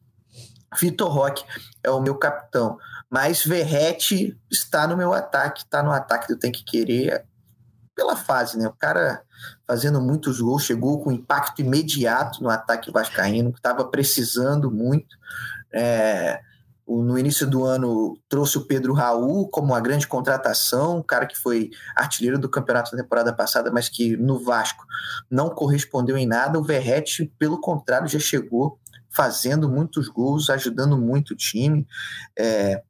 Vitor 0.80 1.12
Roque 1.12 1.44
é 1.84 1.90
o 1.90 2.00
meu 2.00 2.16
capitão, 2.16 2.78
mas 3.10 3.44
Verrete 3.44 4.38
está 4.52 4.88
no 4.88 4.96
meu 4.96 5.14
ataque, 5.14 5.64
está 5.64 5.82
no 5.82 5.92
ataque 5.92 6.28
do 6.28 6.38
Tem 6.38 6.52
que 6.52 6.64
Querer 6.64 7.26
pela 7.96 8.16
fase, 8.16 8.58
né? 8.58 8.68
O 8.68 8.74
cara 8.74 9.22
fazendo 9.68 10.02
muitos 10.02 10.40
gols, 10.40 10.64
chegou 10.64 11.02
com 11.02 11.12
impacto 11.12 11.62
imediato 11.62 12.42
no 12.42 12.50
ataque 12.50 12.92
vascaíno, 12.92 13.52
que 13.52 13.60
estava 13.60 13.84
precisando 13.86 14.72
muito. 14.72 15.18
É, 15.74 16.40
no 16.88 17.20
início 17.20 17.46
do 17.46 17.64
ano 17.64 18.18
trouxe 18.28 18.58
o 18.58 18.66
Pedro 18.66 18.94
Raul 18.94 19.48
como 19.50 19.74
uma 19.74 19.80
grande 19.80 20.08
contratação, 20.08 20.98
um 20.98 21.04
cara 21.04 21.28
que 21.28 21.38
foi 21.38 21.70
artilheiro 21.96 22.40
do 22.40 22.50
campeonato 22.50 22.92
da 22.92 23.04
temporada 23.04 23.34
passada, 23.34 23.70
mas 23.72 23.88
que 23.90 24.18
no 24.18 24.40
Vasco 24.40 24.86
não 25.30 25.50
correspondeu 25.50 26.18
em 26.18 26.26
nada. 26.26 26.58
O 26.58 26.64
Verrete, 26.64 27.32
pelo 27.38 27.60
contrário, 27.62 28.08
já 28.08 28.20
chegou 28.20 28.80
fazendo 29.10 29.70
muitos 29.70 30.08
gols, 30.08 30.50
ajudando 30.50 30.98
muito 30.98 31.32
o 31.32 31.36
time. 31.36 31.88
É, 32.38 32.82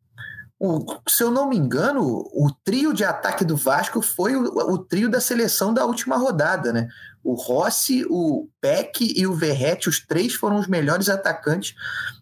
o, 0.59 0.85
se 1.07 1.23
eu 1.23 1.31
não 1.31 1.47
me 1.47 1.55
engano, 1.55 2.03
o 2.03 2.51
trio 2.65 2.93
de 2.93 3.05
ataque 3.05 3.45
do 3.45 3.55
Vasco 3.55 4.01
foi 4.01 4.35
o, 4.35 4.73
o, 4.73 4.77
trio 4.77 5.09
da 5.09 5.21
seleção 5.21 5.73
da 5.73 5.85
última 5.85 6.17
rodada, 6.17 6.73
né? 6.73 6.89
O 7.23 7.33
Rossi, 7.33 8.05
o 8.09 8.49
Peck 8.59 9.13
e 9.17 9.25
o 9.25 9.33
Verrete, 9.33 9.87
os 9.87 9.99
três 10.05 10.33
foram 10.33 10.57
os 10.57 10.67
melhores 10.67 11.07
atacantes 11.07 11.75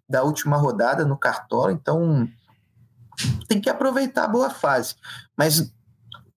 da 0.08 0.22
última 0.22 0.56
rodada 0.56 1.04
no 1.04 1.18
Cartola, 1.18 1.72
então 1.72 2.30
tem 3.48 3.60
que 3.60 3.70
aproveitar 3.70 4.26
a 4.26 4.30
boa 4.30 4.52
fase. 4.52 4.96
Mas 5.36 5.72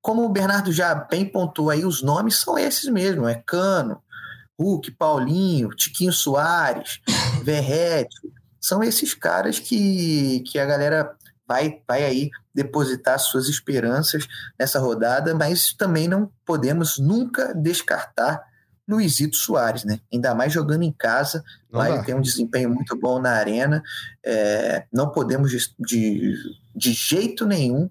como 0.00 0.24
o 0.24 0.30
Bernardo 0.30 0.72
já 0.72 0.94
bem 0.94 1.26
pontuou 1.26 1.68
aí, 1.68 1.84
os 1.84 2.02
nomes 2.02 2.36
são 2.36 2.58
esses 2.58 2.88
mesmo, 2.88 3.29
é 3.29 3.35
Cano, 3.35 4.02
Hulk, 4.58 4.90
Paulinho, 4.92 5.68
Tiquinho 5.70 6.12
Soares, 6.12 7.00
Verrete, 7.44 8.16
são 8.58 8.83
esses 8.83 9.12
caras 9.12 9.58
que, 9.58 10.40
que 10.46 10.58
a 10.58 10.64
galera 10.64 11.14
vai, 11.51 11.83
vai 11.87 12.05
aí 12.05 12.31
depositar 12.55 13.19
suas 13.19 13.48
esperanças 13.48 14.29
nessa 14.57 14.79
rodada, 14.79 15.35
mas 15.35 15.73
também 15.73 16.07
não 16.07 16.31
podemos 16.46 16.96
nunca 16.96 17.53
descartar 17.53 18.40
Luizito 18.88 19.37
Soares, 19.37 19.85
né? 19.85 19.98
Ainda 20.13 20.33
mais 20.33 20.53
jogando 20.53 20.85
em 20.85 20.92
casa, 20.92 21.42
não 21.71 21.81
lá 21.81 21.88
dá. 21.88 21.94
ele 21.94 22.05
tem 22.05 22.15
um 22.15 22.21
desempenho 22.21 22.71
muito 22.71 22.96
bom 22.96 23.21
na 23.21 23.33
arena. 23.33 23.83
É, 24.25 24.85
não 24.92 25.11
podemos 25.11 25.51
de, 25.51 25.59
de, 25.79 26.37
de, 26.75 26.92
jeito 26.92 27.44
nenhum 27.44 27.90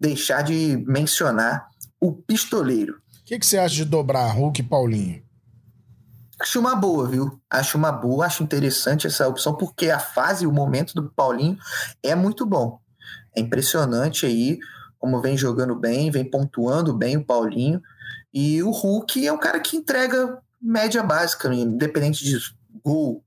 deixar 0.00 0.42
de 0.42 0.76
mencionar 0.86 1.68
o 2.00 2.12
pistoleiro. 2.12 2.94
O 2.94 3.24
que, 3.24 3.38
que 3.38 3.46
você 3.46 3.56
acha 3.56 3.74
de 3.76 3.84
dobrar 3.84 4.28
Hulk 4.32 4.60
e 4.60 4.64
Paulinho? 4.64 5.22
Acho 6.40 6.58
uma 6.58 6.74
boa, 6.74 7.08
viu? 7.08 7.40
Acho 7.48 7.78
uma 7.78 7.90
boa, 7.90 8.26
acho 8.26 8.42
interessante 8.42 9.06
essa 9.06 9.26
opção, 9.28 9.54
porque 9.54 9.90
a 9.90 9.98
fase 9.98 10.46
o 10.46 10.52
momento 10.52 10.92
do 10.94 11.08
Paulinho 11.10 11.56
é 12.02 12.14
muito 12.14 12.44
bom. 12.44 12.80
É 13.36 13.40
impressionante 13.40 14.26
aí 14.26 14.58
como 14.98 15.20
vem 15.20 15.36
jogando 15.36 15.74
bem, 15.74 16.10
vem 16.10 16.28
pontuando 16.28 16.92
bem 16.92 17.16
o 17.16 17.24
Paulinho. 17.24 17.82
E 18.32 18.62
o 18.62 18.70
Hulk 18.70 19.26
é 19.26 19.32
um 19.32 19.38
cara 19.38 19.60
que 19.60 19.76
entrega 19.76 20.38
média 20.60 21.02
básica, 21.02 21.52
independente 21.54 22.24
de 22.24 22.38
gol 22.82 23.22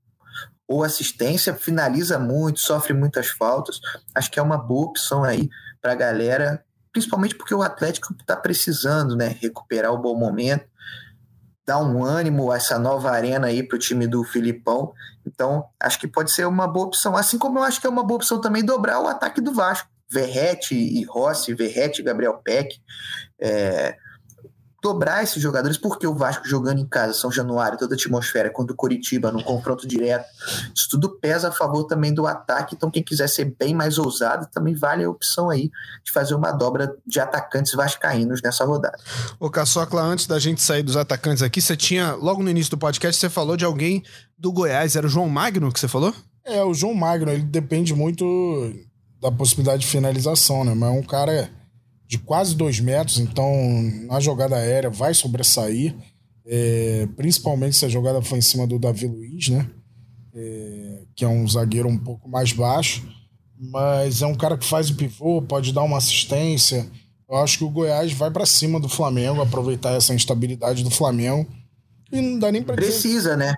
ou 0.68 0.84
assistência, 0.84 1.54
finaliza 1.54 2.18
muito, 2.18 2.60
sofre 2.60 2.92
muitas 2.92 3.28
faltas. 3.28 3.80
Acho 4.14 4.30
que 4.30 4.38
é 4.38 4.42
uma 4.42 4.56
boa 4.56 4.86
opção 4.86 5.24
aí 5.24 5.48
para 5.82 5.92
a 5.92 5.96
galera, 5.96 6.64
principalmente 6.92 7.34
porque 7.34 7.54
o 7.54 7.62
Atlético 7.62 8.12
está 8.12 8.36
precisando 8.36 9.16
né, 9.16 9.36
recuperar 9.40 9.92
o 9.92 9.98
bom 9.98 10.16
momento, 10.16 10.64
dar 11.66 11.78
um 11.78 12.04
ânimo 12.04 12.52
a 12.52 12.56
essa 12.56 12.78
nova 12.78 13.10
arena 13.10 13.48
aí 13.48 13.64
para 13.64 13.76
o 13.76 13.80
time 13.80 14.06
do 14.06 14.22
Filipão. 14.22 14.92
Então, 15.26 15.64
acho 15.80 15.98
que 15.98 16.06
pode 16.06 16.30
ser 16.30 16.46
uma 16.46 16.68
boa 16.68 16.86
opção. 16.86 17.16
Assim 17.16 17.36
como 17.36 17.58
eu 17.58 17.64
acho 17.64 17.80
que 17.80 17.86
é 17.86 17.90
uma 17.90 18.04
boa 18.04 18.16
opção 18.18 18.40
também 18.40 18.64
dobrar 18.64 19.00
o 19.00 19.08
ataque 19.08 19.40
do 19.40 19.52
Vasco. 19.52 19.88
Verrete 20.10 20.74
e 20.74 21.04
Rossi, 21.04 21.54
Verrete 21.54 22.00
e 22.00 22.04
Gabriel 22.04 22.40
Peck. 22.44 22.80
É, 23.40 23.96
dobrar 24.82 25.22
esses 25.22 25.42
jogadores, 25.42 25.76
porque 25.76 26.06
o 26.06 26.14
Vasco 26.14 26.48
jogando 26.48 26.80
em 26.80 26.86
casa, 26.86 27.12
São 27.12 27.30
Januário, 27.30 27.78
toda 27.78 27.94
a 27.94 27.96
atmosfera, 27.96 28.50
contra 28.50 28.72
o 28.72 28.76
Coritiba, 28.76 29.30
no 29.30 29.42
confronto 29.42 29.86
direto, 29.86 30.24
isso 30.74 30.88
tudo 30.90 31.18
pesa 31.20 31.48
a 31.48 31.52
favor 31.52 31.84
também 31.84 32.12
do 32.12 32.26
ataque. 32.26 32.74
Então, 32.74 32.90
quem 32.90 33.02
quiser 33.02 33.28
ser 33.28 33.54
bem 33.58 33.74
mais 33.74 33.98
ousado, 33.98 34.48
também 34.50 34.74
vale 34.74 35.04
a 35.04 35.10
opção 35.10 35.50
aí 35.50 35.70
de 36.02 36.10
fazer 36.10 36.34
uma 36.34 36.50
dobra 36.52 36.94
de 37.06 37.20
atacantes 37.20 37.74
vascaínos 37.74 38.40
nessa 38.42 38.64
rodada. 38.64 38.98
Ô, 39.38 39.50
Caçocla, 39.50 40.02
antes 40.02 40.26
da 40.26 40.38
gente 40.38 40.62
sair 40.62 40.82
dos 40.82 40.96
atacantes 40.96 41.42
aqui, 41.42 41.60
você 41.60 41.76
tinha, 41.76 42.14
logo 42.14 42.42
no 42.42 42.50
início 42.50 42.70
do 42.70 42.78
podcast, 42.78 43.20
você 43.20 43.28
falou 43.28 43.56
de 43.56 43.64
alguém 43.64 44.02
do 44.38 44.50
Goiás, 44.50 44.96
era 44.96 45.06
o 45.06 45.10
João 45.10 45.28
Magno 45.28 45.70
que 45.70 45.78
você 45.78 45.88
falou? 45.88 46.14
É, 46.42 46.64
o 46.64 46.72
João 46.72 46.94
Magno, 46.94 47.30
ele 47.30 47.42
depende 47.42 47.94
muito 47.94 48.24
da 49.20 49.30
possibilidade 49.30 49.82
de 49.82 49.88
finalização, 49.88 50.64
né? 50.64 50.74
Mas 50.74 50.88
é 50.88 50.98
um 50.98 51.02
cara 51.02 51.50
de 52.06 52.18
quase 52.18 52.56
dois 52.56 52.80
metros, 52.80 53.18
então 53.18 53.52
na 54.06 54.18
jogada 54.18 54.56
aérea 54.56 54.90
vai 54.90 55.14
sobressair, 55.14 55.94
é, 56.44 57.06
principalmente 57.16 57.76
se 57.76 57.84
a 57.84 57.88
jogada 57.88 58.20
for 58.20 58.36
em 58.36 58.42
cima 58.42 58.66
do 58.66 58.78
Davi 58.78 59.06
Luiz, 59.06 59.48
né? 59.48 59.68
É, 60.34 61.02
que 61.14 61.24
é 61.24 61.28
um 61.28 61.46
zagueiro 61.46 61.88
um 61.88 61.98
pouco 61.98 62.28
mais 62.28 62.52
baixo, 62.52 63.06
mas 63.56 64.22
é 64.22 64.26
um 64.26 64.34
cara 64.34 64.56
que 64.56 64.64
faz 64.64 64.90
o 64.90 64.94
pivô, 64.94 65.42
pode 65.42 65.72
dar 65.72 65.82
uma 65.82 65.98
assistência. 65.98 66.90
Eu 67.28 67.36
acho 67.36 67.58
que 67.58 67.64
o 67.64 67.70
Goiás 67.70 68.12
vai 68.12 68.30
para 68.30 68.46
cima 68.46 68.80
do 68.80 68.88
Flamengo, 68.88 69.40
aproveitar 69.40 69.92
essa 69.92 70.14
instabilidade 70.14 70.82
do 70.82 70.90
Flamengo. 70.90 71.46
E 72.10 72.20
não 72.20 72.38
dá 72.40 72.50
nem 72.50 72.62
pra 72.62 72.74
Precisa, 72.74 73.36
dizer... 73.36 73.36
né? 73.36 73.54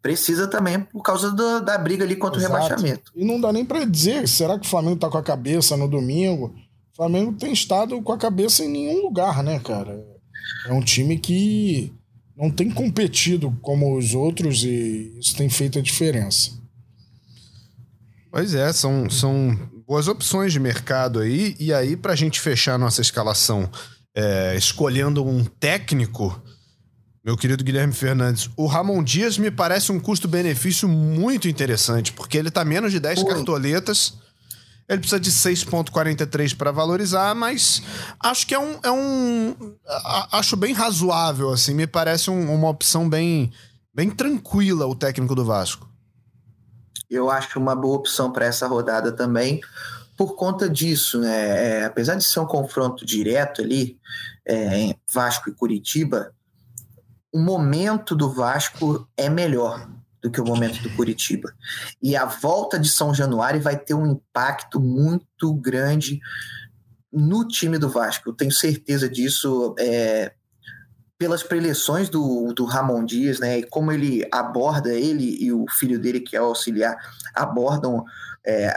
Precisa 0.00 0.46
também 0.46 0.80
por 0.80 1.02
causa 1.02 1.30
do, 1.30 1.60
da 1.60 1.76
briga 1.78 2.04
ali 2.04 2.16
contra 2.16 2.40
Exato. 2.40 2.54
o 2.54 2.58
rebaixamento. 2.58 3.12
E 3.14 3.24
não 3.24 3.40
dá 3.40 3.52
nem 3.52 3.64
para 3.64 3.84
dizer, 3.84 4.28
será 4.28 4.58
que 4.58 4.66
o 4.66 4.70
Flamengo 4.70 4.96
tá 4.96 5.08
com 5.08 5.18
a 5.18 5.22
cabeça 5.22 5.76
no 5.76 5.88
domingo? 5.88 6.54
O 6.92 6.96
Flamengo 6.96 7.32
tem 7.32 7.52
estado 7.52 8.00
com 8.02 8.12
a 8.12 8.18
cabeça 8.18 8.64
em 8.64 8.68
nenhum 8.68 9.02
lugar, 9.02 9.42
né, 9.42 9.58
cara? 9.60 10.04
É 10.66 10.72
um 10.72 10.82
time 10.82 11.18
que 11.18 11.92
não 12.36 12.50
tem 12.50 12.70
competido 12.70 13.56
como 13.62 13.96
os 13.96 14.14
outros 14.14 14.64
e 14.64 15.16
isso 15.18 15.36
tem 15.36 15.48
feito 15.48 15.78
a 15.78 15.82
diferença. 15.82 16.52
Pois 18.30 18.54
é, 18.54 18.72
são, 18.72 19.10
são 19.10 19.54
boas 19.86 20.08
opções 20.08 20.52
de 20.52 20.60
mercado 20.60 21.20
aí. 21.20 21.54
E 21.60 21.72
aí, 21.72 21.96
para 21.96 22.14
a 22.14 22.16
gente 22.16 22.40
fechar 22.40 22.78
nossa 22.78 23.00
escalação 23.00 23.70
é, 24.14 24.54
escolhendo 24.56 25.24
um 25.24 25.44
técnico, 25.44 26.42
meu 27.24 27.36
querido 27.36 27.62
Guilherme 27.62 27.92
Fernandes, 27.92 28.50
o 28.56 28.66
Ramon 28.66 29.02
Dias 29.02 29.38
me 29.38 29.50
parece 29.50 29.92
um 29.92 30.00
custo-benefício 30.00 30.88
muito 30.88 31.48
interessante, 31.48 32.12
porque 32.12 32.36
ele 32.36 32.50
tá 32.50 32.64
menos 32.64 32.90
de 32.90 32.98
10 32.98 33.22
cartoletas 33.22 34.14
ele 34.92 35.00
precisa 35.00 35.20
de 35.20 35.30
6,43 35.30 36.56
para 36.56 36.70
valorizar, 36.70 37.34
mas 37.34 37.82
acho 38.20 38.46
que 38.46 38.54
é 38.54 38.58
um, 38.58 38.78
é 38.82 38.90
um. 38.90 39.56
Acho 40.30 40.56
bem 40.56 40.74
razoável, 40.74 41.50
assim. 41.50 41.72
Me 41.72 41.86
parece 41.86 42.30
um, 42.30 42.52
uma 42.52 42.68
opção 42.68 43.08
bem, 43.08 43.52
bem 43.94 44.10
tranquila 44.10 44.86
o 44.86 44.94
técnico 44.94 45.34
do 45.34 45.44
Vasco. 45.44 45.88
Eu 47.08 47.30
acho 47.30 47.58
uma 47.58 47.74
boa 47.74 47.96
opção 47.96 48.32
para 48.32 48.44
essa 48.44 48.66
rodada 48.66 49.12
também, 49.12 49.60
por 50.16 50.34
conta 50.34 50.68
disso, 50.68 51.20
né? 51.20 51.80
É, 51.80 51.84
apesar 51.84 52.16
de 52.16 52.24
ser 52.24 52.40
um 52.40 52.46
confronto 52.46 53.06
direto 53.06 53.62
ali, 53.62 53.98
é, 54.46 54.94
Vasco 55.12 55.48
e 55.48 55.54
Curitiba, 55.54 56.34
o 57.32 57.38
momento 57.38 58.14
do 58.14 58.30
Vasco 58.30 59.08
é 59.16 59.28
melhor 59.28 59.88
do 60.22 60.30
que 60.30 60.40
o 60.40 60.44
momento 60.44 60.80
do 60.82 60.90
Curitiba. 60.90 61.52
E 62.00 62.14
a 62.14 62.24
volta 62.24 62.78
de 62.78 62.88
São 62.88 63.12
Januário 63.12 63.60
vai 63.60 63.76
ter 63.76 63.94
um 63.94 64.06
impacto 64.06 64.78
muito 64.78 65.52
grande 65.54 66.20
no 67.12 67.46
time 67.48 67.78
do 67.78 67.88
Vasco. 67.88 68.28
Eu 68.28 68.34
tenho 68.34 68.52
certeza 68.52 69.08
disso. 69.08 69.74
É, 69.78 70.32
pelas 71.18 71.44
preleções 71.44 72.08
do, 72.08 72.52
do 72.52 72.64
Ramon 72.64 73.04
Dias, 73.04 73.38
né, 73.38 73.60
e 73.60 73.62
como 73.62 73.92
ele 73.92 74.26
aborda, 74.32 74.92
ele 74.92 75.36
e 75.40 75.52
o 75.52 75.66
filho 75.70 75.96
dele, 75.96 76.18
que 76.18 76.36
é 76.36 76.42
o 76.42 76.46
auxiliar, 76.46 76.96
abordam 77.32 78.04
é, 78.44 78.76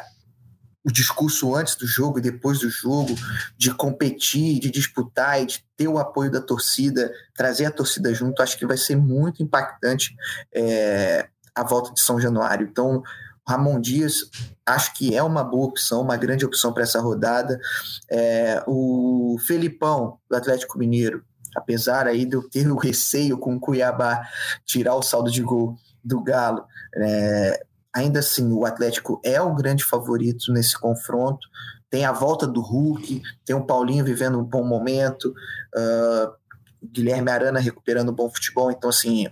o 0.85 0.91
discurso 0.91 1.55
antes 1.55 1.75
do 1.75 1.87
jogo 1.87 2.19
e 2.19 2.21
depois 2.21 2.59
do 2.59 2.69
jogo, 2.69 3.15
de 3.57 3.73
competir, 3.73 4.59
de 4.59 4.69
disputar 4.69 5.41
e 5.41 5.47
de 5.47 5.65
ter 5.75 5.87
o 5.87 5.97
apoio 5.97 6.29
da 6.29 6.39
torcida, 6.39 7.11
trazer 7.33 7.65
a 7.65 7.71
torcida 7.71 8.13
junto, 8.13 8.41
acho 8.43 8.57
que 8.57 8.67
vai 8.67 8.77
ser 8.77 8.95
muito 8.95 9.41
impactante 9.41 10.15
é, 10.53 11.27
a 11.55 11.63
volta 11.63 11.91
de 11.91 11.99
São 11.99 12.21
Januário. 12.21 12.67
Então, 12.69 13.01
Ramon 13.47 13.81
Dias, 13.81 14.29
acho 14.63 14.93
que 14.93 15.15
é 15.15 15.23
uma 15.23 15.43
boa 15.43 15.65
opção, 15.65 16.01
uma 16.01 16.17
grande 16.17 16.45
opção 16.45 16.71
para 16.71 16.83
essa 16.83 17.01
rodada. 17.01 17.59
É, 18.09 18.63
o 18.67 19.37
Felipão, 19.39 20.19
do 20.29 20.35
Atlético 20.35 20.77
Mineiro, 20.77 21.23
apesar 21.55 22.05
aí 22.05 22.25
de 22.25 22.35
eu 22.35 22.47
ter 22.47 22.69
o 22.71 22.77
receio 22.77 23.39
com 23.39 23.55
o 23.55 23.59
Cuiabá 23.59 24.21
tirar 24.65 24.93
o 24.95 25.01
saldo 25.01 25.31
de 25.31 25.41
gol 25.41 25.77
do 26.03 26.21
Galo, 26.21 26.63
é, 26.95 27.65
ainda 27.95 28.19
assim 28.19 28.51
o 28.51 28.65
Atlético 28.65 29.21
é 29.23 29.41
o 29.41 29.55
grande 29.55 29.85
favorito 29.85 30.51
nesse 30.51 30.77
confronto. 30.77 31.47
Tem 31.89 32.03
a 32.03 32.11
volta 32.11 32.45
do 32.45 32.59
Hulk, 32.59 33.21
tem 33.45 33.55
o 33.55 33.65
Paulinho 33.65 34.03
vivendo 34.03 34.37
um 34.37 34.43
bom 34.43 34.65
momento, 34.65 35.33
uh, 35.73 36.33
Guilherme 36.83 37.31
Arana 37.31 37.59
recuperando 37.59 38.09
um 38.09 38.15
bom 38.15 38.29
futebol. 38.29 38.69
Então, 38.69 38.89
assim, 38.89 39.27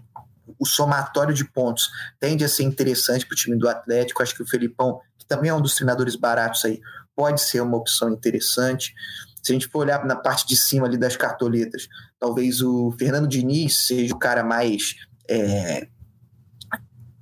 o 0.58 0.66
somatório 0.66 1.34
de 1.34 1.44
pontos 1.44 1.90
tende 2.20 2.46
a 2.46 2.50
ser 2.50 2.64
interessante 2.64 3.26
para 3.26 3.34
o 3.34 3.38
time 3.38 3.58
do 3.58 3.68
Atlético. 3.68 4.24
Acho 4.24 4.34
que 4.34 4.44
o 4.44 4.48
Felipão, 4.48 5.02
que 5.18 5.26
também 5.26 5.50
é 5.50 5.54
um 5.54 5.62
dos 5.62 5.76
treinadores 5.76 6.16
baratos 6.16 6.64
aí, 6.64 6.80
pode 7.14 7.42
ser 7.42 7.62
uma 7.62 7.78
opção 7.78 8.10
interessante. 8.12 8.94
Se 9.42 9.52
a 9.52 9.54
gente 9.56 9.68
for 9.68 9.80
olhar 9.80 10.06
na 10.06 10.16
parte 10.16 10.48
de 10.48 10.56
cima 10.56 10.88
ali 10.88 10.98
das 10.98 11.18
cartoletas, 11.18 11.90
talvez 12.18 12.62
o 12.62 12.92
Fernando 12.98 13.28
Diniz 13.28 13.76
seja 13.76 14.16
o 14.16 14.20
cara 14.20 14.42
mais 14.42 14.96
é, 15.30 15.88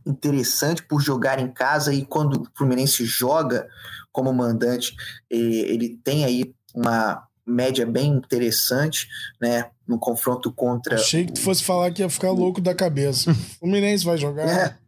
interessante 0.05 0.83
por 0.83 1.01
jogar 1.01 1.39
em 1.39 1.51
casa 1.51 1.93
e 1.93 2.05
quando 2.05 2.41
o 2.41 2.47
Fluminense 2.55 3.05
joga 3.05 3.67
como 4.11 4.33
mandante, 4.33 4.95
ele 5.29 5.99
tem 6.03 6.25
aí 6.25 6.53
uma 6.73 7.27
média 7.45 7.85
bem 7.85 8.11
interessante, 8.11 9.07
né? 9.39 9.69
No 9.87 9.99
confronto 9.99 10.51
contra. 10.51 10.95
Achei 10.95 11.25
que 11.25 11.33
tu 11.33 11.41
fosse 11.41 11.63
falar 11.63 11.91
que 11.91 12.01
ia 12.01 12.09
ficar 12.09 12.31
louco 12.31 12.61
da 12.61 12.73
cabeça. 12.73 13.31
O 13.31 13.35
Fluminense 13.59 14.05
vai 14.05 14.17
jogar. 14.17 14.47
É. 14.47 14.81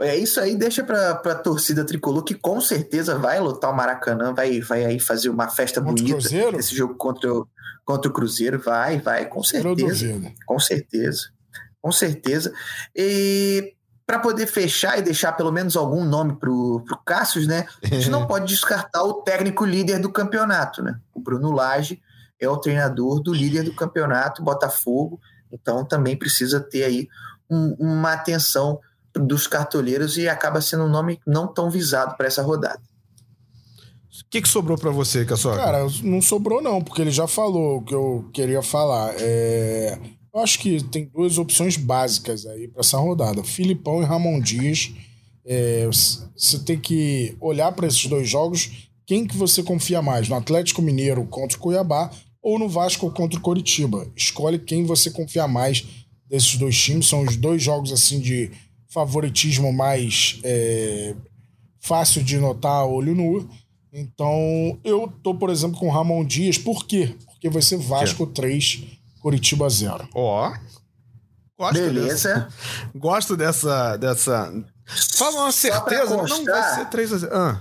É 0.00 0.16
isso 0.16 0.40
aí, 0.40 0.56
deixa 0.56 0.82
pra, 0.82 1.14
pra 1.16 1.34
torcida 1.34 1.84
tricolor 1.84 2.22
que 2.22 2.34
com 2.34 2.60
certeza 2.60 3.18
vai 3.18 3.38
lotar 3.40 3.70
o 3.70 3.76
Maracanã, 3.76 4.32
vai, 4.32 4.60
vai 4.60 4.84
aí 4.84 5.00
fazer 5.00 5.28
uma 5.28 5.48
festa 5.48 5.82
contra 5.82 6.02
bonita. 6.02 6.56
Esse 6.56 6.74
jogo 6.74 6.94
contra 6.94 7.34
o, 7.34 7.46
contra 7.84 8.08
o 8.08 8.14
Cruzeiro, 8.14 8.58
vai, 8.58 8.98
vai, 8.98 9.26
com 9.26 9.42
certeza. 9.42 10.32
Com 10.46 10.58
certeza. 10.58 11.30
Com 11.88 11.92
certeza. 11.92 12.52
E 12.94 13.74
para 14.06 14.18
poder 14.18 14.46
fechar 14.46 14.98
e 14.98 15.02
deixar 15.02 15.32
pelo 15.32 15.50
menos 15.50 15.74
algum 15.74 16.04
nome 16.04 16.36
para 16.36 16.50
o 16.50 16.84
Cássio, 17.04 17.46
né? 17.46 17.66
A 17.82 17.86
gente 17.86 18.10
não 18.10 18.26
pode 18.28 18.46
descartar 18.46 19.02
o 19.04 19.22
técnico 19.22 19.64
líder 19.64 19.98
do 19.98 20.12
campeonato, 20.12 20.82
né? 20.82 21.00
O 21.14 21.20
Bruno 21.20 21.50
Lage 21.50 21.98
é 22.38 22.46
o 22.46 22.58
treinador 22.58 23.20
do 23.20 23.32
líder 23.32 23.62
do 23.62 23.74
campeonato, 23.74 24.42
Botafogo. 24.42 25.18
Então 25.50 25.82
também 25.82 26.14
precisa 26.14 26.60
ter 26.60 26.84
aí 26.84 27.08
um, 27.48 27.74
uma 27.78 28.12
atenção 28.12 28.78
dos 29.14 29.46
cartoleiros 29.46 30.18
e 30.18 30.28
acaba 30.28 30.60
sendo 30.60 30.84
um 30.84 30.90
nome 30.90 31.18
não 31.26 31.46
tão 31.46 31.70
visado 31.70 32.18
para 32.18 32.26
essa 32.26 32.42
rodada. 32.42 32.82
O 34.10 34.30
que, 34.30 34.42
que 34.42 34.48
sobrou 34.48 34.76
para 34.76 34.90
você, 34.90 35.24
Caçoca? 35.24 35.56
Cara, 35.56 35.86
não 36.02 36.20
sobrou 36.20 36.60
não, 36.60 36.82
porque 36.82 37.00
ele 37.00 37.10
já 37.10 37.26
falou 37.26 37.78
o 37.78 37.82
que 37.82 37.94
eu 37.94 38.28
queria 38.34 38.62
falar. 38.62 39.14
É... 39.16 39.98
Eu 40.32 40.40
acho 40.40 40.58
que 40.58 40.82
tem 40.84 41.06
duas 41.06 41.38
opções 41.38 41.76
básicas 41.76 42.46
aí 42.46 42.68
para 42.68 42.80
essa 42.80 42.98
rodada: 42.98 43.42
Filipão 43.42 44.02
e 44.02 44.04
Ramon 44.04 44.40
Dias. 44.40 44.92
É, 45.44 45.86
você 45.86 46.58
tem 46.58 46.78
que 46.78 47.34
olhar 47.40 47.72
para 47.72 47.86
esses 47.86 48.04
dois 48.06 48.28
jogos. 48.28 48.88
Quem 49.06 49.26
que 49.26 49.36
você 49.36 49.62
confia 49.62 50.02
mais? 50.02 50.28
No 50.28 50.36
Atlético 50.36 50.82
Mineiro 50.82 51.24
contra 51.24 51.56
o 51.56 51.60
Cuiabá 51.60 52.10
ou 52.42 52.58
no 52.58 52.68
Vasco 52.68 53.10
contra 53.10 53.38
o 53.38 53.42
Coritiba? 53.42 54.06
Escolhe 54.14 54.58
quem 54.58 54.84
você 54.84 55.10
confia 55.10 55.48
mais 55.48 55.86
desses 56.28 56.56
dois 56.56 56.76
times. 56.76 57.06
São 57.06 57.22
os 57.22 57.36
dois 57.36 57.62
jogos 57.62 57.90
assim 57.90 58.20
de 58.20 58.50
favoritismo 58.88 59.72
mais 59.72 60.38
é, 60.44 61.14
fácil 61.80 62.22
de 62.22 62.36
notar 62.36 62.86
olho 62.86 63.14
nu. 63.14 63.48
Então, 63.92 64.78
eu 64.84 65.10
tô, 65.22 65.34
por 65.34 65.48
exemplo, 65.48 65.78
com 65.78 65.88
o 65.88 65.90
Ramon 65.90 66.24
Dias. 66.24 66.58
Por 66.58 66.86
quê? 66.86 67.14
Porque 67.24 67.48
vai 67.48 67.62
ser 67.62 67.78
Vasco 67.78 68.26
3, 68.26 68.82
Curitiba 69.20 69.68
0. 69.68 70.08
Ó. 70.14 70.52
Gosto 71.58 71.74
Beleza. 71.74 72.08
Dessa, 72.08 72.48
gosto 72.94 73.36
dessa. 73.36 73.96
dessa... 73.96 74.64
Fala 75.16 75.42
uma 75.42 75.52
certeza, 75.52 76.16
constar, 76.16 76.38
não 76.38 76.44
vai 76.44 76.74
ser 76.76 76.86
3 76.86 77.12
a 77.12 77.18
0. 77.18 77.36
Ah. 77.36 77.60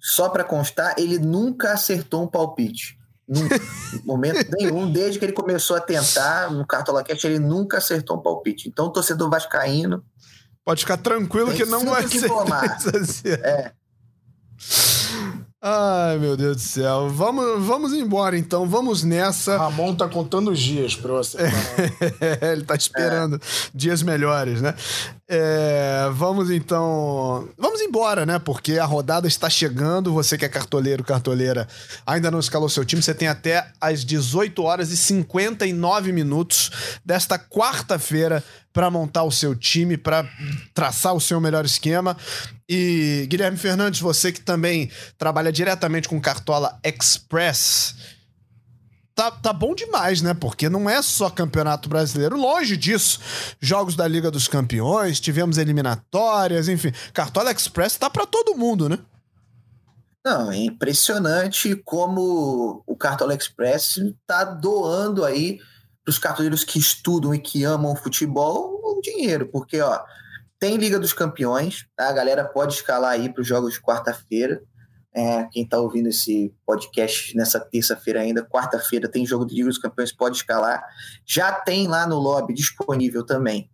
Só 0.00 0.28
para 0.28 0.44
constar, 0.44 0.94
ele 0.96 1.18
nunca 1.18 1.72
acertou 1.72 2.22
um 2.22 2.26
palpite. 2.26 2.98
Nunca. 3.28 3.60
momento 4.04 4.48
nenhum, 4.58 4.90
desde 4.90 5.18
que 5.18 5.24
ele 5.24 5.32
começou 5.32 5.76
a 5.76 5.80
tentar 5.80 6.50
no 6.50 6.66
Cartola 6.66 7.04
Cash, 7.04 7.24
ele 7.24 7.38
nunca 7.38 7.78
acertou 7.78 8.16
um 8.16 8.22
palpite. 8.22 8.68
Então, 8.68 8.86
o 8.86 8.90
torcedor 8.90 9.28
vascaíno. 9.28 10.04
Pode 10.64 10.80
ficar 10.80 10.96
tranquilo 10.96 11.52
que 11.52 11.64
não 11.64 11.84
vai 11.84 12.06
ser. 12.08 13.40
É. 13.44 13.72
Ai, 15.62 16.16
meu 16.16 16.38
Deus 16.38 16.56
do 16.56 16.62
céu. 16.62 17.10
Vamos, 17.10 17.62
vamos 17.66 17.92
embora 17.92 18.38
então, 18.38 18.66
vamos 18.66 19.04
nessa. 19.04 19.58
Ramon 19.58 19.94
tá 19.94 20.08
contando 20.08 20.50
os 20.50 20.58
dias 20.58 20.96
pra 20.96 21.12
você. 21.12 21.36
Ele 22.40 22.64
tá 22.64 22.74
esperando 22.74 23.36
é. 23.36 23.38
dias 23.74 24.02
melhores, 24.02 24.62
né? 24.62 24.74
É, 25.32 26.10
vamos 26.12 26.50
então. 26.50 27.48
Vamos 27.56 27.80
embora, 27.80 28.26
né? 28.26 28.40
Porque 28.40 28.80
a 28.80 28.84
rodada 28.84 29.28
está 29.28 29.48
chegando. 29.48 30.12
Você 30.12 30.36
que 30.36 30.44
é 30.44 30.48
cartoleiro, 30.48 31.04
cartoleira, 31.04 31.68
ainda 32.04 32.32
não 32.32 32.40
escalou 32.40 32.68
seu 32.68 32.84
time. 32.84 33.00
Você 33.00 33.14
tem 33.14 33.28
até 33.28 33.64
às 33.80 34.04
18 34.04 34.60
horas 34.60 34.90
e 34.90 34.96
59 34.96 36.10
minutos 36.10 36.98
desta 37.04 37.38
quarta-feira 37.38 38.42
para 38.72 38.90
montar 38.90 39.22
o 39.22 39.30
seu 39.30 39.54
time, 39.54 39.96
para 39.96 40.28
traçar 40.74 41.14
o 41.14 41.20
seu 41.20 41.40
melhor 41.40 41.64
esquema. 41.64 42.16
E 42.68 43.24
Guilherme 43.30 43.56
Fernandes, 43.56 44.00
você 44.00 44.32
que 44.32 44.40
também 44.40 44.90
trabalha 45.16 45.52
diretamente 45.52 46.08
com 46.08 46.20
Cartola 46.20 46.76
Express, 46.82 47.94
tá, 49.20 49.30
tá 49.30 49.52
bom 49.52 49.74
demais, 49.74 50.22
né? 50.22 50.32
Porque 50.32 50.70
não 50.70 50.88
é 50.88 51.02
só 51.02 51.28
Campeonato 51.28 51.90
Brasileiro, 51.90 52.38
longe 52.38 52.74
disso. 52.74 53.20
Jogos 53.60 53.94
da 53.94 54.08
Liga 54.08 54.30
dos 54.30 54.48
Campeões, 54.48 55.20
tivemos 55.20 55.58
eliminatórias, 55.58 56.68
enfim. 56.68 56.90
Cartola 57.12 57.52
Express 57.52 57.98
tá 57.98 58.08
para 58.08 58.24
todo 58.24 58.56
mundo, 58.56 58.88
né? 58.88 58.98
Não, 60.24 60.50
é 60.50 60.56
impressionante 60.56 61.76
como 61.84 62.82
o 62.86 62.96
Cartola 62.96 63.34
Express 63.34 64.00
tá 64.26 64.44
doando 64.44 65.22
aí 65.22 65.58
para 66.02 66.10
os 66.10 66.18
cartoleiros 66.18 66.64
que 66.64 66.78
estudam 66.78 67.34
e 67.34 67.38
que 67.38 67.62
amam 67.64 67.94
futebol 67.94 68.80
o 68.82 69.00
dinheiro, 69.02 69.48
porque 69.50 69.80
ó, 69.80 70.02
tem 70.58 70.76
Liga 70.76 70.98
dos 70.98 71.12
Campeões, 71.12 71.86
tá? 71.94 72.08
a 72.08 72.12
galera 72.12 72.44
pode 72.44 72.74
escalar 72.74 73.12
aí 73.12 73.30
para 73.32 73.42
os 73.42 73.46
jogos 73.46 73.74
de 73.74 73.80
quarta-feira. 73.80 74.62
É, 75.12 75.44
quem 75.50 75.64
está 75.64 75.78
ouvindo 75.78 76.08
esse 76.08 76.54
podcast 76.64 77.36
nessa 77.36 77.58
terça-feira 77.58 78.20
ainda, 78.20 78.44
quarta-feira, 78.44 79.08
tem 79.08 79.26
jogo 79.26 79.44
de 79.44 79.54
Liga 79.56 79.68
dos 79.68 79.78
Campeões, 79.78 80.12
pode 80.12 80.36
escalar. 80.36 80.84
Já 81.26 81.52
tem 81.52 81.88
lá 81.88 82.06
no 82.06 82.18
lobby 82.18 82.54
disponível 82.54 83.24
também 83.26 83.68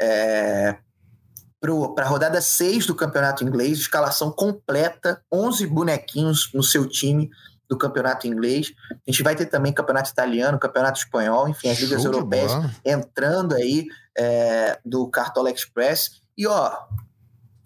é, 0.00 0.76
para 1.60 2.04
a 2.04 2.08
rodada 2.08 2.40
6 2.40 2.86
do 2.86 2.94
campeonato 2.94 3.44
inglês, 3.44 3.78
escalação 3.78 4.30
completa, 4.30 5.22
11 5.32 5.66
bonequinhos 5.66 6.50
no 6.52 6.62
seu 6.62 6.86
time 6.86 7.30
do 7.68 7.78
campeonato 7.78 8.26
inglês. 8.26 8.72
A 8.90 9.10
gente 9.10 9.22
vai 9.22 9.34
ter 9.34 9.46
também 9.46 9.72
campeonato 9.72 10.10
italiano, 10.10 10.58
campeonato 10.58 10.98
espanhol, 10.98 11.48
enfim, 11.48 11.70
as 11.70 11.80
ligas 11.80 12.04
europeias 12.04 12.52
entrando 12.84 13.54
aí 13.54 13.86
é, 14.16 14.78
do 14.84 15.08
Cartola 15.08 15.50
Express. 15.50 16.22
E 16.36 16.46
ó, 16.46 16.76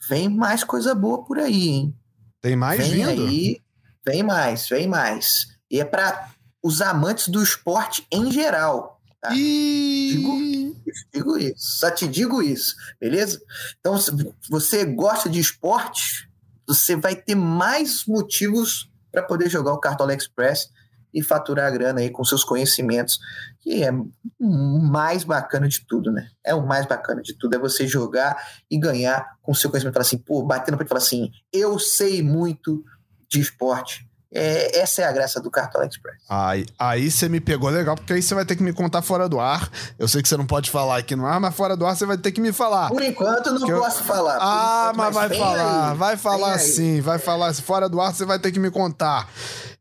vem 0.09 0.29
mais 0.29 0.63
coisa 0.63 0.95
boa 0.95 1.25
por 1.25 1.39
aí, 1.39 1.69
hein? 1.69 1.98
Tem 2.41 2.57
mais 2.57 2.87
vem 2.87 3.07
vindo? 3.07 3.27
Aí, 3.27 3.63
vem 4.05 4.23
mais, 4.23 4.69
vem 4.69 4.87
mais. 4.87 5.49
E 5.71 5.81
é 5.81 5.85
para 5.85 6.31
os 6.63 6.81
amantes 6.81 7.29
do 7.29 7.43
esporte 7.43 8.07
em 8.11 8.31
geral. 8.31 9.01
Tá? 9.21 9.31
E... 9.35 10.13
Digo, 10.13 10.77
digo 11.13 11.39
isso, 11.39 11.79
só 11.79 11.91
te 11.91 12.07
digo 12.07 12.41
isso, 12.41 12.77
beleza? 13.01 13.41
Então, 13.81 13.99
se 13.99 14.13
você 14.49 14.85
gosta 14.85 15.29
de 15.29 15.41
esporte, 15.41 16.31
você 16.67 16.95
vai 16.95 17.17
ter 17.17 17.35
mais 17.35 18.05
motivos 18.07 18.89
para 19.11 19.23
poder 19.23 19.51
jogar 19.51 19.73
o 19.73 19.81
Cartola 19.81 20.15
Express 20.15 20.71
e 21.19 21.23
faturar 21.23 21.67
a 21.67 21.71
grana 21.71 22.01
aí 22.01 22.11
com 22.11 22.25
seus 22.25 22.45
conhecimentos, 22.45 23.19
que 23.61 23.83
é 23.83 23.91
o 23.91 24.79
mais 24.81 25.25
bacana 25.25 25.69
de 25.69 25.85
tudo, 25.85 26.13
né? 26.13 26.29
É 26.45 26.55
o 26.55 26.65
mais 26.65 26.87
bacana 26.87 27.21
de 27.21 27.37
tudo, 27.37 27.57
é 27.57 27.59
você 27.59 27.89
jogar 27.89 28.41
e 28.71 28.79
ganhar 28.79 29.37
com 29.43 29.53
seu 29.53 29.69
conhecimento. 29.69 29.95
Falar 29.95 30.07
assim, 30.07 30.19
pô, 30.19 30.43
batendo 30.45 30.77
para 30.77 30.87
falar 30.87 31.01
assim, 31.01 31.31
eu 31.53 31.77
sei 31.79 32.23
muito 32.23 32.85
de 33.29 33.41
esporte, 33.41 34.09
é, 34.33 34.79
essa 34.79 35.01
é 35.03 35.05
a 35.07 35.13
graça 35.13 35.41
do 35.41 35.51
Cartola 35.51 35.87
Express. 35.87 36.23
Aí, 36.29 36.67
aí 36.79 37.11
você 37.11 37.29
me 37.29 37.41
pegou 37.41 37.71
legal, 37.71 37.97
porque 37.97 38.13
aí 38.13 38.23
você 38.23 38.35
vai 38.35 38.45
ter 38.45 38.57
que 38.57 38.63
me 38.63 38.73
contar 38.73 39.01
fora 39.01 39.29
do 39.29 39.41
ar. 39.41 39.71
Eu 39.99 40.07
sei 40.07 40.23
que 40.23 40.29
você 40.29 40.37
não 40.37 40.47
pode 40.47 40.71
falar 40.71 40.99
aqui 40.99 41.17
no 41.17 41.27
ar, 41.27 41.41
mas 41.41 41.55
fora 41.55 41.77
do 41.77 41.87
ar 41.87 41.97
você 41.97 42.05
vai 42.05 42.19
ter 42.19 42.31
que 42.31 42.41
me 42.41 42.53
falar. 42.53 42.89
Por 42.89 43.03
enquanto 43.03 43.51
não 43.53 43.67
posso 43.67 44.03
eu... 44.03 44.05
falar. 44.05 44.39
Ah, 44.41 44.91
enquanto, 44.93 44.97
mas, 44.97 45.15
mas, 45.15 45.29
vai 45.29 45.39
falar, 45.39 45.91
aí. 45.91 45.97
vai 45.97 46.17
falar 46.17 46.59
sim, 46.59 47.01
vai 47.01 47.19
falar. 47.19 47.55
Fora 47.55 47.89
do 47.89 48.01
ar 48.01 48.15
você 48.15 48.27
vai 48.27 48.39
ter 48.39 48.53
que 48.53 48.61
me 48.61 48.71
contar. 48.71 49.29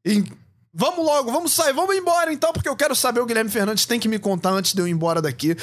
E 0.05 0.23
Vamos 0.79 1.03
logo, 1.03 1.31
vamos 1.31 1.55
sair, 1.55 1.73
vamos 1.73 1.95
embora 1.95 2.31
então, 2.31 2.53
porque 2.53 2.69
eu 2.69 2.75
quero 2.75 2.95
saber. 2.95 3.19
O 3.19 3.25
Guilherme 3.25 3.49
Fernandes 3.49 3.87
tem 3.87 3.99
que 3.99 4.07
me 4.07 4.19
contar 4.19 4.51
antes 4.51 4.75
de 4.75 4.79
eu 4.79 4.87
ir 4.87 4.91
embora 4.91 5.19
daqui. 5.19 5.57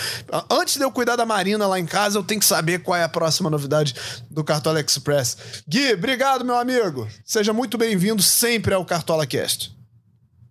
Antes 0.51 0.77
de 0.77 0.83
eu 0.83 0.91
cuidar 0.91 1.15
da 1.15 1.25
Marina 1.25 1.69
lá 1.69 1.79
em 1.79 1.87
casa, 1.87 2.19
eu 2.19 2.25
tenho 2.25 2.41
que 2.41 2.47
saber 2.47 2.83
qual 2.83 2.97
é 2.97 3.05
a 3.05 3.09
próxima 3.09 3.49
novidade 3.49 3.95
do 4.29 4.43
Cartola 4.43 4.81
Express. 4.81 5.63
Gui, 5.69 5.93
obrigado, 5.93 6.45
meu 6.45 6.57
amigo. 6.57 7.07
Seja 7.25 7.53
muito 7.53 7.79
bem-vindo 7.79 8.21
sempre 8.25 8.75
ao 8.75 8.85
Cartola 8.85 9.25
Cast. 9.25 9.73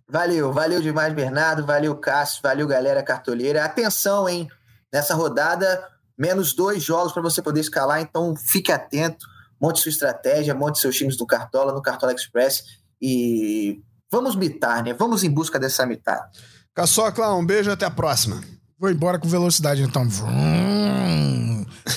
Valeu, 0.08 0.50
valeu 0.50 0.80
demais, 0.80 1.12
Bernardo. 1.12 1.66
Valeu, 1.66 1.94
Cássio. 1.96 2.40
Valeu, 2.42 2.66
galera 2.66 3.02
cartoleira. 3.02 3.66
Atenção, 3.66 4.26
hein? 4.26 4.48
Nessa 4.90 5.14
rodada, 5.14 5.86
menos 6.16 6.54
dois 6.54 6.82
jogos 6.82 7.12
para 7.12 7.20
você 7.20 7.42
poder 7.42 7.60
escalar, 7.60 8.00
então 8.00 8.34
fique 8.34 8.72
atento, 8.72 9.26
monte 9.60 9.80
sua 9.80 9.90
estratégia, 9.90 10.54
monte 10.54 10.78
seus 10.78 10.96
times 10.96 11.18
do 11.18 11.26
Cartola, 11.26 11.70
no 11.70 11.82
Cartola 11.82 12.14
Express 12.14 12.64
e 12.98 13.82
Vamos 14.14 14.36
mitar, 14.36 14.84
né? 14.84 14.94
Vamos 14.94 15.24
em 15.24 15.30
busca 15.30 15.58
dessa 15.58 15.84
mitar. 15.84 16.30
Caçocla, 16.72 17.34
um 17.34 17.44
beijo 17.44 17.68
e 17.68 17.72
até 17.72 17.84
a 17.84 17.90
próxima. 17.90 18.40
Vou 18.78 18.88
embora 18.88 19.18
com 19.18 19.26
velocidade, 19.26 19.82
então. 19.82 20.06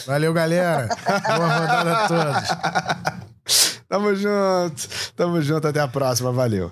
Valeu, 0.07 0.33
galera. 0.33 0.89
Boa 1.05 1.57
rodada 1.59 1.93
a 1.93 2.07
todos. 2.07 3.83
Tamo 3.87 4.15
junto. 4.15 5.13
Tamo 5.15 5.41
junto. 5.43 5.67
Até 5.67 5.79
a 5.79 5.87
próxima. 5.87 6.31
Valeu. 6.31 6.71